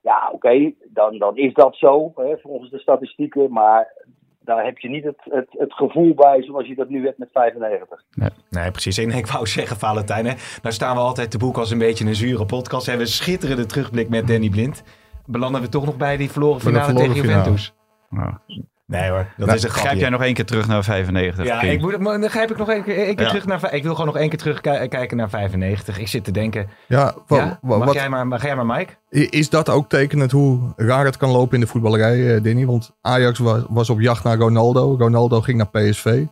ja, 0.00 0.30
oké, 0.32 0.72
dan, 0.88 1.18
dan 1.18 1.36
is 1.36 1.54
dat 1.54 1.76
zo, 1.76 2.12
hè, 2.14 2.36
volgens 2.38 2.70
de 2.70 2.78
statistieken. 2.78 3.52
Maar 3.52 3.92
daar 4.40 4.64
heb 4.64 4.78
je 4.78 4.88
niet 4.88 5.04
het, 5.04 5.18
het, 5.20 5.48
het 5.50 5.72
gevoel 5.72 6.14
bij 6.14 6.42
zoals 6.42 6.66
je 6.66 6.74
dat 6.74 6.88
nu 6.88 7.04
hebt 7.04 7.18
met 7.18 7.28
95. 7.32 8.02
Nee, 8.50 8.70
precies. 8.70 8.98
En 8.98 9.10
ik 9.10 9.26
wou 9.26 9.46
zeggen, 9.46 9.76
Valentijn, 9.76 10.26
hè, 10.26 10.34
nou 10.62 10.74
staan 10.74 10.96
we 10.96 11.02
altijd 11.02 11.30
te 11.30 11.38
boek 11.38 11.56
als 11.56 11.70
een 11.70 11.78
beetje 11.78 12.06
een 12.06 12.14
zure 12.14 12.46
podcast. 12.46 12.84
We 12.84 12.90
hebben 12.90 13.08
een 13.08 13.12
schitterende 13.12 13.66
terugblik 13.66 14.08
met 14.08 14.26
Danny 14.26 14.48
Blind. 14.48 14.84
Belanden 15.26 15.60
we 15.60 15.68
toch 15.68 15.84
nog 15.84 15.96
bij 15.96 16.16
die 16.16 16.30
verloren 16.30 16.60
finale 16.60 16.84
verloren 16.84 17.08
tegen 17.08 17.22
finale. 17.22 17.38
Juventus? 17.38 17.74
Ja. 18.10 18.40
Nee 18.86 19.10
hoor, 19.10 19.26
dat 19.36 19.46
Nou, 19.46 19.58
is 19.58 19.62
een 19.64 19.70
grijp 19.70 19.98
jij 19.98 20.08
nog 20.08 20.22
één 20.22 20.34
keer 20.34 20.44
terug 20.44 20.68
naar 20.68 20.84
95? 20.84 21.46
Ja, 21.46 21.60
ik 21.62 21.80
moet, 21.80 21.92
dan 22.04 22.28
grijp 22.30 22.50
ik 22.50 22.56
nog 22.56 22.70
één 22.70 22.82
keer, 22.82 22.96
één 22.96 23.14
keer 23.14 23.24
Ja. 23.24 23.28
terug 23.28 23.46
naar... 23.46 23.74
Ik 23.74 23.82
wil 23.82 23.92
gewoon 23.92 24.06
nog 24.06 24.16
één 24.16 24.28
keer 24.28 24.38
terugkijken 24.38 25.16
naar 25.16 25.30
95. 25.30 25.98
Ik 25.98 26.08
zit 26.08 26.24
te 26.24 26.30
denken... 26.30 26.68
Ja, 26.88 27.14
mag, 27.28 27.58
wat, 27.60 27.92
jij 27.92 28.08
maar, 28.08 28.26
mag 28.26 28.42
jij 28.42 28.56
maar, 28.56 28.66
Mike? 28.66 28.92
is 29.30 29.50
dat 29.50 29.68
ook 29.68 29.88
tekenend 29.88 30.30
hoe 30.30 30.72
raar 30.76 31.04
het 31.04 31.16
kan 31.16 31.30
lopen 31.30 31.54
in 31.54 31.60
de 31.60 31.66
voetballerij, 31.66 32.34
eh, 32.34 32.42
Danny? 32.42 32.66
Want 32.66 32.96
Ajax 33.00 33.38
was, 33.38 33.62
was 33.68 33.90
op 33.90 34.00
jacht 34.00 34.24
naar 34.24 34.36
Ronaldo. 34.36 34.96
Ronaldo 34.98 35.40
ging 35.40 35.56
naar 35.56 35.68
PSV. 35.70 36.24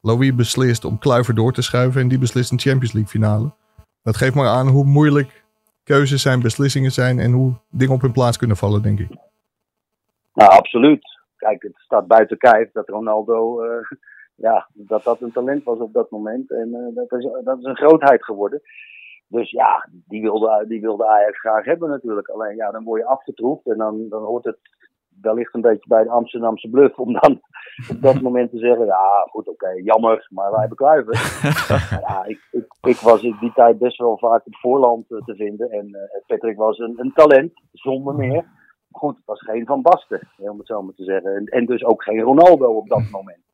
Louis 0.00 0.34
beslist 0.34 0.84
om 0.84 0.98
Kluivert 0.98 1.36
door 1.36 1.52
te 1.52 1.62
schuiven 1.62 2.00
en 2.00 2.08
die 2.08 2.18
beslist 2.18 2.50
een 2.50 2.60
Champions 2.60 2.92
League 2.92 3.10
finale. 3.10 3.52
Dat 4.02 4.16
geeft 4.16 4.34
maar 4.34 4.48
aan 4.48 4.68
hoe 4.68 4.84
moeilijk 4.84 5.44
keuzes 5.84 6.22
zijn, 6.22 6.40
beslissingen 6.40 6.92
zijn 6.92 7.18
en 7.18 7.32
hoe 7.32 7.52
dingen 7.70 7.94
op 7.94 8.00
hun 8.00 8.12
plaats 8.12 8.36
kunnen 8.36 8.56
vallen, 8.56 8.82
denk 8.82 8.98
ik. 8.98 9.08
Nou, 10.34 10.50
absoluut. 10.50 11.17
Kijk, 11.38 11.62
het 11.62 11.76
staat 11.76 12.06
buiten 12.06 12.38
kijf 12.38 12.72
dat 12.72 12.88
Ronaldo, 12.88 13.62
eh, 13.62 13.90
ja, 14.46 14.68
dat 14.72 15.02
dat 15.02 15.20
een 15.20 15.32
talent 15.32 15.64
was 15.64 15.78
op 15.78 15.92
dat 15.92 16.10
moment. 16.10 16.50
En 16.50 16.74
eh, 16.74 16.94
dat, 16.94 17.12
is, 17.12 17.28
dat 17.44 17.58
is 17.58 17.64
een 17.64 17.76
grootheid 17.76 18.24
geworden. 18.24 18.60
Dus 19.28 19.50
ja, 19.50 19.88
die 19.90 20.22
wilde, 20.22 20.64
die 20.68 20.80
wilde 20.80 21.06
Ajax 21.06 21.38
graag 21.40 21.64
hebben 21.64 21.88
natuurlijk. 21.88 22.28
Alleen 22.28 22.56
ja, 22.56 22.70
dan 22.70 22.84
word 22.84 23.00
je 23.00 23.06
afgetroefd 23.06 23.66
en 23.66 23.76
dan, 23.76 24.08
dan 24.08 24.22
hoort 24.22 24.44
het 24.44 24.58
wellicht 25.20 25.54
een 25.54 25.60
beetje 25.60 25.88
bij 25.88 26.02
de 26.02 26.10
Amsterdamse 26.10 26.68
bluff 26.68 26.98
om 26.98 27.12
dan 27.12 27.40
op 27.92 28.02
dat 28.02 28.20
moment 28.26 28.50
te 28.50 28.58
zeggen, 28.58 28.86
ja 28.86 29.26
goed, 29.30 29.48
oké, 29.48 29.68
jammer, 29.68 30.26
maar 30.30 30.50
wij 30.50 30.60
hebben 30.60 30.76
Kluivert. 30.76 31.40
ja, 32.06 32.24
ik, 32.24 32.48
ik, 32.50 32.66
ik 32.80 32.96
was 32.96 33.22
in 33.22 33.36
die 33.40 33.52
tijd 33.52 33.78
best 33.78 33.98
wel 33.98 34.18
vaak 34.18 34.46
op 34.46 34.56
voorland 34.56 35.10
eh, 35.10 35.18
te 35.24 35.34
vinden 35.34 35.70
en 35.70 36.08
Patrick 36.26 36.56
was 36.56 36.78
een, 36.78 36.94
een 36.96 37.12
talent, 37.12 37.52
zonder 37.72 38.14
meer. 38.14 38.44
Goed, 38.90 39.16
het 39.16 39.24
was 39.24 39.42
geen 39.42 39.66
Van 39.66 39.82
Basten, 39.82 40.28
om 40.36 40.58
het 40.58 40.66
zo 40.66 40.82
maar 40.82 40.94
te 40.94 41.04
zeggen. 41.04 41.34
En, 41.34 41.44
en 41.44 41.66
dus 41.66 41.84
ook 41.84 42.02
geen 42.02 42.20
Ronaldo 42.20 42.76
op 42.76 42.88
dat 42.88 43.10
moment. 43.10 43.46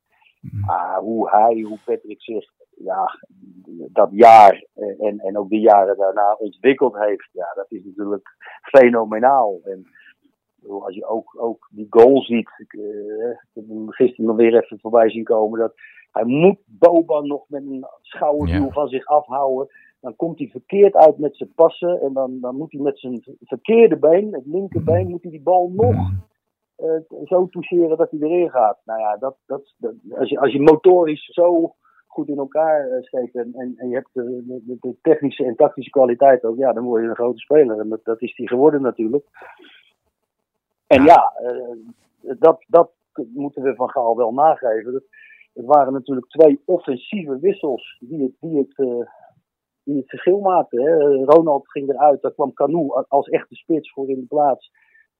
Maar 0.66 0.98
hoe 0.98 1.30
hij, 1.30 1.60
hoe 1.60 1.78
Patrick 1.84 2.22
zich 2.22 2.50
ja, 2.76 3.18
dat 3.92 4.08
jaar 4.12 4.64
eh, 4.74 5.06
en, 5.06 5.18
en 5.18 5.38
ook 5.38 5.48
die 5.48 5.60
jaren 5.60 5.96
daarna 5.96 6.34
ontwikkeld 6.38 6.96
heeft, 6.98 7.28
ja, 7.32 7.52
dat 7.54 7.66
is 7.68 7.84
natuurlijk 7.84 8.36
fenomenaal. 8.62 9.60
En 9.64 9.86
als 10.68 10.94
je 10.94 11.06
ook, 11.06 11.34
ook 11.38 11.68
die 11.70 11.86
goal 11.90 12.22
ziet, 12.22 12.50
ik, 12.56 12.72
eh, 12.72 13.30
ik 13.30 13.50
heb 13.54 13.68
hem 13.68 13.90
gisteren 13.90 14.26
nog 14.26 14.36
weer 14.36 14.62
even 14.62 14.78
voorbij 14.80 15.10
zien 15.10 15.24
komen, 15.24 15.58
dat 15.58 15.74
hij 16.14 16.24
moet 16.24 16.58
Boban 16.66 17.26
nog 17.26 17.44
met 17.48 17.62
een 17.62 17.86
schouderduw 18.00 18.64
Ja. 18.64 18.70
van 18.72 18.88
zich 18.88 19.06
afhouden. 19.06 19.68
Dan 20.00 20.16
komt 20.16 20.38
hij 20.38 20.48
verkeerd 20.48 20.94
uit 20.94 21.18
met 21.18 21.36
zijn 21.36 21.52
passen 21.54 22.00
en 22.00 22.12
dan, 22.12 22.38
dan 22.40 22.56
moet 22.56 22.72
hij 22.72 22.80
met 22.80 22.98
zijn 22.98 23.22
verkeerde 23.40 23.96
been, 23.96 24.32
het 24.34 24.46
linkerbeen, 24.46 25.08
moet 25.08 25.22
hij 25.22 25.30
die 25.30 25.42
bal 25.42 25.70
nog 25.74 25.94
eh, 26.76 26.96
zo 27.24 27.48
toucheren 27.48 27.96
dat 27.96 28.10
hij 28.10 28.20
erin 28.20 28.50
gaat. 28.50 28.78
Nou 28.84 29.00
ja, 29.00 29.16
dat, 29.16 29.36
dat, 29.46 29.74
dat- 29.78 29.94
als, 30.18 30.28
je, 30.30 30.38
als 30.40 30.52
je 30.52 30.60
motorisch 30.60 31.24
zo 31.24 31.74
goed 32.06 32.28
in 32.28 32.38
elkaar 32.38 32.88
eh, 32.88 33.02
steekt 33.02 33.34
en, 33.34 33.52
en, 33.54 33.74
en 33.76 33.88
je 33.88 33.94
hebt 33.94 34.08
de, 34.12 34.42
de, 34.46 34.76
de 34.80 34.96
technische 35.02 35.44
en 35.44 35.56
tactische 35.56 35.90
kwaliteit 35.90 36.44
ook, 36.44 36.56
ja, 36.56 36.72
dan 36.72 36.84
word 36.84 37.02
je 37.02 37.08
een 37.08 37.14
grote 37.14 37.38
speler. 37.38 37.78
En 37.80 37.88
dat, 37.88 38.04
dat 38.04 38.22
is 38.22 38.34
die 38.34 38.48
geworden 38.48 38.82
natuurlijk. 38.82 39.24
En 40.86 41.04
ja, 41.04 41.32
eh, 41.36 42.36
dat, 42.38 42.64
dat 42.68 42.90
moeten 43.34 43.62
we 43.62 43.74
van 43.74 43.90
Gaal 43.90 44.16
wel 44.16 44.32
nageven. 44.32 44.92
Dat, 44.92 45.02
het 45.54 45.64
waren 45.64 45.92
natuurlijk 45.92 46.28
twee 46.28 46.62
offensieve 46.64 47.38
wissels 47.38 47.96
die 48.00 48.22
het, 48.22 48.32
die 48.40 48.58
het, 48.58 48.78
eh, 48.78 49.06
die 49.84 49.96
het 49.96 50.08
verschil 50.08 50.40
maakten. 50.40 50.82
Hè. 50.82 51.24
Ronald 51.24 51.70
ging 51.70 51.88
eruit, 51.88 52.22
daar 52.22 52.32
kwam 52.32 52.52
Canoe 52.52 53.04
als 53.08 53.28
echte 53.28 53.54
spits 53.54 53.92
voor 53.92 54.08
in 54.08 54.20
de 54.20 54.26
plaats. 54.26 54.70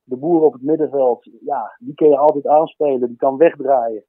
De 0.03 0.17
boer 0.17 0.43
op 0.43 0.53
het 0.53 0.63
middenveld, 0.63 1.29
ja, 1.41 1.77
die 1.79 1.95
kun 1.95 2.09
je 2.09 2.17
altijd 2.17 2.47
aanspelen, 2.47 3.09
die 3.09 3.17
kan 3.17 3.37
wegdraaien. 3.37 4.05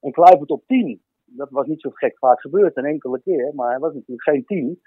En 0.00 0.12
Kluivert 0.12 0.50
op 0.50 0.66
10, 0.66 1.02
dat 1.24 1.50
was 1.50 1.66
niet 1.66 1.80
zo 1.80 1.90
gek 1.90 2.18
vaak 2.18 2.40
gebeurd, 2.40 2.76
een 2.76 2.84
enkele 2.84 3.20
keer, 3.20 3.54
maar 3.54 3.70
hij 3.70 3.78
was 3.78 3.94
natuurlijk 3.94 4.22
geen 4.22 4.44
10. 4.44 4.80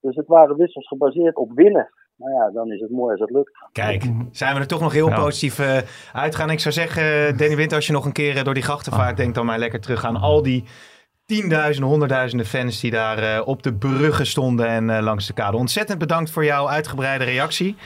Dus 0.00 0.16
het 0.16 0.26
waren 0.26 0.56
wissels 0.56 0.88
gebaseerd 0.88 1.36
op 1.36 1.52
winnen. 1.52 1.90
Nou 2.22 2.34
ja, 2.34 2.50
dan 2.54 2.72
is 2.72 2.80
het 2.80 2.90
mooi 2.90 3.10
als 3.10 3.20
het 3.20 3.30
lukt. 3.30 3.50
Kijk, 3.72 4.04
zijn 4.30 4.54
we 4.54 4.60
er 4.60 4.66
toch 4.66 4.80
nog 4.80 4.92
heel 4.92 5.08
Ja. 5.08 5.14
positief 5.20 5.58
eh, 5.58 5.76
uitgaan. 6.12 6.50
Ik 6.50 6.60
zou 6.60 6.74
zeggen, 6.74 7.02
eh, 7.26 7.36
Danny 7.38 7.56
Winter, 7.56 7.76
als 7.76 7.86
je 7.86 7.92
nog 7.92 8.04
een 8.04 8.12
keer 8.12 8.36
eh, 8.36 8.44
door 8.44 8.54
die 8.54 8.62
grachten 8.62 8.92
vaart, 8.92 9.16
denk 9.16 9.34
dan 9.34 9.46
maar 9.46 9.58
lekker 9.58 9.80
terug 9.80 10.04
aan 10.04 10.16
al 10.16 10.42
die 10.42 10.64
tienduizenden, 11.26 11.90
honderdduizenden 11.90 12.46
fans 12.46 12.80
die 12.80 12.90
daar 12.90 13.18
eh, 13.18 13.46
op 13.46 13.62
de 13.62 13.74
bruggen 13.74 14.26
stonden 14.26 14.66
en 14.66 14.90
eh, 14.90 15.02
langs 15.02 15.26
de 15.26 15.32
kade. 15.32 15.56
Ontzettend 15.56 15.98
bedankt 15.98 16.30
voor 16.30 16.44
jouw 16.44 16.68
uitgebreide 16.68 17.24
reactie. 17.24 17.76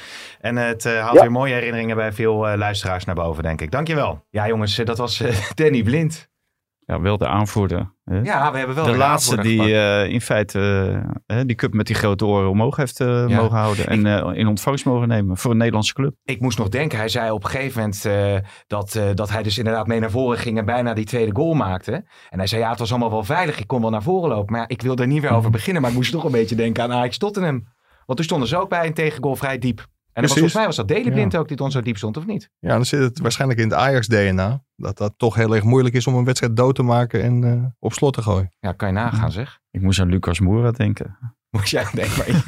En 0.41 0.57
het 0.57 0.85
eh, 0.85 1.01
haalt 1.01 1.15
Ja. 1.15 1.21
weer 1.21 1.33
mooie 1.33 1.53
herinneringen 1.55 1.97
bij 1.97 2.13
veel 2.13 2.49
eh, 2.49 2.57
luisteraars 2.59 3.05
naar 3.05 3.15
boven, 3.15 3.43
denk 3.43 3.61
ik. 3.61 3.71
Dankjewel. 3.71 4.25
Ja, 4.31 4.47
jongens, 4.49 4.77
dat 4.77 4.99
was 4.99 5.21
eh, 5.21 5.37
Danny 5.55 5.83
Blind. 5.83 6.29
Ja, 6.87 7.01
wel 7.01 7.19
de 7.19 7.27
aanvoerder. 7.27 7.93
hè? 8.05 8.21
Ja, 8.21 8.53
we 8.53 8.59
hebben 8.59 8.77
wel 8.77 8.85
de 8.85 8.97
laatste 8.97 9.41
die 9.41 9.75
eh, 9.77 10.09
in 10.13 10.21
feite 10.21 10.61
eh, 11.27 11.41
die 11.47 11.57
cup 11.57 11.73
met 11.75 11.87
die 11.87 11.97
grote 11.97 12.27
oren 12.27 12.51
omhoog 12.51 12.77
heeft 12.77 13.01
eh, 13.01 13.07
Ja. 13.29 13.37
mogen 13.37 13.57
houden. 13.57 13.87
En 13.87 14.07
in 14.35 14.47
ontvangst 14.47 14.85
mogen 14.85 15.09
nemen 15.09 15.37
voor 15.37 15.51
een 15.51 15.57
Nederlandse 15.57 15.95
club. 15.95 16.15
Ik 16.25 16.41
moest 16.41 16.59
nog 16.59 16.69
denken, 16.69 16.99
hij 16.99 17.09
zei 17.09 17.31
op 17.31 17.45
een 17.45 17.51
gegeven 17.51 17.81
moment 17.81 18.09
dat, 18.67 19.01
dat 19.15 19.31
hij 19.31 19.43
dus 19.43 19.59
inderdaad 19.59 19.87
mee 19.87 20.01
naar 20.01 20.11
voren 20.11 20.39
ging 20.39 20.59
en 20.59 20.65
bijna 20.65 20.95
die 20.95 21.05
tweede 21.05 21.35
goal 21.35 21.55
maakte. 21.55 21.93
En 22.31 22.39
hij 22.39 22.47
zei, 22.47 22.61
ja, 22.61 22.71
het 22.71 22.79
was 22.79 22.91
allemaal 22.91 23.11
wel 23.11 23.25
veilig, 23.25 23.59
ik 23.59 23.67
kon 23.67 23.81
wel 23.81 23.91
naar 23.91 24.03
voren 24.03 24.29
lopen. 24.29 24.53
Maar 24.53 24.61
ja, 24.61 24.69
ik 24.69 24.83
wilde 24.83 25.03
er 25.03 25.09
niet 25.09 25.23
weer 25.23 25.33
over 25.33 25.51
beginnen, 25.59 25.83
maar 25.83 25.91
ik 25.91 25.97
moest 25.97 26.13
toch 26.13 26.25
een 26.25 26.31
beetje 26.31 26.57
denken 26.57 26.83
aan 26.83 26.93
Ajax 26.93 27.19
Tottenham. 27.19 27.67
Want 28.07 28.19
toen 28.19 28.25
stonden 28.25 28.49
ze 28.49 28.57
ook 28.57 28.69
bij 28.69 28.87
een 28.87 28.95
tegengoal 28.95 29.37
vrij 29.37 29.59
diep. 29.59 29.87
En 30.17 30.23
was, 30.23 30.33
volgens 30.33 30.55
mij 30.55 30.67
was 30.67 30.77
dat 30.77 30.87
Blind 30.87 31.37
ook 31.37 31.49
die 31.49 31.57
dan 31.57 31.71
zo 31.71 31.81
diep 31.81 31.97
stond, 31.97 32.17
of 32.17 32.27
niet? 32.27 32.51
Ja, 32.59 32.69
dan 32.69 32.85
zit 32.85 33.01
het 33.01 33.19
waarschijnlijk 33.19 33.61
in 33.61 33.69
het 33.69 33.79
Ajax-DNA. 33.79 34.63
Dat 34.77 34.97
dat 34.97 35.15
toch 35.17 35.35
heel 35.35 35.55
erg 35.55 35.65
moeilijk 35.65 35.95
is 35.95 36.07
om 36.07 36.15
een 36.15 36.25
wedstrijd 36.25 36.57
dood 36.57 36.75
te 36.75 36.83
maken 36.83 37.23
en 37.23 37.45
eh, 37.45 37.65
op 37.79 37.93
slot 37.93 38.15
te 38.15 38.23
gooien. 38.23 38.53
Ja, 38.61 38.73
kan 38.73 38.89
je 38.89 38.95
nagaan 38.95 39.33
zeg. 39.33 39.61
Ik 39.71 39.81
moest 39.81 40.01
aan 40.01 40.09
Lucas 40.09 40.41
Moura 40.41 40.71
denken. 40.71 41.17
Moest 41.51 41.69
jij 41.69 41.87
denken. 41.93 42.17
Maar... 42.17 42.45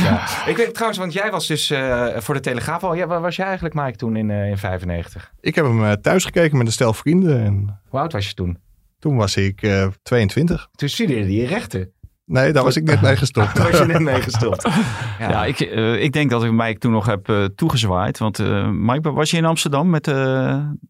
ja. 0.04 0.46
Ik 0.46 0.56
weet 0.56 0.72
trouwens, 0.74 0.98
want 0.98 1.12
jij 1.12 1.30
was 1.30 1.46
dus 1.46 1.70
eh, 1.70 2.06
voor 2.16 2.34
de 2.34 2.40
Telegraaf 2.40 2.84
al. 2.84 2.94
Ja, 2.94 3.06
waar 3.06 3.20
was 3.20 3.36
jij 3.36 3.46
eigenlijk, 3.46 3.74
Mike, 3.74 3.96
toen 3.96 4.16
in, 4.16 4.30
eh, 4.30 4.48
in 4.48 4.58
95? 4.58 5.32
Ik 5.40 5.54
heb 5.54 5.64
hem 5.64 5.84
eh, 5.84 5.92
thuis 5.92 6.24
gekeken 6.24 6.56
met 6.58 6.66
een 6.66 6.72
stel 6.72 6.92
vrienden. 6.92 7.40
En 7.44 7.80
Hoe 7.88 8.00
oud 8.00 8.12
was 8.12 8.28
je 8.28 8.34
toen? 8.34 8.58
toen 8.98 9.16
was 9.16 9.36
ik 9.36 9.62
eh 9.62 9.86
22. 10.02 10.68
Toen 10.72 10.88
studeerde 10.88 11.32
je 11.34 11.46
rechten. 11.46 11.92
Nee, 12.28 12.52
daar 12.52 12.64
was 12.64 12.76
ik 12.76 12.84
net 12.84 13.00
mee 13.00 13.16
gestopt. 13.16 13.54
Toen 13.54 13.64
was 13.70 13.78
je 13.78 13.84
net 13.86 14.00
mee 14.00 14.22
gestopt. 14.22 14.68
Ja, 15.18 15.30
Ja, 15.30 15.44
ik, 15.44 15.60
eh, 15.60 16.02
ik 16.02 16.12
denk 16.12 16.30
dat 16.30 16.44
ik 16.44 16.52
Mike 16.52 16.78
toen 16.78 16.92
nog 16.92 17.06
heb 17.06 17.28
eh, 17.28 17.44
toegezwaaid. 17.44 18.18
Want 18.18 18.38
eh, 18.38 18.68
Mike, 18.68 19.12
was 19.12 19.30
je 19.30 19.36
in 19.36 19.44
Amsterdam 19.44 19.90
met 19.90 20.08
eh, 20.08 20.14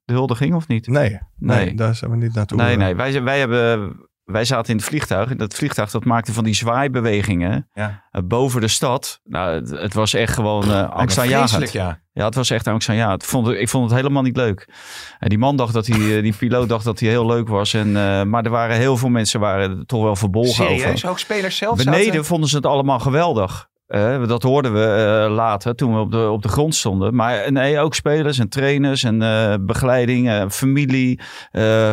de 0.04 0.12
huldiging 0.12 0.54
of 0.54 0.68
niet? 0.68 0.86
Nee, 0.86 1.18
nee, 1.36 1.64
Nee. 1.64 1.74
daar 1.74 1.94
zijn 1.94 2.10
we 2.10 2.16
niet 2.16 2.34
naartoe. 2.34 2.58
Nee, 2.62 2.76
nee. 2.76 2.94
Wij, 2.96 3.22
wij, 3.22 3.38
hebben, 3.38 3.96
wij 4.24 4.44
zaten 4.44 4.70
in 4.70 4.76
het 4.76 4.84
vliegtuig. 4.86 5.30
En 5.30 5.36
dat 5.36 5.54
vliegtuig 5.54 5.90
dat 5.90 6.04
maakte 6.04 6.32
van 6.32 6.44
die 6.44 6.54
zwaaibewegingen 6.54 7.68
Ja. 7.74 8.02
boven 8.24 8.60
de 8.60 8.68
stad. 8.68 9.20
Nou, 9.24 9.54
het, 9.54 9.70
het 9.70 9.94
was 9.94 10.14
echt 10.14 10.34
gewoon 10.34 10.62
eh 10.62 10.68
me 10.68 10.86
angstaanjagend. 10.86 11.72
ja. 11.72 12.00
Ja, 12.18 12.24
het 12.24 12.34
was 12.34 12.50
echt 12.50 12.66
angstaanjagend. 12.66 13.22
Ik 13.22 13.28
vond, 13.28 13.48
ik 13.48 13.68
vond 13.68 13.90
het 13.90 14.00
helemaal 14.00 14.22
niet 14.22 14.36
leuk. 14.36 14.68
En 15.18 15.28
die 15.28 15.38
man 15.38 15.56
dacht 15.56 15.72
dat 15.72 15.86
hij, 15.86 16.16
eh, 16.16 16.22
die 16.22 16.34
piloot 16.36 16.68
dacht 16.68 16.84
dat 16.84 17.00
hij 17.00 17.08
heel 17.08 17.26
leuk 17.26 17.48
was. 17.48 17.74
En, 17.74 17.96
eh, 17.96 18.22
maar 18.22 18.44
er 18.44 18.50
waren 18.50 18.76
heel 18.76 18.96
veel 18.96 19.08
mensen 19.08 19.40
waren 19.40 19.78
er 19.78 19.86
toch 19.86 20.02
wel 20.02 20.16
verbolgen 20.16 20.64
over. 20.64 20.78
Serieus? 20.78 21.06
Ook 21.06 21.18
spelers 21.18 21.56
zelf 21.56 21.76
Beneden 21.76 22.04
zaten? 22.04 22.24
vonden 22.24 22.48
ze 22.48 22.56
het 22.56 22.66
allemaal 22.66 22.98
geweldig. 22.98 23.68
Eh, 23.88 24.26
dat 24.26 24.42
hoorden 24.42 24.72
we 24.72 25.24
eh, 25.24 25.34
later 25.34 25.74
toen 25.74 25.94
we 25.94 26.00
op 26.00 26.10
de, 26.10 26.28
op 26.28 26.42
de 26.42 26.48
grond 26.48 26.74
stonden. 26.74 27.14
Maar 27.14 27.34
eh, 27.34 27.50
nee, 27.50 27.78
ook 27.78 27.94
spelers 27.94 28.38
en 28.38 28.48
trainers 28.48 29.02
en 29.02 29.22
eh, 29.22 29.54
begeleiding, 29.60 30.52
familie, 30.52 31.20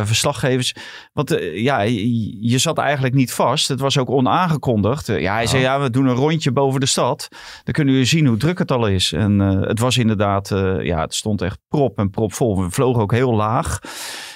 verslaggevers. 0.04 0.74
Want 1.12 1.38
ja, 1.54 1.80
je, 1.80 2.48
je 2.48 2.58
zat 2.58 2.78
eigenlijk 2.78 3.14
niet 3.14 3.32
vast. 3.32 3.68
Het 3.68 3.80
was 3.80 3.98
ook 3.98 4.10
onaangekondigd. 4.10 5.06
Ja, 5.06 5.34
hij 5.34 5.46
zei 5.46 5.62
ja, 5.62 5.80
we 5.80 5.90
doen 5.90 6.06
een 6.06 6.14
rondje 6.14 6.52
boven 6.52 6.80
de 6.80 6.86
stad. 6.86 7.28
Dan 7.64 7.74
kunnen 7.74 7.92
jullie 7.92 8.08
zien 8.08 8.26
hoe 8.26 8.36
druk 8.36 8.58
het 8.58 8.72
al 8.72 8.86
is. 8.86 9.12
En 9.12 9.38
het 9.38 9.78
was 9.78 9.96
inderdaad, 9.96 10.48
ja, 10.82 11.00
het 11.00 11.14
stond 11.14 11.42
echt 11.42 11.58
prop 11.68 11.98
en 11.98 12.10
prop 12.10 12.32
vol. 12.32 12.62
We 12.62 12.70
vlogen 12.70 13.02
ook 13.02 13.12
heel 13.12 13.34
laag. 13.34 13.78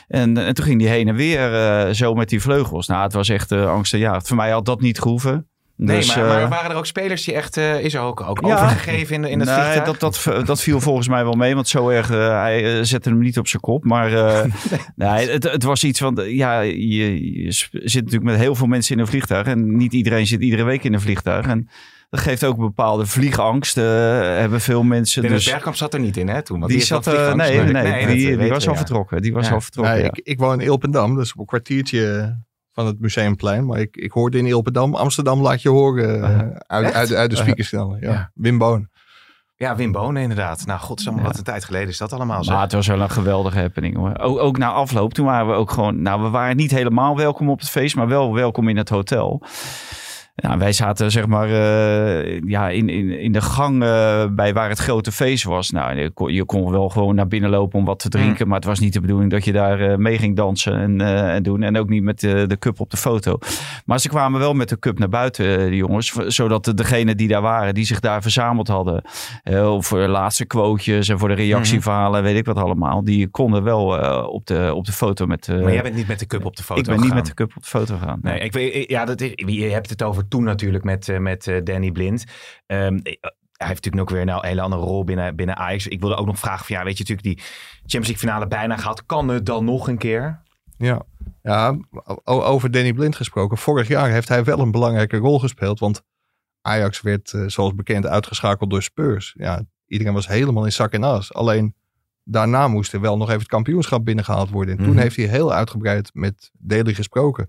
En, 0.09 0.37
en 0.37 0.55
toen 0.55 0.65
ging 0.65 0.81
hij 0.81 0.91
heen 0.91 1.09
en 1.09 1.15
weer 1.15 1.95
zo 1.95 2.15
met 2.15 2.29
die 2.29 2.41
vleugels. 2.41 2.87
Nou, 2.87 3.03
het 3.03 3.13
was 3.13 3.29
echt 3.29 3.53
uh, 3.53 3.71
angstaanjagend. 3.71 4.27
Voor 4.27 4.37
mij 4.37 4.51
had 4.51 4.65
dat 4.65 4.81
niet 4.81 5.01
gehoeven. 5.01 5.51
Nee, 5.83 5.97
Dus, 5.97 6.17
maar, 6.17 6.25
maar 6.27 6.43
eh, 6.43 6.49
waren 6.49 6.71
er 6.71 6.77
ook 6.77 6.87
spelers 6.87 7.25
die 7.25 7.35
echt, 7.35 7.57
eh, 7.57 7.81
is 7.81 7.95
er 7.95 8.01
ook, 8.01 8.21
ook 8.21 8.41
Ja. 8.47 8.55
overgegeven 8.55 9.15
in, 9.15 9.25
in 9.25 9.39
het 9.41 9.49
nee, 9.49 9.59
vliegtuig? 9.59 9.99
dat, 9.99 10.21
dat, 10.25 10.47
dat 10.47 10.61
viel 10.61 10.81
volgens 10.81 11.09
mij 11.09 11.25
wel 11.25 11.33
mee, 11.33 11.55
want 11.55 11.69
zo 11.69 11.89
erg, 11.89 12.11
eh, 12.11 12.41
hij 12.41 12.85
zette 12.85 13.09
hem 13.09 13.19
niet 13.19 13.39
op 13.39 13.49
zijn 13.49 13.63
kop. 13.63 13.85
Maar 13.85 14.13
eh, 14.13 14.45
nee, 14.97 15.31
het, 15.31 15.43
het 15.43 15.63
was 15.63 15.85
iets 15.85 15.99
van, 15.99 16.19
ja, 16.27 16.61
je, 16.61 17.47
zit 17.71 17.95
natuurlijk 18.05 18.31
met 18.31 18.37
heel 18.37 18.55
veel 18.55 18.67
mensen 18.67 18.95
in 18.95 19.01
een 19.01 19.07
vliegtuig. 19.07 19.47
En 19.47 19.77
niet 19.77 19.93
iedereen 19.93 20.27
zit 20.27 20.41
iedere 20.41 20.63
week 20.63 20.85
in 20.85 20.95
een 20.95 21.01
vliegtuig. 21.01 21.47
En 21.47 21.69
dat 22.11 22.21
geeft 22.21 22.45
ook 22.45 22.55
een 22.57 22.65
bepaalde 22.65 23.07
vliegangst, 23.07 23.75
hebben 23.75 24.61
veel 24.61 24.83
mensen. 24.83 25.23
Dennis 25.23 25.43
dus 25.43 25.53
Bergkamp 25.53 25.77
zat 25.77 25.95
er 25.95 26.01
niet 26.01 26.17
in, 26.17 26.29
hè, 26.29 26.43
toen? 26.43 26.61
Want 26.61 26.73
die 26.73 26.81
zat, 26.81 27.07
nee, 27.07 27.35
nee, 27.35 27.73
natuurlijk. 27.73 28.07
die, 28.09 28.37
die 28.37 28.49
was 28.49 28.65
we, 28.65 28.71
al 28.71 28.77
ja. 28.77 28.81
vertrokken. 28.81 29.23
Die 29.23 29.33
was 29.33 29.47
Ja. 29.47 29.53
al 29.55 29.61
vertrokken, 29.61 29.95
Nee, 29.95 30.03
ja. 30.05 30.11
ik, 30.13 30.21
ik 30.23 30.39
woon 30.39 30.61
in 30.61 30.67
Ilpendam, 30.67 31.15
dus 31.17 31.33
op 31.33 31.39
een 31.39 31.47
kwartiertje 31.47 32.37
van 32.81 32.93
het 32.93 33.01
Museumplein. 33.01 33.67
Maar 33.67 33.79
ik, 33.79 33.97
ik 33.97 34.13
hoorde 34.13 34.39
in 34.39 34.47
Ilpendam, 34.47 34.95
Amsterdam 34.95 35.41
laat 35.41 35.63
je 35.63 35.69
horen 35.69 36.23
eh, 36.23 36.39
uit, 36.67 36.93
uit, 36.93 37.15
uit 37.15 37.31
de 37.31 37.37
speakers 37.37 37.69
snellen. 37.69 37.99
Ja. 38.01 38.11
Ja. 38.11 38.31
Wim 38.35 38.59
Boon. 38.59 38.89
Ja, 39.55 39.77
Wim 39.77 39.93
Bonen 39.93 40.23
inderdaad. 40.23 40.67
Nou, 40.67 40.81
godsamme, 40.81 41.23
wat 41.23 41.39
een 41.39 41.45
tijd 41.45 41.65
geleden 41.65 41.89
is 41.89 41.99
dat 41.99 42.13
allemaal 42.13 42.45
zo. 42.45 42.53
Maar 42.53 42.63
het 42.63 42.73
was 42.73 42.87
wel 42.87 43.01
een 43.01 43.11
geweldige 43.11 43.59
happening 43.59 43.97
hoor. 43.97 44.19
Ook, 44.19 44.39
ook 44.39 44.59
na 44.59 44.71
afloop, 44.71 45.15
toen 45.15 45.27
waren 45.27 45.47
we 45.47 45.53
ook 45.53 45.71
gewoon... 45.71 46.03
Nou, 46.03 46.23
we 46.23 46.29
waren 46.29 46.57
niet 46.57 46.71
helemaal 46.71 47.17
welkom 47.17 47.51
op 47.51 47.59
het 47.59 47.71
feest, 47.71 47.97
maar 47.97 48.09
wel 48.09 48.35
welkom 48.35 48.69
in 48.69 48.77
het 48.77 48.89
hotel. 48.89 49.43
Ja, 50.43 50.59
wij 50.59 50.73
zaten 50.73 51.11
zeg 51.11 51.27
maar 51.27 51.49
eh, 51.49 52.41
ja, 52.41 52.69
in, 52.69 52.89
in, 52.89 53.19
in 53.19 53.33
de 53.33 53.41
gang 53.41 53.83
eh, 53.83 54.25
bij 54.31 54.53
waar 54.55 54.69
het 54.69 54.79
grote 54.79 55.13
feest 55.13 55.45
was. 55.45 55.71
Nou, 55.71 55.99
je 55.99 56.11
kon, 56.11 56.33
je 56.33 56.45
kon 56.45 56.71
wel 56.71 56.89
gewoon 56.89 57.15
naar 57.15 57.29
binnen 57.29 57.51
lopen 57.51 57.79
om 57.79 57.85
wat 57.85 57.99
te 57.99 58.09
drinken. 58.09 58.47
Maar 58.47 58.57
het 58.57 58.65
was 58.65 58.79
niet 58.79 58.93
de 58.93 59.01
bedoeling 59.01 59.31
dat 59.31 59.45
je 59.45 59.53
daar 59.53 59.81
eh, 59.81 59.97
mee 59.97 60.19
ging 60.19 60.37
dansen 60.37 60.75
en, 60.81 61.01
en 61.31 61.43
doen. 61.43 61.63
En 61.63 61.79
ook 61.79 61.89
niet 61.89 62.03
met 62.03 62.21
de, 62.21 62.47
de 62.47 62.59
cup 62.59 62.81
op 62.81 62.91
de 62.91 62.97
foto. 62.97 63.39
Maar 63.85 64.01
ze 64.01 64.09
kwamen 64.09 64.41
wel 64.41 64.55
met 64.55 64.69
de 64.69 64.79
cup 64.79 64.99
naar 64.99 65.09
buiten, 65.09 65.67
die 65.71 65.77
jongens. 65.77 66.13
Zodat 66.27 66.65
de- 66.65 66.75
degenen 66.75 67.17
die 67.17 67.29
daar 67.29 67.43
waren, 67.43 67.75
die 67.75 67.85
zich 67.85 68.01
daar 68.01 68.23
verzameld 68.23 68.69
hadden. 68.69 69.03
voor 69.79 69.99
de 70.01 70.09
laatste 70.09 70.45
quotejes 70.45 71.09
en 71.09 71.19
voor 71.19 71.29
de 71.29 71.35
reactieverhalen, 71.35 72.23
weet 72.23 72.37
ik 72.37 72.47
wat 72.47 72.57
allemaal. 72.57 73.05
Die 73.05 73.29
konden 73.29 73.63
wel 73.63 73.85
op, 74.29 74.47
de, 74.47 74.73
op 74.75 74.85
de 74.85 74.93
foto 74.93 75.27
met... 75.27 75.49
maar 75.49 75.73
jij 75.73 75.83
bent 75.83 75.95
niet 75.95 76.09
met 76.09 76.19
de 76.19 76.27
cup 76.27 76.45
op 76.45 76.57
de 76.57 76.63
foto 76.63 76.81
ik 76.81 76.87
ben 76.87 77.01
niet 77.01 77.15
met 77.15 77.27
de 77.27 77.35
cup 77.35 77.53
op 77.57 77.63
de 77.63 77.69
foto 77.69 77.97
gegaan. 77.97 78.19
Nee, 78.23 78.39
ik 78.41 78.53
weet, 78.53 78.91
ja, 78.91 79.05
dat 79.05 79.21
is, 79.21 79.33
je 79.35 79.65
hebt 79.65 79.91
het 79.91 80.03
over 80.03 80.29
toen 80.31 80.45
natuurlijk 80.45 80.85
met, 80.85 81.09
eh, 81.09 81.19
met 81.19 81.47
eh, 81.47 81.61
Danny 81.65 81.91
Blind. 81.91 82.25
Ehm, 82.67 82.99
hij 83.03 83.69
heeft 83.69 83.85
natuurlijk 83.85 84.03
ook 84.03 84.11
weer 84.11 84.29
een 84.29 84.45
hele 84.45 84.61
andere 84.61 84.83
rol 84.83 85.05
binnen, 85.05 85.37
binnen 85.37 85.57
Ajax. 85.57 85.87
Ik 85.87 86.01
wilde 86.01 86.17
ook 86.17 86.27
nog 86.27 86.39
vragen 86.39 86.67
van, 86.67 86.77
ja, 86.77 86.85
weet 86.85 86.99
je 86.99 87.05
natuurlijk 87.09 87.37
die 87.37 87.47
Champions 87.79 88.07
League 88.09 88.29
finale 88.29 88.47
bijna 88.47 88.77
gehad. 88.77 89.07
Kan 89.07 89.29
het 89.29 89.47
dan 89.47 89.65
nog 89.65 89.89
een 89.89 89.99
keer? 89.99 90.43
Ja. 90.79 91.03
ja, 91.43 91.79
over 92.25 92.71
Danny 92.71 92.93
Blind 92.93 93.17
gesproken. 93.17 93.59
Vorig 93.59 93.89
jaar 93.89 94.11
heeft 94.11 94.29
hij 94.29 94.45
wel 94.45 94.59
een 94.59 94.71
belangrijke 94.71 95.17
rol 95.17 95.39
gespeeld. 95.39 95.79
Want 95.79 96.03
Ajax 96.63 97.01
werd, 97.01 97.33
eh, 97.33 97.45
zoals 97.47 97.75
bekend, 97.75 98.07
uitgeschakeld 98.07 98.71
door 98.71 98.83
Spurs. 98.83 99.35
Ja, 99.39 99.63
iedereen 99.87 100.13
was 100.13 100.29
helemaal 100.29 100.65
in 100.65 100.73
zak 100.73 100.93
en 100.93 101.03
as. 101.05 101.35
Alleen 101.35 101.75
daarna 102.25 102.69
moest 102.69 102.93
er 102.93 103.01
wel 103.01 103.17
nog 103.17 103.29
even 103.29 103.41
het 103.41 103.49
kampioenschap 103.49 104.05
binnengehaald 104.05 104.51
worden. 104.51 104.77
En 104.77 104.85
toen 104.85 104.93
Mhm. 104.93 105.03
heeft 105.03 105.17
hij 105.17 105.25
heel 105.27 105.53
uitgebreid 105.53 106.11
met 106.15 106.51
Daly 106.59 106.95
gesproken. 106.95 107.45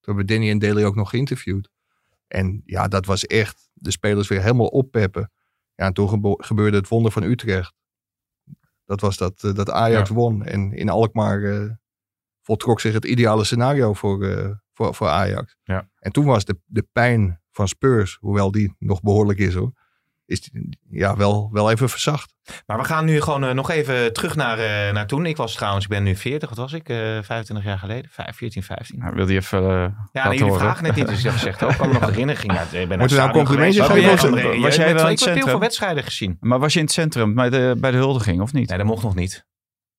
Toen 0.00 0.14
hebben 0.16 0.26
Danny 0.26 0.50
en 0.50 0.58
Daly 0.58 0.84
ook 0.84 0.94
nog 0.96 1.10
geïnterviewd. 1.10 1.70
En 2.26 2.62
ja, 2.64 2.88
dat 2.88 3.06
was 3.06 3.26
echt 3.26 3.68
de 3.72 3.90
spelers 3.90 4.28
weer 4.28 4.42
helemaal 4.42 4.66
oppeppen. 4.66 5.30
Ja, 5.74 5.84
en 5.84 5.92
toen 5.92 6.36
gebeurde 6.38 6.76
het 6.76 6.88
wonder 6.88 7.12
van 7.12 7.22
Utrecht. 7.22 7.74
Dat 8.84 9.00
was 9.00 9.16
dat, 9.16 9.42
eh, 9.42 9.54
dat 9.54 9.70
Ajax 9.70 10.10
won. 10.10 10.44
En 10.44 10.72
in 10.72 10.88
Alkmaar 10.88 11.42
eh, 11.42 11.70
voltrok 12.42 12.80
zich 12.80 12.92
het 12.92 13.04
ideale 13.04 13.44
scenario 13.44 13.92
voor, 13.92 14.24
eh, 14.24 14.50
voor, 14.72 14.94
voor 14.94 15.08
Ajax. 15.08 15.56
Ja. 15.62 15.90
En 15.98 16.12
toen 16.12 16.24
was 16.24 16.44
de, 16.44 16.58
de 16.64 16.82
pijn 16.92 17.42
van 17.50 17.68
Spurs, 17.68 18.16
hoewel 18.20 18.50
die 18.50 18.74
nog 18.78 19.02
behoorlijk 19.02 19.38
is 19.38 19.54
hoor. 19.54 19.72
Is 20.26 20.40
die, 20.40 20.78
ja, 20.90 21.16
wel, 21.16 21.48
wel 21.52 21.70
even 21.70 21.88
verzacht. 21.88 22.34
Maar 22.66 22.78
we 22.78 22.84
gaan 22.84 23.04
nu 23.04 23.20
gewoon 23.20 23.44
eh, 23.44 23.54
nog 23.54 23.70
even 23.70 24.12
terug 24.12 24.36
naar, 24.36 24.58
eh, 24.58 24.92
naar 24.92 25.06
toen. 25.06 25.26
Ik 25.26 25.36
was 25.36 25.54
trouwens, 25.54 25.84
ik 25.84 25.90
ben 25.90 26.02
nu 26.02 26.16
40, 26.16 26.48
wat 26.48 26.58
was 26.58 26.72
ik? 26.72 26.88
Eh 26.88 26.96
25 26.96 27.64
jaar 27.64 27.78
geleden? 27.78 28.10
5, 28.10 28.36
14, 28.36 28.62
15. 28.62 28.98
Nou, 28.98 29.14
wil 29.14 29.28
je 29.28 29.36
even 29.36 29.62
Ja, 30.12 30.28
nee, 30.28 30.38
jullie 30.38 30.54
vragen 30.54 30.84
het 30.84 30.94
niet, 30.96 31.06
dus 31.08 31.18
ik 31.18 31.24
heb 31.24 31.32
gezegd, 31.32 31.62
oh, 31.62 31.70
ik 31.70 31.76
kan 31.76 31.88
me 31.88 31.94
nog 31.98 32.08
herinneren. 32.10 32.40
Ging 32.40 32.58
uit, 32.58 32.72
ik 32.74 32.88
ben 32.88 32.98
Moeten 32.98 33.16
we 33.16 33.22
nou 33.22 33.34
complimentjes 33.34 33.86
geven 33.86 34.60
Was 34.60 34.76
jij 34.76 34.94
wel 34.94 35.06
in 35.06 35.12
Ik 35.12 35.18
het 35.18 35.20
heb 35.20 35.34
heel 35.34 35.34
veel 35.34 35.34
centrum? 35.34 35.58
wedstrijden 35.58 36.04
gezien. 36.04 36.36
Maar 36.40 36.58
was 36.58 36.72
je 36.72 36.78
in 36.78 36.84
het 36.84 36.94
centrum 36.94 37.34
bij 37.34 37.50
de, 37.50 37.76
bij 37.78 37.90
de 37.90 37.96
huldiging 37.96 38.40
of 38.40 38.52
niet? 38.52 38.68
Nee, 38.68 38.78
dat 38.78 38.86
mocht 38.86 39.02
nog 39.02 39.14
niet. 39.14 39.44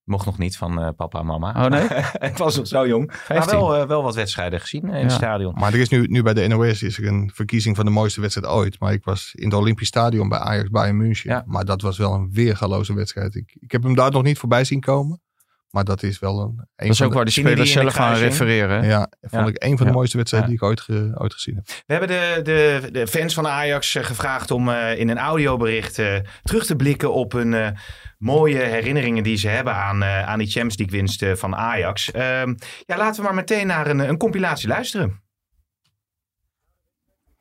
Mocht 0.08 0.26
nog 0.26 0.38
niet 0.38 0.58
van 0.58 0.82
eh, 0.82 0.90
papa 0.96 1.20
en 1.20 1.26
mama. 1.26 1.66
Oh 1.66 1.70
nee? 1.70 1.84
ik 2.32 2.38
was 2.38 2.58
nog 2.58 2.68
zo 2.68 2.88
jong. 2.88 3.08
Maar 3.08 3.22
15. 3.26 3.58
wel, 3.60 3.76
eh, 3.76 3.88
wel 3.88 4.04
wat 4.04 4.16
wedstrijden 4.16 4.60
gezien 4.60 4.84
eh, 4.84 4.90
in 4.90 4.96
Ja. 4.96 5.04
het 5.04 5.12
stadion. 5.12 5.54
Maar 5.58 5.74
er 5.74 5.80
is 5.80 5.90
nu, 5.90 6.06
nu 6.08 6.24
bij 6.24 6.34
de 6.34 6.48
NOS 6.48 6.84
is 6.84 6.98
er 6.98 7.08
een 7.08 7.32
verkiezing 7.34 7.76
van 7.76 7.86
de 7.86 7.92
mooiste 7.92 8.22
wedstrijd 8.22 8.54
ooit. 8.54 8.80
Maar 8.80 8.94
ik 8.94 9.04
was 9.04 9.32
in 9.36 9.46
het 9.46 9.54
Olympisch 9.54 9.88
Stadion 9.88 10.30
bij 10.30 10.40
Ajax 10.40 10.70
Bayern 10.70 10.98
München. 10.98 11.30
Ja. 11.30 11.44
Maar 11.48 11.66
dat 11.66 11.82
was 11.82 11.98
wel 11.98 12.14
een 12.14 12.30
weergaloze 12.32 12.94
wedstrijd. 12.94 13.36
Ik, 13.36 13.56
ik 13.60 13.72
heb 13.72 13.84
hem 13.84 13.96
daar 13.96 14.12
nog 14.12 14.24
niet 14.24 14.38
voorbij 14.38 14.64
zien 14.64 14.80
komen. 14.80 15.22
Maar 15.70 15.84
dat 15.84 16.04
is 16.04 16.20
wel 16.20 16.40
een... 16.42 16.48
een 16.48 16.66
Dat 16.76 16.88
is 16.88 17.02
ook 17.02 17.10
de- 17.10 17.16
waar 17.16 17.26
die 17.26 17.34
spelers 17.34 17.60
de 17.74 17.80
zelf 17.80 17.86
aan 17.88 17.92
kruising? 17.94 18.30
refereren. 18.32 18.82
hè? 18.84 18.88
Ja, 18.90 19.10
vond 19.22 19.44
Ja. 19.44 19.48
ik 19.48 19.64
een 19.64 19.78
van 19.78 19.86
de 19.86 19.92
Ja. 19.92 19.98
mooiste 19.98 20.18
wedstrijden 20.18 20.50
Ja. 20.52 20.56
die 20.58 20.66
ik 20.66 20.70
ooit, 20.70 20.82
ge- 20.82 21.12
ooit 21.22 21.34
gezien 21.34 21.56
heb. 21.56 21.66
We 21.68 21.94
hebben 21.94 22.08
de, 22.10 22.40
de, 22.44 22.90
de 22.92 23.08
fans 23.08 23.34
van 23.34 23.48
Ajax 23.48 23.96
eh, 23.96 24.04
gevraagd 24.04 24.52
om 24.52 24.70
eh, 24.70 25.00
in 25.00 25.10
een 25.10 25.18
audiobericht 25.18 26.00
eh, 26.00 26.16
terug 26.44 26.66
te 26.66 26.76
blikken 26.76 27.14
op 27.14 27.32
hun 27.32 27.54
eh, 27.54 27.68
mooie 28.18 28.58
herinneringen 28.60 29.24
die 29.24 29.38
ze 29.38 29.48
hebben 29.48 29.74
aan, 29.74 30.04
eh, 30.04 30.24
aan 30.28 30.38
die 30.40 30.48
Champions 30.48 30.78
League 30.78 30.98
winst 31.00 31.40
van 31.40 31.56
Ajax. 31.56 32.12
Ehm, 32.12 32.56
ja, 32.86 32.98
laten 32.98 33.16
we 33.20 33.22
maar 33.26 33.36
meteen 33.36 33.68
naar 33.68 33.88
een, 33.88 34.00
een 34.00 34.18
compilatie 34.18 34.68
luisteren. 34.68 35.22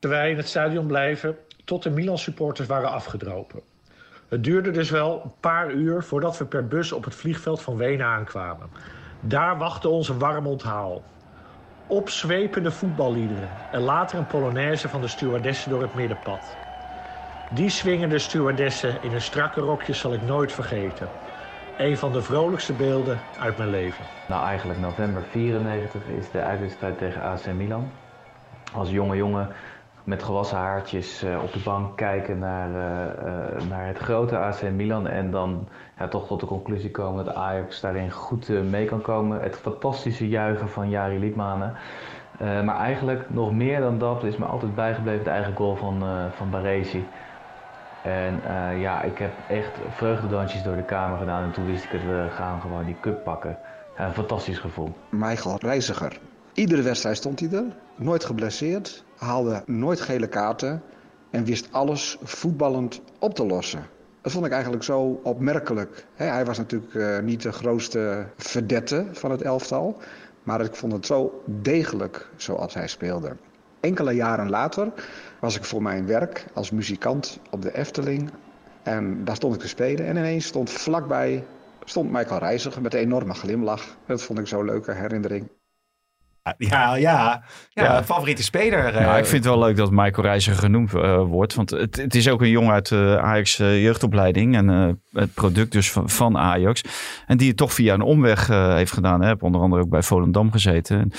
wij 0.00 0.30
in 0.30 0.36
het 0.36 0.48
stadion 0.48 0.86
blijven 0.86 1.36
tot 1.64 1.82
de 1.82 1.90
Milan-supporters 1.90 2.68
waren 2.68 2.90
afgedropen. 2.90 3.62
Het 4.28 4.44
duurde 4.44 4.70
dus 4.70 4.90
wel 4.90 5.20
een 5.24 5.32
paar 5.40 5.72
uur 5.72 6.02
voordat 6.02 6.38
we 6.38 6.44
per 6.44 6.66
bus 6.66 6.92
op 6.92 7.04
het 7.04 7.14
vliegveld 7.14 7.62
van 7.62 7.76
Wenen 7.76 8.06
aankwamen. 8.06 8.68
Daar 9.20 9.58
wachtte 9.58 9.88
ons 9.88 10.08
een 10.08 10.18
warm 10.18 10.46
onthaal. 10.46 11.02
Opzwepende 11.86 12.70
voetballiederen 12.70 13.50
en 13.70 13.80
later 13.80 14.18
een 14.18 14.26
polonaise 14.26 14.88
van 14.88 15.00
de 15.00 15.08
stewardessen 15.08 15.70
door 15.70 15.82
het 15.82 15.94
middenpad. 15.94 16.56
Die 17.48 17.68
swingende 17.68 18.18
stewardessen 18.18 19.02
in 19.02 19.10
hun 19.10 19.20
strakke 19.20 19.60
rokjes 19.60 19.98
zal 19.98 20.14
ik 20.14 20.22
nooit 20.22 20.52
vergeten. 20.52 21.10
Een 21.76 21.96
van 21.96 22.12
de 22.12 22.22
vrolijkste 22.22 22.72
beelden 22.72 23.20
uit 23.38 23.56
mijn 23.56 23.70
leven. 23.70 24.06
Nou, 24.26 24.44
eigenlijk 24.46 24.78
november 24.78 25.22
94 25.22 26.06
is 26.06 26.30
de 26.30 26.40
uitwedstrijd 26.40 26.98
tegen 26.98 27.22
AC 27.22 27.46
Milan. 27.46 27.92
Als 28.72 28.90
jonge 28.90 29.16
jongen 29.16 29.48
met 30.06 30.22
gewassen 30.22 30.58
haartjes 30.58 31.22
eh, 31.22 31.42
op 31.42 31.52
de 31.52 31.58
bank 31.64 31.96
kijken 31.96 32.38
naar, 32.38 32.70
eh, 32.74 33.56
eh, 33.56 33.68
naar 33.68 33.86
het 33.86 33.98
grote 33.98 34.36
AC 34.38 34.62
Milan. 34.62 35.06
En 35.08 35.30
dan 35.30 35.68
ja, 35.98 36.08
toch 36.08 36.26
tot 36.26 36.40
de 36.40 36.46
conclusie 36.46 36.90
komen 36.90 37.24
dat 37.24 37.34
Ajax 37.34 37.80
daarin 37.80 38.10
goed 38.10 38.48
mee 38.48 38.84
kan 38.86 39.00
komen. 39.00 39.42
Het 39.42 39.56
fantastische 39.56 40.28
juichen 40.28 40.68
van 40.68 40.90
Jari 40.90 41.18
Liedmanen. 41.18 41.74
Maar 42.38 42.78
eigenlijk 42.78 43.30
nog 43.30 43.52
meer 43.52 43.80
dan 43.80 43.98
dat 43.98 44.24
is 44.24 44.36
me 44.36 44.44
altijd 44.44 44.74
bijgebleven 44.74 45.24
de 45.24 45.30
eigen 45.30 45.56
goal 45.56 45.76
van, 45.76 46.04
van 46.36 46.50
Baresi. 46.50 47.08
En 48.02 48.40
ja, 48.78 49.02
ik 49.02 49.18
heb 49.18 49.32
echt 49.48 49.78
vreugdedansjes 49.88 50.62
door 50.62 50.76
de 50.76 50.82
kamer 50.82 51.18
gedaan. 51.18 51.42
En 51.42 51.50
toen 51.50 51.66
wist 51.66 51.84
ik 51.84 51.90
het, 51.90 52.04
we 52.04 52.26
gaan 52.30 52.60
gewoon 52.60 52.84
die 52.84 52.96
cup 53.00 53.24
pakken. 53.24 53.58
Een 53.96 54.12
fantastisch 54.12 54.58
gevoel. 54.58 54.92
Michael 55.10 55.58
Reiziger. 55.60 56.18
Iedere 56.56 56.82
wedstrijd 56.82 57.16
stond 57.16 57.40
hij 57.40 57.50
er, 57.52 57.64
nooit 57.96 58.24
geblesseerd, 58.24 59.04
haalde 59.16 59.62
nooit 59.66 60.00
gele 60.00 60.26
kaarten 60.26 60.82
en 61.30 61.44
wist 61.44 61.68
alles 61.70 62.18
voetballend 62.22 63.00
op 63.18 63.34
te 63.34 63.46
lossen. 63.46 63.86
Dat 64.20 64.32
vond 64.32 64.46
ik 64.46 64.52
eigenlijk 64.52 64.82
zo 64.82 65.20
opmerkelijk. 65.22 66.06
Hij 66.14 66.44
was 66.44 66.58
natuurlijk 66.58 66.94
eh, 66.94 67.18
niet 67.18 67.42
de 67.42 67.52
grootste 67.52 68.26
verdette 68.36 69.06
van 69.12 69.30
het 69.30 69.42
elftal, 69.42 69.96
maar 70.42 70.60
ik 70.60 70.74
vond 70.74 70.92
het 70.92 71.06
zo 71.06 71.42
degelijk 71.44 72.28
zoals 72.36 72.74
hij 72.74 72.88
speelde. 72.88 73.36
Enkele 73.80 74.12
jaren 74.12 74.50
later 74.50 74.92
was 75.40 75.56
ik 75.56 75.64
voor 75.64 75.82
mijn 75.82 76.06
werk 76.06 76.46
als 76.52 76.70
muzikant 76.70 77.38
op 77.50 77.62
de 77.62 77.76
Efteling 77.76 78.30
en 78.82 79.24
daar 79.24 79.36
stond 79.36 79.54
ik 79.54 79.60
te 79.60 79.68
spelen 79.68 80.06
en 80.06 80.16
ineens 80.16 80.46
stond 80.46 80.70
vlakbij 80.70 81.44
stond 81.84 82.10
Michael 82.12 82.40
Reiziger 82.40 82.82
met 82.82 82.94
een 82.94 83.00
enorme 83.00 83.34
glimlach. 83.34 83.96
Dat 84.06 84.22
vond 84.22 84.38
ik 84.38 84.46
zo'n 84.46 84.64
leuke 84.64 84.92
herinnering. 84.92 85.48
Ja, 86.58 86.94
ja. 86.94 87.42
ja, 87.68 87.84
Ja. 87.84 88.04
favoriete 88.04 88.42
speler. 88.42 88.84
eh, 88.94 89.00
Nou, 89.06 89.18
ik 89.18 89.26
vind 89.26 89.44
het 89.44 89.54
wel 89.54 89.62
leuk 89.62 89.76
dat 89.76 89.90
Michael 89.90 90.22
Reiziger 90.26 90.58
genoemd 90.58 90.94
eh, 90.94 91.22
wordt. 91.22 91.54
Want 91.54 91.70
het, 91.70 91.96
het 91.96 92.14
is 92.14 92.28
ook 92.28 92.40
een 92.40 92.48
jongen 92.50 92.72
uit 92.72 92.88
de 92.88 93.18
Ajax 93.22 93.58
eh, 93.58 93.82
jeugdopleiding. 93.82 94.56
En 94.56 94.70
eh, 94.70 95.20
het 95.20 95.34
product 95.34 95.72
dus 95.72 95.92
van, 95.92 96.08
van 96.10 96.38
Ajax. 96.38 96.82
En 97.26 97.36
die 97.36 97.48
het 97.48 97.56
toch 97.56 97.72
via 97.74 97.94
een 97.94 98.02
omweg 98.02 98.48
eh, 98.50 98.74
heeft 98.74 98.92
gedaan. 98.92 99.20
Hè. 99.20 99.26
Heb 99.28 99.42
onder 99.42 99.60
andere 99.60 99.82
ook 99.82 99.88
bij 99.90 100.02
Volendam 100.02 100.52
gezeten. 100.52 100.98
En, 101.00 101.12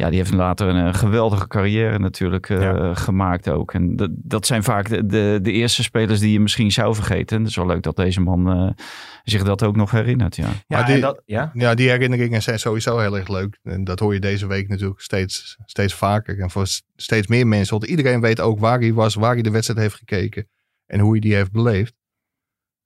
ja, 0.00 0.08
die 0.08 0.18
heeft 0.18 0.32
later 0.32 0.68
een, 0.68 0.86
eh, 0.86 0.94
geweldige 0.94 1.46
carrière 1.46 1.98
natuurlijk 1.98 2.48
eh, 2.48 2.60
Ja. 2.60 2.94
gemaakt 2.94 3.50
ook. 3.50 3.74
En 3.74 3.96
dat, 3.96 4.10
dat 4.14 4.46
zijn 4.46 4.62
vaak 4.62 4.88
de, 4.88 5.06
de, 5.06 5.38
de 5.42 5.52
eerste 5.52 5.82
spelers 5.82 6.20
die 6.20 6.32
je 6.32 6.40
misschien 6.40 6.70
zou 6.72 6.94
vergeten. 6.94 7.36
En 7.36 7.42
het 7.42 7.50
is 7.50 7.56
wel 7.56 7.66
leuk 7.66 7.82
dat 7.82 7.96
deze 7.96 8.20
man 8.20 8.50
eh, 8.50 8.84
zich 9.24 9.42
dat 9.44 9.62
ook 9.62 9.76
nog 9.76 9.90
herinnert. 9.90 10.36
Ja. 10.36 10.48
ja, 10.66 10.82
die- 10.82 11.00
dat, 11.00 11.22
ja? 11.24 11.50
Ja, 11.54 11.74
die 11.74 11.88
herinneringen 11.90 12.42
zijn 12.42 12.58
sowieso 12.58 12.98
heel 12.98 13.16
erg 13.16 13.28
leuk. 13.28 13.58
En 13.62 13.84
dat 13.84 13.98
hoor 13.98 14.14
je 14.14 14.20
deze 14.20 14.46
week 14.46 14.68
natuurlijk 14.68 15.00
steeds, 15.00 15.56
steeds 15.64 15.94
vaker. 15.94 16.38
En 16.38 16.50
voor 16.50 16.66
steeds 16.96 17.26
meer 17.26 17.46
mensen. 17.46 17.78
Want 17.78 17.90
iedereen 17.90 18.20
weet 18.20 18.40
ook 18.40 18.58
waar 18.58 18.78
hij 18.78 18.92
was, 18.92 19.14
waar 19.14 19.32
hij 19.32 19.42
de 19.42 19.50
wedstrijd 19.50 19.80
heeft 19.80 19.94
gekeken. 19.96 20.48
En 20.86 21.00
hoe 21.00 21.10
hij 21.10 21.20
die 21.20 21.34
heeft 21.34 21.52
beleefd. 21.52 21.94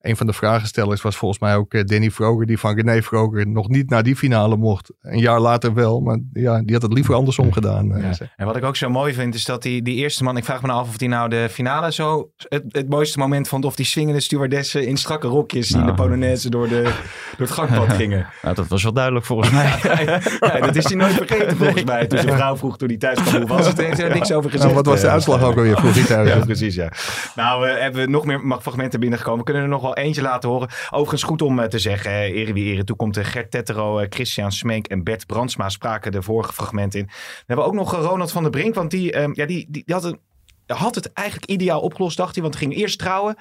Een 0.05 0.17
van 0.17 0.27
de 0.27 0.33
vragenstellers 0.33 1.03
was 1.03 1.17
volgens 1.17 1.41
mij 1.41 1.57
ook 1.57 1.75
eh, 1.75 1.85
Danny 1.85 2.11
Vroger. 2.11 2.47
Die 2.47 2.59
van 2.59 2.75
René 2.75 3.03
Vroger 3.03 3.47
nog 3.49 3.69
niet 3.69 3.91
naar 3.91 4.03
die 4.03 4.17
finale 4.17 4.57
mocht. 4.57 4.93
Een 5.01 5.19
jaar 5.19 5.41
later 5.41 5.75
wel. 5.75 6.01
Maar 6.01 6.19
ja, 6.33 6.63
die 6.63 6.73
had 6.73 6.83
het 6.83 6.93
liever 6.93 7.15
andersom 7.15 7.53
gedaan. 7.53 7.95
eh, 7.97 8.03
Ja. 8.03 8.27
En 8.37 8.47
wat 8.47 8.57
ik 8.57 8.65
ook 8.65 8.77
zo 8.77 8.89
mooi 8.91 9.15
vind, 9.15 9.35
is 9.35 9.45
dat 9.45 9.63
die, 9.63 9.83
die 9.83 9.95
eerste 9.97 10.25
man... 10.25 10.37
Ik 10.37 10.45
vraag 10.45 10.61
me 10.63 10.67
nou 10.69 10.81
af 10.81 10.89
of 10.89 10.99
hij 10.99 11.09
nou 11.09 11.29
de 11.29 11.49
finale 11.51 11.93
zo... 11.93 12.31
Het, 12.37 12.63
het 12.69 12.89
mooiste 12.89 13.19
moment 13.19 13.49
vond 13.49 13.65
of 13.65 13.77
die 13.77 13.87
swingende 13.87 14.21
stewardessen 14.21 14.87
in 14.87 14.97
strakke 14.97 15.27
rokjes... 15.27 15.67
die 15.69 15.77
in 15.79 15.87
de 15.87 15.93
Nou. 15.93 16.03
Polonaise 16.03 16.51
door, 16.51 16.69
de, 16.69 16.83
door 16.83 17.47
het 17.47 17.51
gangpad 17.51 17.93
gingen. 17.93 18.27
Nou, 18.43 18.55
dat 18.55 18.69
was 18.69 18.83
wel 18.83 18.93
duidelijk 18.93 19.25
volgens 19.27 19.51
mij. 19.51 19.73
Ja, 20.41 20.61
dat 20.61 20.77
is 20.77 20.85
hij 20.85 20.97
nooit 20.97 21.13
vergeten 21.13 21.57
volgens 21.57 21.85
mij. 21.85 22.07
Toen 22.07 22.19
zijn 22.19 22.35
vrouw 22.37 22.57
vroeg 22.57 22.77
toen 22.79 22.89
hij 22.89 22.97
thuis 22.97 23.21
kwam, 23.23 23.37
hoe 23.37 23.47
was 23.47 23.67
het? 23.67 23.77
Heeft 23.81 23.97
hij 23.97 24.07
er 24.09 24.15
niks 24.15 24.33
over 24.33 24.51
gezegd. 24.51 24.73
Nou, 24.73 24.83
wat 24.85 24.93
was 24.93 25.01
de 25.01 25.09
uitslag 25.09 25.43
ook 25.43 25.57
alweer? 25.57 25.77
Vroeg 25.77 25.95
hij 25.95 26.05
thuis. 26.05 26.29
Ja, 26.29 26.39
precies, 26.45 26.75
ja. 26.75 26.89
Nou, 27.37 27.69
eh, 27.69 27.81
hebben 27.81 28.05
we 28.05 28.11
nog 28.11 28.25
meer 28.25 28.59
fragmenten 28.61 29.01
binnengekomen. 29.01 29.39
We 29.39 29.45
kunnen 29.45 29.63
er 29.63 29.69
nog 29.69 29.83
wel 29.83 29.94
eentje 29.95 30.23
laten 30.23 30.49
horen. 30.49 30.69
Overigens 30.91 31.23
goed 31.23 31.43
om 31.43 31.59
eh, 31.59 31.67
te 31.69 31.79
zeggen, 31.79 32.13
ere 32.13 32.53
wie 32.53 32.73
ere 32.73 32.85
toekomt. 32.85 33.17
eh, 33.17 33.25
Gert 33.25 33.51
Tettero, 33.51 33.99
eh, 33.99 34.07
Christian 34.11 34.53
Smeek 34.53 34.87
en 34.87 35.05
Bert 35.05 35.27
Brandsma 35.27 35.69
spraken 35.69 36.13
de 36.13 36.23
vorige 36.23 36.53
fragmenten 36.53 37.01
in. 37.01 37.07
We 37.07 37.43
hebben 37.47 37.65
ook 37.67 37.75
nog 37.75 37.93
Ronald 37.93 38.33
van 38.33 38.43
der 38.43 38.51
Brink, 38.51 38.75
want 38.75 38.91
die, 38.91 39.13
eh, 39.13 39.29
ja, 39.33 39.47
die, 39.47 39.67
die, 39.71 39.83
had, 39.87 40.05
een, 40.05 40.21
had 40.67 40.95
het 40.95 41.13
eigenlijk 41.13 41.51
ideaal 41.51 41.81
opgelost, 41.81 42.17
dacht 42.17 42.35
hij. 42.35 42.43
Want 42.43 42.55
hij 42.55 42.67
ging 42.67 42.79
eerst 42.81 42.99
trouwen. 42.99 43.37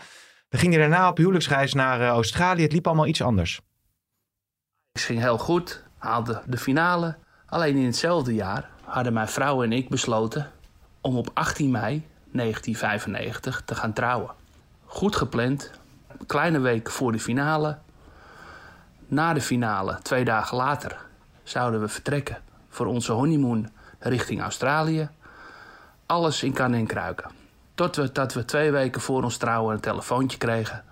Dan 0.50 0.60
ging 0.60 0.74
hij 0.74 0.82
daarna 0.82 1.10
op 1.10 1.18
huwelijksreis 1.18 1.74
naar 1.74 2.08
Australië. 2.08 2.62
Het 2.62 2.72
liep 2.74 2.88
allemaal 2.88 3.08
iets 3.08 3.22
anders. 3.22 3.62
Het 4.92 5.02
ging 5.02 5.20
heel 5.20 5.38
goed, 5.38 5.84
haalde 5.98 6.42
de 6.46 6.58
finale. 6.58 7.16
Alleen 7.46 7.76
in 7.76 7.86
hetzelfde 7.86 8.34
jaar 8.34 8.70
hadden 8.84 9.14
mijn 9.14 9.28
vrouw 9.28 9.64
en 9.64 9.72
ik 9.72 9.90
besloten 9.90 10.52
om 11.02 11.18
op 11.18 11.30
18 11.34 11.72
mei 11.72 12.04
1995 12.32 13.62
te 13.66 13.76
gaan 13.76 13.94
trouwen. 13.94 14.32
Goed 14.86 15.16
gepland, 15.16 15.72
kleine 16.26 16.60
week 16.60 16.90
voor 16.90 17.12
de 17.12 17.20
finale. 17.20 17.78
Na 19.08 19.34
de 19.34 19.42
finale, 19.42 20.00
twee 20.02 20.26
dagen 20.26 20.58
later, 20.58 20.98
zouden 21.44 21.82
we 21.82 21.88
vertrekken 21.88 22.38
voor 22.70 22.86
onze 22.86 23.12
honeymoon 23.12 23.70
richting 24.00 24.42
Australië. 24.42 25.10
Alles 26.06 26.44
in 26.44 26.54
kan 26.54 26.74
en 26.74 26.86
kruiken. 26.86 27.32
Tot 27.76 27.96
we, 27.96 28.12
dat 28.12 28.34
we 28.34 28.46
twee 28.46 28.72
weken 28.72 29.02
voor 29.02 29.24
ons 29.24 29.38
trouwen 29.38 29.74
een 29.74 29.82
telefoontje 29.82 30.38
kregen. 30.38 30.84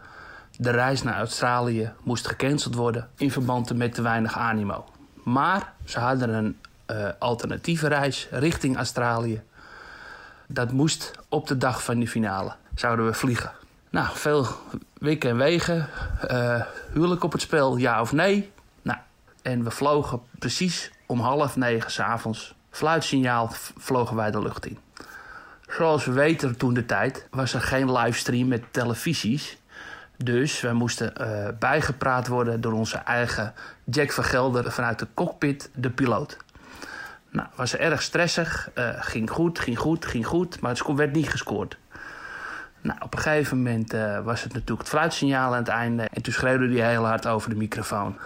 De 0.57 0.71
reis 0.71 1.03
naar 1.03 1.17
Australië 1.17 1.91
moest 2.03 2.27
gecanceld 2.27 2.75
worden 2.75 3.09
in 3.15 3.31
verband 3.31 3.75
met 3.75 3.93
te 3.93 4.01
weinig 4.01 4.37
animo. 4.37 4.85
Maar 5.23 5.73
ze 5.85 5.99
hadden 5.99 6.29
een 6.29 6.59
eh, 6.85 7.09
alternatieve 7.19 7.87
reis 7.87 8.27
richting 8.31 8.77
Australië. 8.77 9.41
Dat 10.47 10.71
moest 10.71 11.11
op 11.29 11.47
de 11.47 11.57
dag 11.57 11.83
van 11.83 11.99
de 11.99 12.07
finale. 12.07 12.55
Zouden 12.75 13.05
we 13.05 13.13
vliegen. 13.13 13.51
Nou, 13.89 14.07
veel 14.13 14.47
wikken 15.01 15.29
en 15.29 15.37
wegen. 15.37 15.87
eh, 16.27 16.61
huwelijk 16.93 17.23
op 17.23 17.31
het 17.31 17.41
spel, 17.41 17.77
ja 17.77 18.01
of 18.01 18.11
nee? 18.11 18.51
Nou, 18.81 18.99
en 19.41 19.63
we 19.63 19.71
vlogen 19.71 20.21
precies 20.39 20.91
om 21.05 21.19
half 21.19 21.55
negen 21.55 21.91
s'avonds. 21.91 22.55
Fluitsignaal 22.69 23.49
vlogen 23.77 24.15
wij 24.15 24.31
de 24.31 24.41
lucht 24.41 24.65
in. 24.65 24.77
Zoals 25.67 26.05
we 26.05 26.11
weten 26.11 26.57
toen 26.57 26.73
de 26.73 26.85
tijd 26.85 27.27
was 27.31 27.53
er 27.53 27.61
geen 27.61 27.91
livestream 27.91 28.47
met 28.47 28.63
televisies. 28.71 29.57
Dus 30.17 30.61
wij 30.61 30.73
moesten 30.73 31.15
eh, 31.15 31.53
bijgepraat 31.59 32.27
worden 32.27 32.61
door 32.61 32.73
onze 32.73 32.97
eigen 32.97 33.53
Jack 33.85 34.11
van 34.11 34.23
Gelder 34.23 34.71
vanuit 34.71 34.99
de 34.99 35.07
cockpit, 35.13 35.69
de 35.75 35.89
piloot. 35.89 36.37
Nou, 37.29 37.47
was 37.55 37.75
erg 37.75 38.01
stressig. 38.01 38.69
eh, 38.73 38.89
ging 38.99 39.29
goed, 39.29 39.59
ging 39.59 39.77
goed, 39.77 40.05
ging 40.05 40.25
goed, 40.27 40.59
maar 40.59 40.71
het 40.71 40.95
werd 40.95 41.13
niet 41.13 41.29
gescoord. 41.29 41.77
Nou, 42.81 42.99
op 43.01 43.13
een 43.13 43.19
gegeven 43.19 43.57
moment 43.57 43.93
eh, 43.93 44.19
was 44.19 44.43
het 44.43 44.53
natuurlijk 44.53 44.79
het 44.79 44.89
fluitsignaal 44.89 45.51
aan 45.51 45.57
het 45.57 45.67
einde. 45.67 46.03
En 46.13 46.21
toen 46.21 46.33
schreeuwde 46.33 46.79
hij 46.79 46.89
heel 46.89 47.05
hard 47.05 47.27
over 47.27 47.49
de 47.49 47.55
microfoon. 47.55 48.17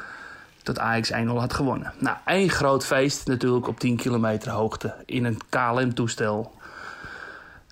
Dat 0.63 0.79
Ajax 0.79 1.11
1-0 1.11 1.15
had 1.25 1.53
gewonnen. 1.53 1.93
Nou, 1.97 2.17
één 2.25 2.49
groot 2.49 2.85
feest 2.85 3.27
natuurlijk 3.27 3.67
op 3.67 3.79
10 3.79 3.95
kilometer 3.95 4.51
hoogte. 4.51 4.95
In 5.05 5.25
een 5.25 5.39
KLM-toestel. 5.49 6.53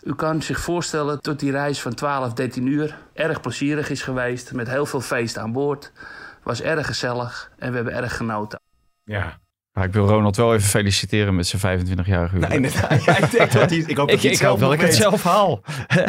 U 0.03 0.15
kan 0.15 0.41
zich 0.41 0.59
voorstellen 0.59 1.17
dat 1.21 1.39
die 1.39 1.51
reis 1.51 1.81
van 1.81 1.93
12, 1.93 2.33
13 2.33 2.67
uur 2.67 2.97
erg 3.13 3.41
plezierig 3.41 3.89
is 3.89 4.01
geweest. 4.01 4.53
Met 4.53 4.67
heel 4.67 4.85
veel 4.85 5.01
feest 5.01 5.37
aan 5.37 5.51
boord. 5.51 5.91
Was 6.43 6.61
erg 6.61 6.85
gezellig 6.85 7.51
en 7.57 7.69
we 7.69 7.75
hebben 7.75 7.93
erg 7.93 8.17
genoten. 8.17 8.59
Ja. 9.03 9.39
Maar 9.73 9.85
ik 9.85 9.93
wil 9.93 10.07
Ronald 10.07 10.35
wel 10.35 10.53
even 10.53 10.69
feliciteren 10.69 11.35
met 11.35 11.47
zijn 11.47 11.79
25-jarige 11.79 12.35
huwelijk. 12.35 12.47
Nee, 12.47 12.71
inderdaad. 12.71 13.03
Ja, 13.03 13.17
ik, 13.17 13.31
denk 13.31 13.51
dat 13.51 13.69
hij, 13.69 13.79
ik 13.79 13.97
hoop 13.97 14.07
dat 14.09 14.17
ik, 14.17 14.23
ik 14.23 14.31
het 14.31 14.41
hoop 14.41 14.57
zelf 14.57 14.59
dat 14.59 14.73
ik 14.73 14.81
het 14.81 14.95
zelf 14.95 15.23
haal. 15.23 15.61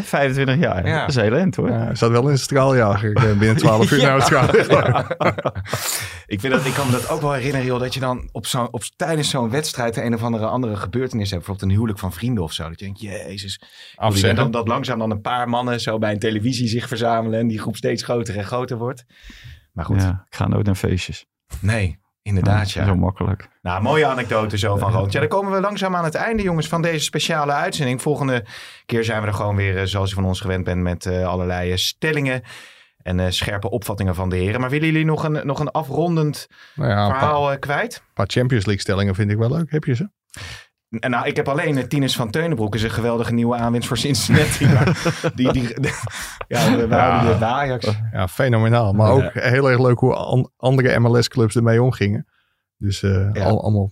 25 0.02 0.58
jaar. 0.58 0.86
Ja. 0.86 1.00
Dat 1.00 1.08
is 1.08 1.14
heel 1.14 1.34
end 1.34 1.56
hoor. 1.56 1.70
Ja, 1.70 1.84
hij 1.84 1.94
zat 1.94 2.10
wel 2.10 2.22
in 2.22 2.28
een 2.28 2.38
straaljager 2.38 3.16
eh, 3.16 3.38
binnen 3.38 3.56
12 3.56 3.90
uur 3.90 4.02
naar 4.02 4.14
het 4.14 4.22
straaljager. 4.22 5.06
Ik, 6.26 6.40
vind 6.40 6.52
dat, 6.52 6.64
ik 6.64 6.72
kan 6.72 6.86
me 6.86 6.92
dat 6.92 7.08
ook 7.08 7.20
wel 7.20 7.32
herinneren, 7.32 7.66
joh, 7.66 7.80
dat 7.80 7.94
je 7.94 8.00
dan 8.00 8.28
op 8.32 8.46
zo'n 8.46 8.72
op, 8.72 8.82
tijdens 8.96 9.30
zo'n 9.30 9.50
wedstrijd 9.50 9.96
een 9.96 10.14
of 10.14 10.22
andere 10.22 10.46
andere 10.46 10.76
gebeurtenis 10.76 11.30
hebt. 11.30 11.42
Bijvoorbeeld 11.44 11.70
een 11.70 11.76
huwelijk 11.76 11.98
van 11.98 12.12
vrienden 12.12 12.44
of 12.44 12.52
zo. 12.52 12.68
Dat 12.68 12.78
je 12.78 12.84
denkt, 12.84 13.00
jezus. 13.00 13.60
En 14.22 14.36
dan, 14.36 14.50
dat 14.50 14.68
langzaam 14.68 14.98
dan 14.98 15.10
een 15.10 15.20
paar 15.20 15.48
mannen 15.48 15.80
zo 15.80 15.98
bij 15.98 16.12
een 16.12 16.18
televisie 16.18 16.68
zich 16.68 16.88
verzamelen. 16.88 17.40
En 17.40 17.46
die 17.46 17.58
groep 17.58 17.76
steeds 17.76 18.02
groter 18.02 18.36
en 18.36 18.44
groter 18.44 18.76
wordt. 18.76 19.04
Maar 19.72 19.84
goed, 19.84 20.00
Ja, 20.00 20.24
ik 20.28 20.36
ga 20.36 20.48
nooit 20.48 20.66
naar 20.66 20.74
feestjes. 20.74 21.26
nee, 21.60 21.98
inderdaad 22.24 22.70
ja. 22.70 22.84
Zo 22.86 22.94
makkelijk. 22.94 23.48
Nou, 23.62 23.82
mooie 23.82 24.06
anekdote 24.06 24.58
zo 24.58 24.76
van 24.76 24.92
Roland. 24.92 25.12
Ja, 25.12 25.20
dan 25.20 25.28
komen 25.28 25.52
we 25.52 25.60
langzaam 25.60 25.96
aan 25.96 26.04
het 26.04 26.14
einde, 26.14 26.42
jongens, 26.42 26.68
van 26.68 26.82
deze 26.82 27.04
speciale 27.04 27.52
uitzending. 27.52 28.02
Volgende 28.02 28.44
keer 28.86 29.04
zijn 29.04 29.20
we 29.20 29.26
er 29.26 29.34
gewoon 29.34 29.56
weer, 29.56 29.78
eh, 29.78 29.84
zoals 29.84 30.08
je 30.08 30.14
van 30.14 30.24
ons 30.24 30.40
gewend 30.40 30.64
bent, 30.64 30.82
met 30.82 31.06
eh, 31.06 31.26
allerlei 31.26 31.70
eh, 31.70 31.76
stellingen 31.76 32.42
en 33.02 33.32
scherpe 33.32 33.70
opvattingen 33.70 34.14
van 34.14 34.28
de 34.28 34.36
heren. 34.36 34.60
Maar 34.60 34.70
willen 34.70 34.86
jullie 34.86 35.04
nog 35.04 35.24
een, 35.24 35.46
nog 35.46 35.60
een 35.60 35.70
afrondend 35.70 36.48
Nou 36.74 36.90
ja, 36.90 37.04
een 37.04 37.10
verhaal 37.10 37.58
kwijt? 37.58 38.02
paar 38.14 38.26
Champions 38.28 38.64
League 38.64 38.82
stellingen 38.82 39.14
vind 39.14 39.30
ik 39.30 39.36
wel 39.36 39.50
leuk. 39.50 39.70
Heb 39.70 39.84
je 39.84 39.94
ze? 39.94 40.08
En 41.01 41.11
nou, 41.11 41.26
ik 41.26 41.36
heb 41.36 41.49
alleen 41.49 41.76
uh, 41.76 41.82
Tinus 41.82 42.16
van 42.16 42.30
Teunenbroek 42.30 42.74
is 42.74 42.82
een 42.82 42.90
geweldige 42.90 43.32
nieuwe 43.34 43.57
aanwinst 43.57 43.88
voor 43.88 43.97
Cincinnati. 43.99 44.66
Maar 44.74 44.97
die, 45.34 45.53
die, 45.53 45.62
ja, 46.49 46.70
we, 46.70 46.76
die 46.76 46.86
bij 46.86 47.49
Ajax. 47.49 47.90
Ja, 48.12 48.28
fenomenaal. 48.28 48.92
Maar 48.92 49.11
ook 49.11 49.30
heel 49.32 49.70
erg 49.70 49.80
leuk 49.80 49.99
hoe 49.99 50.14
an- 50.14 50.51
andere 50.57 50.99
MLS-clubs 50.99 51.57
ermee 51.57 51.82
omgingen. 51.82 52.26
Dus 52.78 53.03
eh, 53.03 53.28
Ja. 53.32 53.45
al, 53.45 53.62
allemaal 53.62 53.90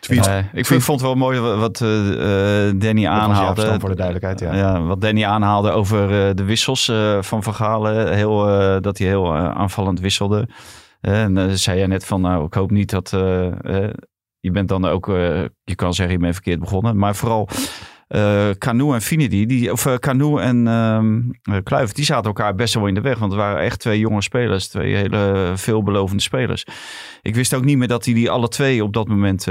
tweets. 0.00 0.26
Eh, 0.28 0.38
ik 0.52 0.66
vind, 0.66 0.82
vond 0.82 1.00
het 1.00 1.08
wel 1.08 1.16
mooi 1.18 1.38
wat 1.40 1.80
eh, 1.80 2.68
eh, 2.68 2.74
Danny 2.78 3.06
aanhaalde. 3.06 3.60
afstand 3.60 3.80
voor 3.80 3.90
de 3.90 3.96
duidelijkheid, 3.96 4.40
ja. 4.40 4.82
wat 4.82 5.00
Danny 5.00 5.24
aanhaalde 5.24 5.70
over 5.70 6.28
eh, 6.28 6.34
de 6.34 6.44
wissels 6.44 6.88
eh, 6.88 7.22
van 7.22 7.42
Van 7.42 7.54
Galen. 7.54 8.14
Heel, 8.14 8.48
eh, 8.60 8.80
dat 8.80 8.98
hij 8.98 9.06
heel 9.06 9.34
eh, 9.34 9.50
aanvallend 9.50 10.00
wisselde. 10.00 10.48
Eh, 11.00 11.22
en 11.22 11.34
dan 11.34 11.56
zei 11.56 11.78
jij 11.78 11.86
net 11.86 12.06
van, 12.06 12.20
nou, 12.20 12.44
ik 12.44 12.54
hoop 12.54 12.70
niet 12.70 12.90
dat... 12.90 13.12
eh, 13.12 13.84
eh, 13.84 13.90
je 14.42 14.50
bent 14.50 14.68
dan 14.68 14.84
ook, 14.84 15.08
eh, 15.08 15.44
je 15.64 15.74
kan 15.74 15.94
zeggen, 15.94 16.14
je 16.14 16.20
bent 16.20 16.34
verkeerd 16.34 16.60
begonnen. 16.60 16.96
Maar 16.96 17.16
vooral 17.16 17.48
eh 18.08 18.50
Canoe 18.50 18.94
en 18.94 19.00
Finidi, 19.00 19.46
die, 19.46 19.72
of 19.72 19.86
eh, 19.86 19.94
Canoe 19.94 20.40
en 20.40 20.66
ehm 20.66 21.20
eh, 21.42 21.62
Kluivert, 21.62 21.96
die 21.96 22.04
zaten 22.04 22.24
elkaar 22.24 22.54
best 22.54 22.74
wel 22.74 22.86
in 22.86 22.94
de 22.94 23.00
weg. 23.00 23.18
Want 23.18 23.32
het 23.32 23.40
waren 23.40 23.62
echt 23.62 23.80
twee 23.80 23.98
jonge 23.98 24.22
spelers, 24.22 24.68
twee 24.68 24.94
hele 24.94 25.52
veelbelovende 25.54 26.22
spelers. 26.22 26.66
Ik 27.22 27.34
wist 27.34 27.54
ook 27.54 27.64
niet 27.64 27.78
meer 27.78 27.88
dat 27.88 28.04
hij 28.04 28.14
die 28.14 28.30
alle 28.30 28.48
twee 28.48 28.84
op 28.84 28.92
dat 28.92 29.08
moment 29.08 29.44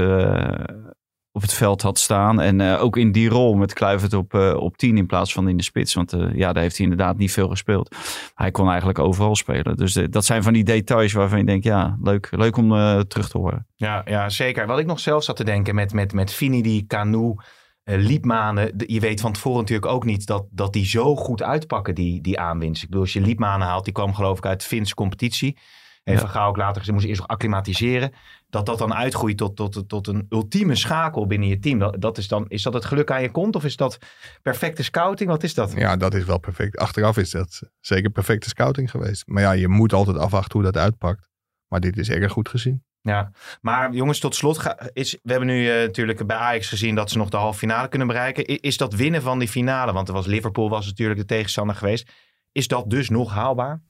op 1.32 1.42
het 1.42 1.52
veld 1.52 1.82
had 1.82 1.98
staan. 1.98 2.40
En 2.40 2.60
eh, 2.60 2.82
ook 2.82 2.96
in 2.96 3.12
die 3.12 3.28
rol 3.28 3.54
met 3.54 3.72
Kluivert 3.72 4.12
op, 4.12 4.34
eh, 4.34 4.54
op 4.56 4.76
10 4.76 4.96
in 4.96 5.06
plaats 5.06 5.32
van 5.32 5.48
in 5.48 5.56
de 5.56 5.62
spits. 5.62 5.94
Want 5.94 6.12
eh, 6.12 6.34
ja, 6.34 6.52
daar 6.52 6.62
heeft 6.62 6.76
hij 6.76 6.86
inderdaad 6.86 7.16
niet 7.16 7.32
veel 7.32 7.48
gespeeld. 7.48 7.96
Hij 8.34 8.50
kon 8.50 8.68
eigenlijk 8.68 8.98
overal 8.98 9.36
spelen. 9.36 9.76
Dus 9.76 9.92
dat 9.92 10.24
zijn 10.24 10.42
van 10.42 10.52
die 10.52 10.64
details 10.64 11.12
waarvan 11.12 11.38
je 11.38 11.44
denkt, 11.44 11.64
ja, 11.64 11.96
leuk, 12.02 12.28
leuk 12.30 12.56
om 12.56 12.68
terug 13.08 13.28
te 13.28 13.38
horen. 13.38 13.66
Ja, 13.76 14.02
ja, 14.04 14.28
zeker. 14.28 14.66
Wat 14.66 14.78
ik 14.78 14.86
nog 14.86 15.00
zelf 15.00 15.24
zat 15.24 15.36
te 15.36 15.44
denken 15.44 15.74
met, 15.74 15.92
met, 15.92 16.12
met 16.12 16.32
Finidi, 16.32 16.86
Canoe, 16.86 17.42
Liepmanen. 17.84 18.72
Je 18.86 19.00
weet 19.00 19.20
van 19.20 19.32
tevoren 19.32 19.60
natuurlijk 19.60 19.92
ook 19.92 20.04
niet 20.04 20.26
dat, 20.26 20.46
dat 20.50 20.72
die 20.72 20.86
zo 20.86 21.16
goed 21.16 21.42
uitpakken, 21.42 21.94
die, 21.94 22.20
die 22.20 22.40
aanwinst. 22.40 22.82
Ik 22.82 22.88
bedoel, 22.88 23.04
als 23.04 23.12
je 23.12 23.20
Liepmanen 23.20 23.66
haalt, 23.66 23.84
die 23.84 23.92
kwam 23.92 24.14
geloof 24.14 24.38
ik 24.38 24.46
uit 24.46 24.60
de 24.60 24.66
Finse 24.66 24.94
competitie. 24.94 25.56
Heeft 26.02 26.22
Ja. 26.22 26.28
Gaal 26.28 26.48
ook 26.48 26.56
later 26.56 26.76
gezegd, 26.76 26.92
moest 26.92 27.06
eerst 27.06 27.20
nog 27.20 27.28
acclimatiseren. 27.30 28.12
Dat 28.50 28.66
dat 28.66 28.78
dan 28.78 28.94
uitgroeit 28.94 29.36
tot, 29.36 29.56
tot, 29.56 29.88
tot 29.88 30.06
een 30.06 30.26
ultieme 30.30 30.74
schakel 30.74 31.26
binnen 31.26 31.48
je 31.48 31.58
team. 31.58 31.78
Dat, 31.78 32.00
dat 32.00 32.18
is, 32.18 32.28
dan, 32.28 32.44
is 32.48 32.62
dat 32.62 32.74
het 32.74 32.84
geluk 32.84 33.10
aan 33.10 33.22
je 33.22 33.30
kont 33.30 33.56
of 33.56 33.64
is 33.64 33.76
dat 33.76 33.98
perfecte 34.42 34.82
scouting? 34.82 35.30
Wat 35.30 35.42
is 35.42 35.54
dat? 35.54 35.72
Ja, 35.76 35.96
dat 35.96 36.14
is 36.14 36.24
wel 36.24 36.38
perfect. 36.38 36.76
Achteraf 36.78 37.16
is 37.16 37.30
dat 37.30 37.62
zeker 37.80 38.10
perfecte 38.10 38.48
scouting 38.48 38.90
geweest. 38.90 39.22
Maar 39.26 39.42
ja, 39.42 39.52
je 39.52 39.68
moet 39.68 39.92
altijd 39.92 40.16
afwachten 40.16 40.52
hoe 40.60 40.72
dat 40.72 40.82
uitpakt. 40.82 41.28
Maar 41.68 41.80
dit 41.80 41.98
is 41.98 42.08
erg 42.10 42.32
goed 42.32 42.48
gezien. 42.48 42.84
Ja, 43.00 43.30
maar 43.60 43.92
jongens, 43.92 44.18
tot 44.18 44.34
slot, 44.34 44.58
ga- 44.58 44.90
is, 44.92 45.18
we 45.22 45.30
hebben 45.30 45.48
nu 45.48 45.68
eh, 45.68 45.74
natuurlijk 45.86 46.26
bij 46.26 46.36
Ajax 46.36 46.68
gezien 46.68 46.94
dat 46.94 47.10
ze 47.10 47.18
nog 47.18 47.28
de 47.28 47.36
halve 47.36 47.58
finale 47.58 47.88
kunnen 47.88 48.06
bereiken. 48.08 48.50
I- 48.52 48.58
Is 48.60 48.76
dat 48.76 48.94
winnen 48.94 49.22
van 49.22 49.38
die 49.38 49.48
finale, 49.48 49.92
want 49.92 50.08
er 50.08 50.14
was 50.14 50.26
Liverpool 50.26 50.68
was 50.70 50.86
natuurlijk 50.86 51.20
de 51.20 51.26
tegenstander 51.26 51.76
geweest. 51.76 52.10
Is 52.52 52.68
dat 52.68 52.90
dus 52.90 53.08
nog 53.08 53.32
haalbaar? 53.32 53.82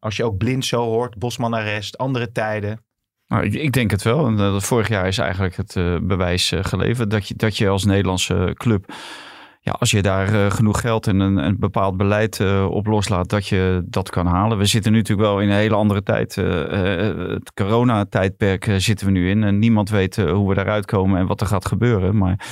Als 0.00 0.16
je 0.16 0.24
ook 0.24 0.36
blind 0.36 0.64
zo 0.64 0.84
hoort, 0.84 1.18
Bosman 1.18 1.54
arrest, 1.54 1.98
andere 1.98 2.32
tijden. 2.32 2.84
Nou, 3.30 3.46
ik, 3.46 3.72
denk 3.72 3.90
het 3.90 4.02
wel. 4.02 4.26
En, 4.26 4.38
eh, 4.38 4.60
vorig 4.60 4.88
jaar 4.88 5.06
is 5.06 5.18
eigenlijk 5.18 5.56
het 5.56 5.76
eh, 5.76 5.96
bewijs 6.02 6.52
eh, 6.52 6.64
geleverd 6.64 7.10
dat 7.10 7.28
je, 7.28 7.34
dat 7.36 7.56
je 7.56 7.68
als 7.68 7.84
Nederlandse 7.84 8.50
club, 8.54 8.92
ja, 9.60 9.72
als 9.72 9.90
je 9.90 10.02
daar 10.02 10.50
genoeg 10.50 10.80
geld 10.80 11.06
en 11.06 11.20
een, 11.20 11.36
een 11.36 11.58
bepaald 11.58 11.96
beleid 11.96 12.40
op 12.68 12.86
loslaat, 12.86 13.28
dat 13.28 13.46
je 13.46 13.82
dat 13.84 14.10
kan 14.10 14.26
halen. 14.26 14.58
We 14.58 14.64
zitten 14.64 14.92
nu 14.92 14.98
natuurlijk 14.98 15.28
wel 15.28 15.40
in 15.40 15.48
een 15.48 15.54
hele 15.54 15.74
andere 15.74 16.02
tijd. 16.02 16.34
het 16.34 17.52
coronatijdperk 17.54 18.74
zitten 18.76 19.06
we 19.06 19.12
nu 19.12 19.30
in. 19.30 19.44
En 19.44 19.58
niemand 19.58 19.90
weet 19.90 20.16
hoe 20.16 20.48
we 20.48 20.54
daaruit 20.54 20.84
komen 20.84 21.18
en 21.20 21.26
wat 21.26 21.40
er 21.40 21.46
gaat 21.46 21.66
gebeuren. 21.66 22.16
Maar 22.16 22.46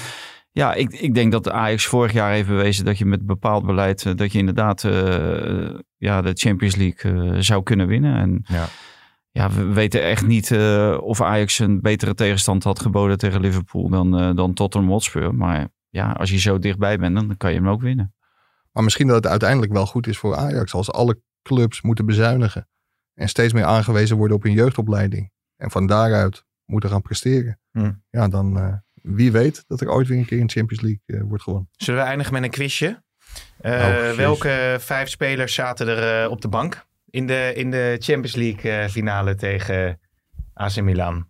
ja, 0.58 0.74
ik, 0.74 0.92
ik 0.92 1.14
denk 1.14 1.32
dat 1.32 1.44
de 1.44 1.52
Ajax 1.52 1.86
vorig 1.86 2.12
jaar 2.12 2.32
heeft 2.32 2.48
bewezen 2.48 2.84
dat 2.84 2.98
je 2.98 3.04
met 3.04 3.26
bepaald 3.26 3.66
beleid, 3.66 4.06
eh, 4.06 4.14
dat 4.14 4.32
je 4.32 4.38
inderdaad 4.38 4.84
eh, 4.84 5.74
ja, 5.96 6.22
de 6.22 6.32
Champions 6.34 6.76
League 6.76 7.12
eh, 7.12 7.40
zou 7.40 7.62
kunnen 7.62 7.86
winnen. 7.86 8.16
En 8.16 8.44
Ja. 8.44 8.66
ja, 9.30 9.50
we 9.50 9.64
weten 9.64 10.02
echt 10.02 10.26
niet 10.26 10.50
eh, 10.50 10.98
of 11.00 11.20
Ajax 11.20 11.58
een 11.58 11.80
betere 11.80 12.14
tegenstand 12.14 12.64
had 12.64 12.80
geboden 12.80 13.18
tegen 13.18 13.40
Liverpool 13.40 13.88
dan, 13.88 14.18
eh, 14.18 14.34
dan 14.34 14.54
Tottenham 14.54 14.90
Hotspur. 14.90 15.34
Maar 15.34 15.68
ja, 15.88 16.12
als 16.12 16.30
je 16.30 16.38
zo 16.38 16.58
dichtbij 16.58 16.98
bent, 16.98 17.14
dan 17.14 17.36
kan 17.36 17.50
je 17.50 17.56
hem 17.56 17.68
ook 17.68 17.80
winnen. 17.82 18.14
Maar 18.72 18.84
misschien 18.84 19.06
dat 19.06 19.16
het 19.16 19.26
uiteindelijk 19.26 19.72
wel 19.72 19.86
goed 19.86 20.06
is 20.06 20.18
voor 20.18 20.36
Ajax. 20.36 20.74
Als 20.74 20.92
alle 20.92 21.20
clubs 21.42 21.82
moeten 21.82 22.06
bezuinigen. 22.06 22.68
En 23.14 23.28
steeds 23.28 23.52
meer 23.52 23.64
aangewezen 23.64 24.16
worden 24.16 24.36
op 24.36 24.42
hun 24.42 24.52
jeugdopleiding. 24.52 25.30
En 25.56 25.70
van 25.70 25.86
daaruit 25.86 26.44
moeten 26.64 26.90
gaan 26.90 27.02
presteren. 27.02 27.60
Hm. 27.70 27.92
Ja, 28.10 28.28
dan 28.28 28.58
eh, 28.58 28.74
wie 29.02 29.32
weet 29.32 29.64
dat 29.66 29.80
er 29.80 29.90
ooit 29.90 30.06
weer 30.08 30.18
een 30.18 30.26
keer 30.26 30.40
een 30.40 30.50
Champions 30.50 30.82
League 30.82 31.02
eh, 31.06 31.28
wordt 31.28 31.42
gewonnen. 31.42 31.68
Zullen 31.76 32.00
we 32.00 32.06
eindigen 32.06 32.32
met 32.32 32.42
een 32.42 32.50
quizje? 32.50 33.02
Eh, 33.60 33.72
Oh, 33.72 34.16
welke 34.16 34.76
vijf 34.80 35.08
spelers 35.08 35.54
zaten 35.54 35.88
er 35.88 36.24
eh, 36.24 36.30
op 36.30 36.40
de 36.40 36.48
bank 36.48 36.86
in 37.10 37.26
de, 37.26 37.52
in 37.54 37.70
de 37.70 37.96
Champions 38.00 38.34
League 38.34 38.70
eh, 38.72 38.88
finale 38.88 39.34
tegen 39.34 40.00
AC 40.54 40.80
Milan? 40.80 41.28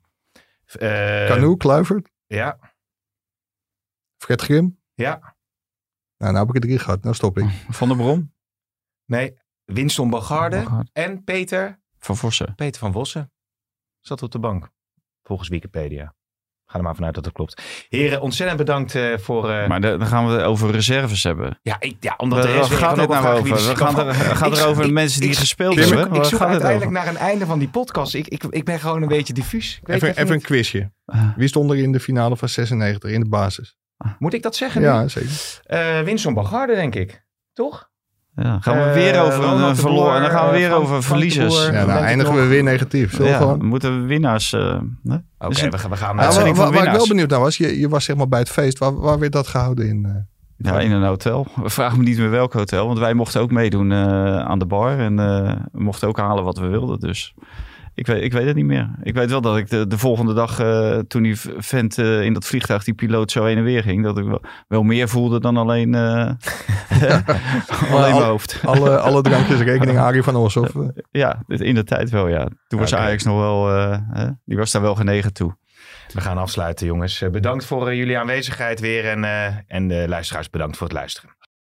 Uh, 0.81 1.27
Canoe, 1.27 1.57
Kluivert, 1.57 2.11
Ja, 2.27 2.59
Fred 4.17 4.41
Grim. 4.43 4.79
ja. 4.95 5.37
Nou, 6.17 6.33
nou 6.33 6.37
heb 6.47 6.49
ik 6.49 6.55
het 6.55 6.63
drie 6.63 6.79
gehad. 6.79 7.03
Nou 7.03 7.15
stop 7.15 7.39
ik. 7.39 7.51
Van 7.79 7.89
der 7.89 7.97
Brom, 7.97 8.35
Nee, 9.05 9.39
Winston 9.65 10.11
Bogarde. 10.11 10.85
en 10.93 11.25
Peter, 11.25 11.81
Van 11.99 12.17
Vossen. 12.17 12.55
Peter 12.55 12.81
van 12.81 12.93
Vossen 12.93 13.33
zat 14.01 14.23
op 14.23 14.31
de 14.31 14.39
bank. 14.39 14.71
Volgens 15.23 15.49
Wikipedia. 15.49 16.15
Ga 16.71 16.79
er 16.79 16.85
maar 16.85 16.95
vanuit 16.95 17.15
dat 17.15 17.25
het 17.25 17.35
klopt. 17.35 17.63
Heren, 17.89 18.21
ontzettend 18.21 18.59
bedankt 18.59 18.95
eh, 18.95 19.19
voor... 19.19 19.51
eh, 19.51 19.69
Maar 19.69 19.81
de- 19.81 19.97
dan 19.97 20.07
gaan 20.07 20.27
we 20.27 20.33
het 20.33 20.43
over 20.43 20.71
reserves 20.71 21.23
hebben. 21.23 21.59
ja, 21.63 21.77
ik, 21.81 21.97
ja, 22.01 22.15
omdat 22.17 22.43
de 22.43 22.49
Waar 22.49 22.57
rest... 22.57 22.71
gaat 22.71 22.97
ik 22.97 23.03
ook 23.03 23.09
nou 23.09 23.27
over? 23.39 23.57
We 23.57 23.63
de- 23.69 23.77
gaan 23.77 23.99
er, 24.09 24.15
gaat 24.15 24.53
Ik- 24.53 24.57
er 24.59 24.67
over 24.67 24.85
ik- 24.85 24.91
mensen 24.93 25.21
die 25.21 25.31
ik- 25.31 25.37
gespeeld 25.37 25.73
Ik, 25.79 25.85
hebben. 25.85 26.07
ik 26.07 26.13
Waar 26.13 26.25
zoek 26.25 26.39
het 26.39 26.49
uiteindelijk 26.49 26.91
over? 26.91 27.05
naar 27.05 27.15
een 27.15 27.21
einde 27.21 27.47
van 27.47 27.59
die 27.59 27.69
podcast. 27.69 28.15
Ik, 28.15 28.29
ik, 28.29 28.45
ik 28.51 28.65
ben 28.65 28.81
gewoon 28.81 29.03
een 29.03 29.09
beetje 29.09 29.33
diffuus. 29.33 29.79
Ik 29.81 29.87
weet 29.87 29.97
Even, 29.97 30.09
even 30.09 30.23
even 30.23 30.35
een 30.35 30.41
quizje. 30.43 30.93
Ah. 31.05 31.29
Wie 31.37 31.49
stond 31.49 31.71
er 31.71 31.77
in 31.79 31.93
de 31.93 32.01
finale 32.01 32.37
van 32.37 32.49
96 32.49 33.11
in 33.11 33.21
de 33.21 33.29
basis? 33.29 33.77
Moet 34.19 34.35
ik 34.35 34.43
dat 34.43 34.57
zeggen 34.57 34.81
nu? 34.81 34.87
Ja, 34.87 35.09
zeker. 35.09 35.61
Eh, 35.65 36.01
Winston 36.01 36.35
Bogarde, 36.35 36.75
denk 36.75 36.95
ik. 36.95 37.25
Toch? 37.53 37.88
Ja, 38.43 38.59
gaan 38.61 38.77
we 38.77 38.83
Eh, 38.83 38.93
weer 38.93 39.21
over 39.23 39.35
Ronald 39.45 39.61
een 39.61 39.75
de 39.75 39.81
verloren. 39.81 40.15
En 40.15 40.21
dan 40.23 40.31
gaan 40.31 40.45
we 40.49 40.53
eh, 40.53 40.59
weer 40.59 40.69
Frank- 40.69 40.83
over 40.83 41.03
verliezers. 41.03 41.65
Ja, 41.67 41.71
denk 41.73 41.87
nou 41.87 42.01
eindigen 42.01 42.35
we 42.35 42.47
weer 42.47 42.63
negatief. 42.63 43.17
We 43.17 43.25
Ja, 43.25 43.37
gewoon... 43.37 43.59
we 43.59 43.65
moeten 43.65 44.07
winnaars. 44.07 44.53
eh, 44.53 44.61
hè? 44.61 45.15
Oké, 45.39 45.49
Dus- 45.49 45.61
we, 45.61 45.79
gaan- 45.79 45.91
we 45.91 45.97
gaan... 45.97 46.17
Ja, 46.17 46.23
waar, 46.33 46.55
waar- 46.73 46.85
ik 46.87 46.93
wel 46.93 47.07
benieuwd 47.09 47.31
naar 47.31 47.41
was, 47.41 47.57
je, 47.57 47.79
je 47.81 47.89
was 47.89 48.05
zeg 48.05 48.17
maar 48.17 48.29
bij 48.29 48.39
het 48.39 48.51
feest. 48.51 48.79
Waar, 48.79 48.95
waar 49.01 49.19
werd 49.19 49.33
dat 49.33 49.47
gehouden 49.47 49.89
in? 49.89 50.05
eh? 50.05 50.13
Ja, 50.73 50.81
in 50.81 50.93
een 50.93 51.03
hotel. 51.03 51.47
Vraag 51.65 51.97
me 51.97 52.03
niet 52.03 52.19
meer 52.19 52.31
welk 52.31 52.53
hotel. 52.53 52.87
Want 52.87 52.99
wij 52.99 53.15
mochten 53.15 53.41
ook 53.41 53.51
meedoen 53.51 53.93
eh, 53.93 54.39
aan 54.39 54.59
de 54.59 54.67
bar. 54.67 54.99
En 54.99 55.19
eh, 55.19 55.53
we 55.73 55.83
mochten 55.83 56.09
ook 56.09 56.19
halen 56.19 56.45
wat 56.45 56.59
we 56.59 56.67
wilden. 56.67 56.99
Dus 57.01 57.35
Ik 57.99 58.07
weet, 58.07 58.23
ik 58.23 58.33
weet 58.33 58.47
het 58.47 58.57
niet 58.57 58.65
meer. 58.65 58.91
Ik 59.03 59.15
weet 59.15 59.31
wel 59.31 59.41
dat 59.41 59.57
ik 59.57 59.71
de, 59.71 59.87
de 59.87 59.99
volgende 59.99 60.35
dag, 60.35 60.59
eh, 60.61 60.99
toen 60.99 61.23
die 61.23 61.37
vent 61.59 61.99
eh, 61.99 62.23
in 62.25 62.33
dat 62.33 62.45
vliegtuig, 62.47 62.85
die 62.85 62.95
piloot 62.95 63.31
zo 63.31 63.45
heen 63.45 63.57
en 63.57 63.65
weer 63.65 63.83
ging, 63.83 64.03
dat 64.05 64.19
ik 64.19 64.25
wel, 64.25 64.43
wel 64.69 64.83
meer 64.83 65.09
voelde 65.09 65.41
dan 65.41 65.57
alleen, 65.57 65.95
eh, 65.95 66.31
alleen 67.93 68.15
mijn 68.15 68.23
hoofd. 68.23 68.61
Alle, 68.65 68.99
alle 68.99 69.23
drankjes 69.23 69.61
rekening 69.61 69.99
Arie 69.99 70.23
van 70.23 70.37
Os. 70.37 70.57
Of, 70.57 70.75
eh, 70.75 70.89
Ja, 71.11 71.43
dit- 71.47 71.61
in 71.61 71.75
de 71.75 71.85
tijd 71.85 72.11
wel, 72.11 72.29
ja. 72.29 72.49
Toen 72.69 72.79
was. 72.81 72.95
Ajax 72.95 73.25
nog 73.25 73.39
wel, 73.39 73.71
eh, 73.77 73.99
hè, 74.13 74.29
die 74.45 74.57
was 74.57 74.71
daar 74.71 74.83
wel 74.83 74.95
genegen 74.95 75.33
toe. 75.33 75.57
We 76.13 76.21
gaan 76.21 76.39
afsluiten, 76.39 76.87
jongens. 76.87 77.25
Bedankt 77.33 77.65
voor 77.65 77.95
jullie 77.95 78.19
aanwezigheid 78.19 78.81
weer. 78.81 79.05
En, 79.05 79.25
eh, 79.25 79.47
en 79.67 79.89
de 79.89 80.05
luisteraars, 80.09 80.51
bedankt 80.51 80.77
voor 80.77 80.87
het 80.87 80.97
luisteren. 80.97 81.31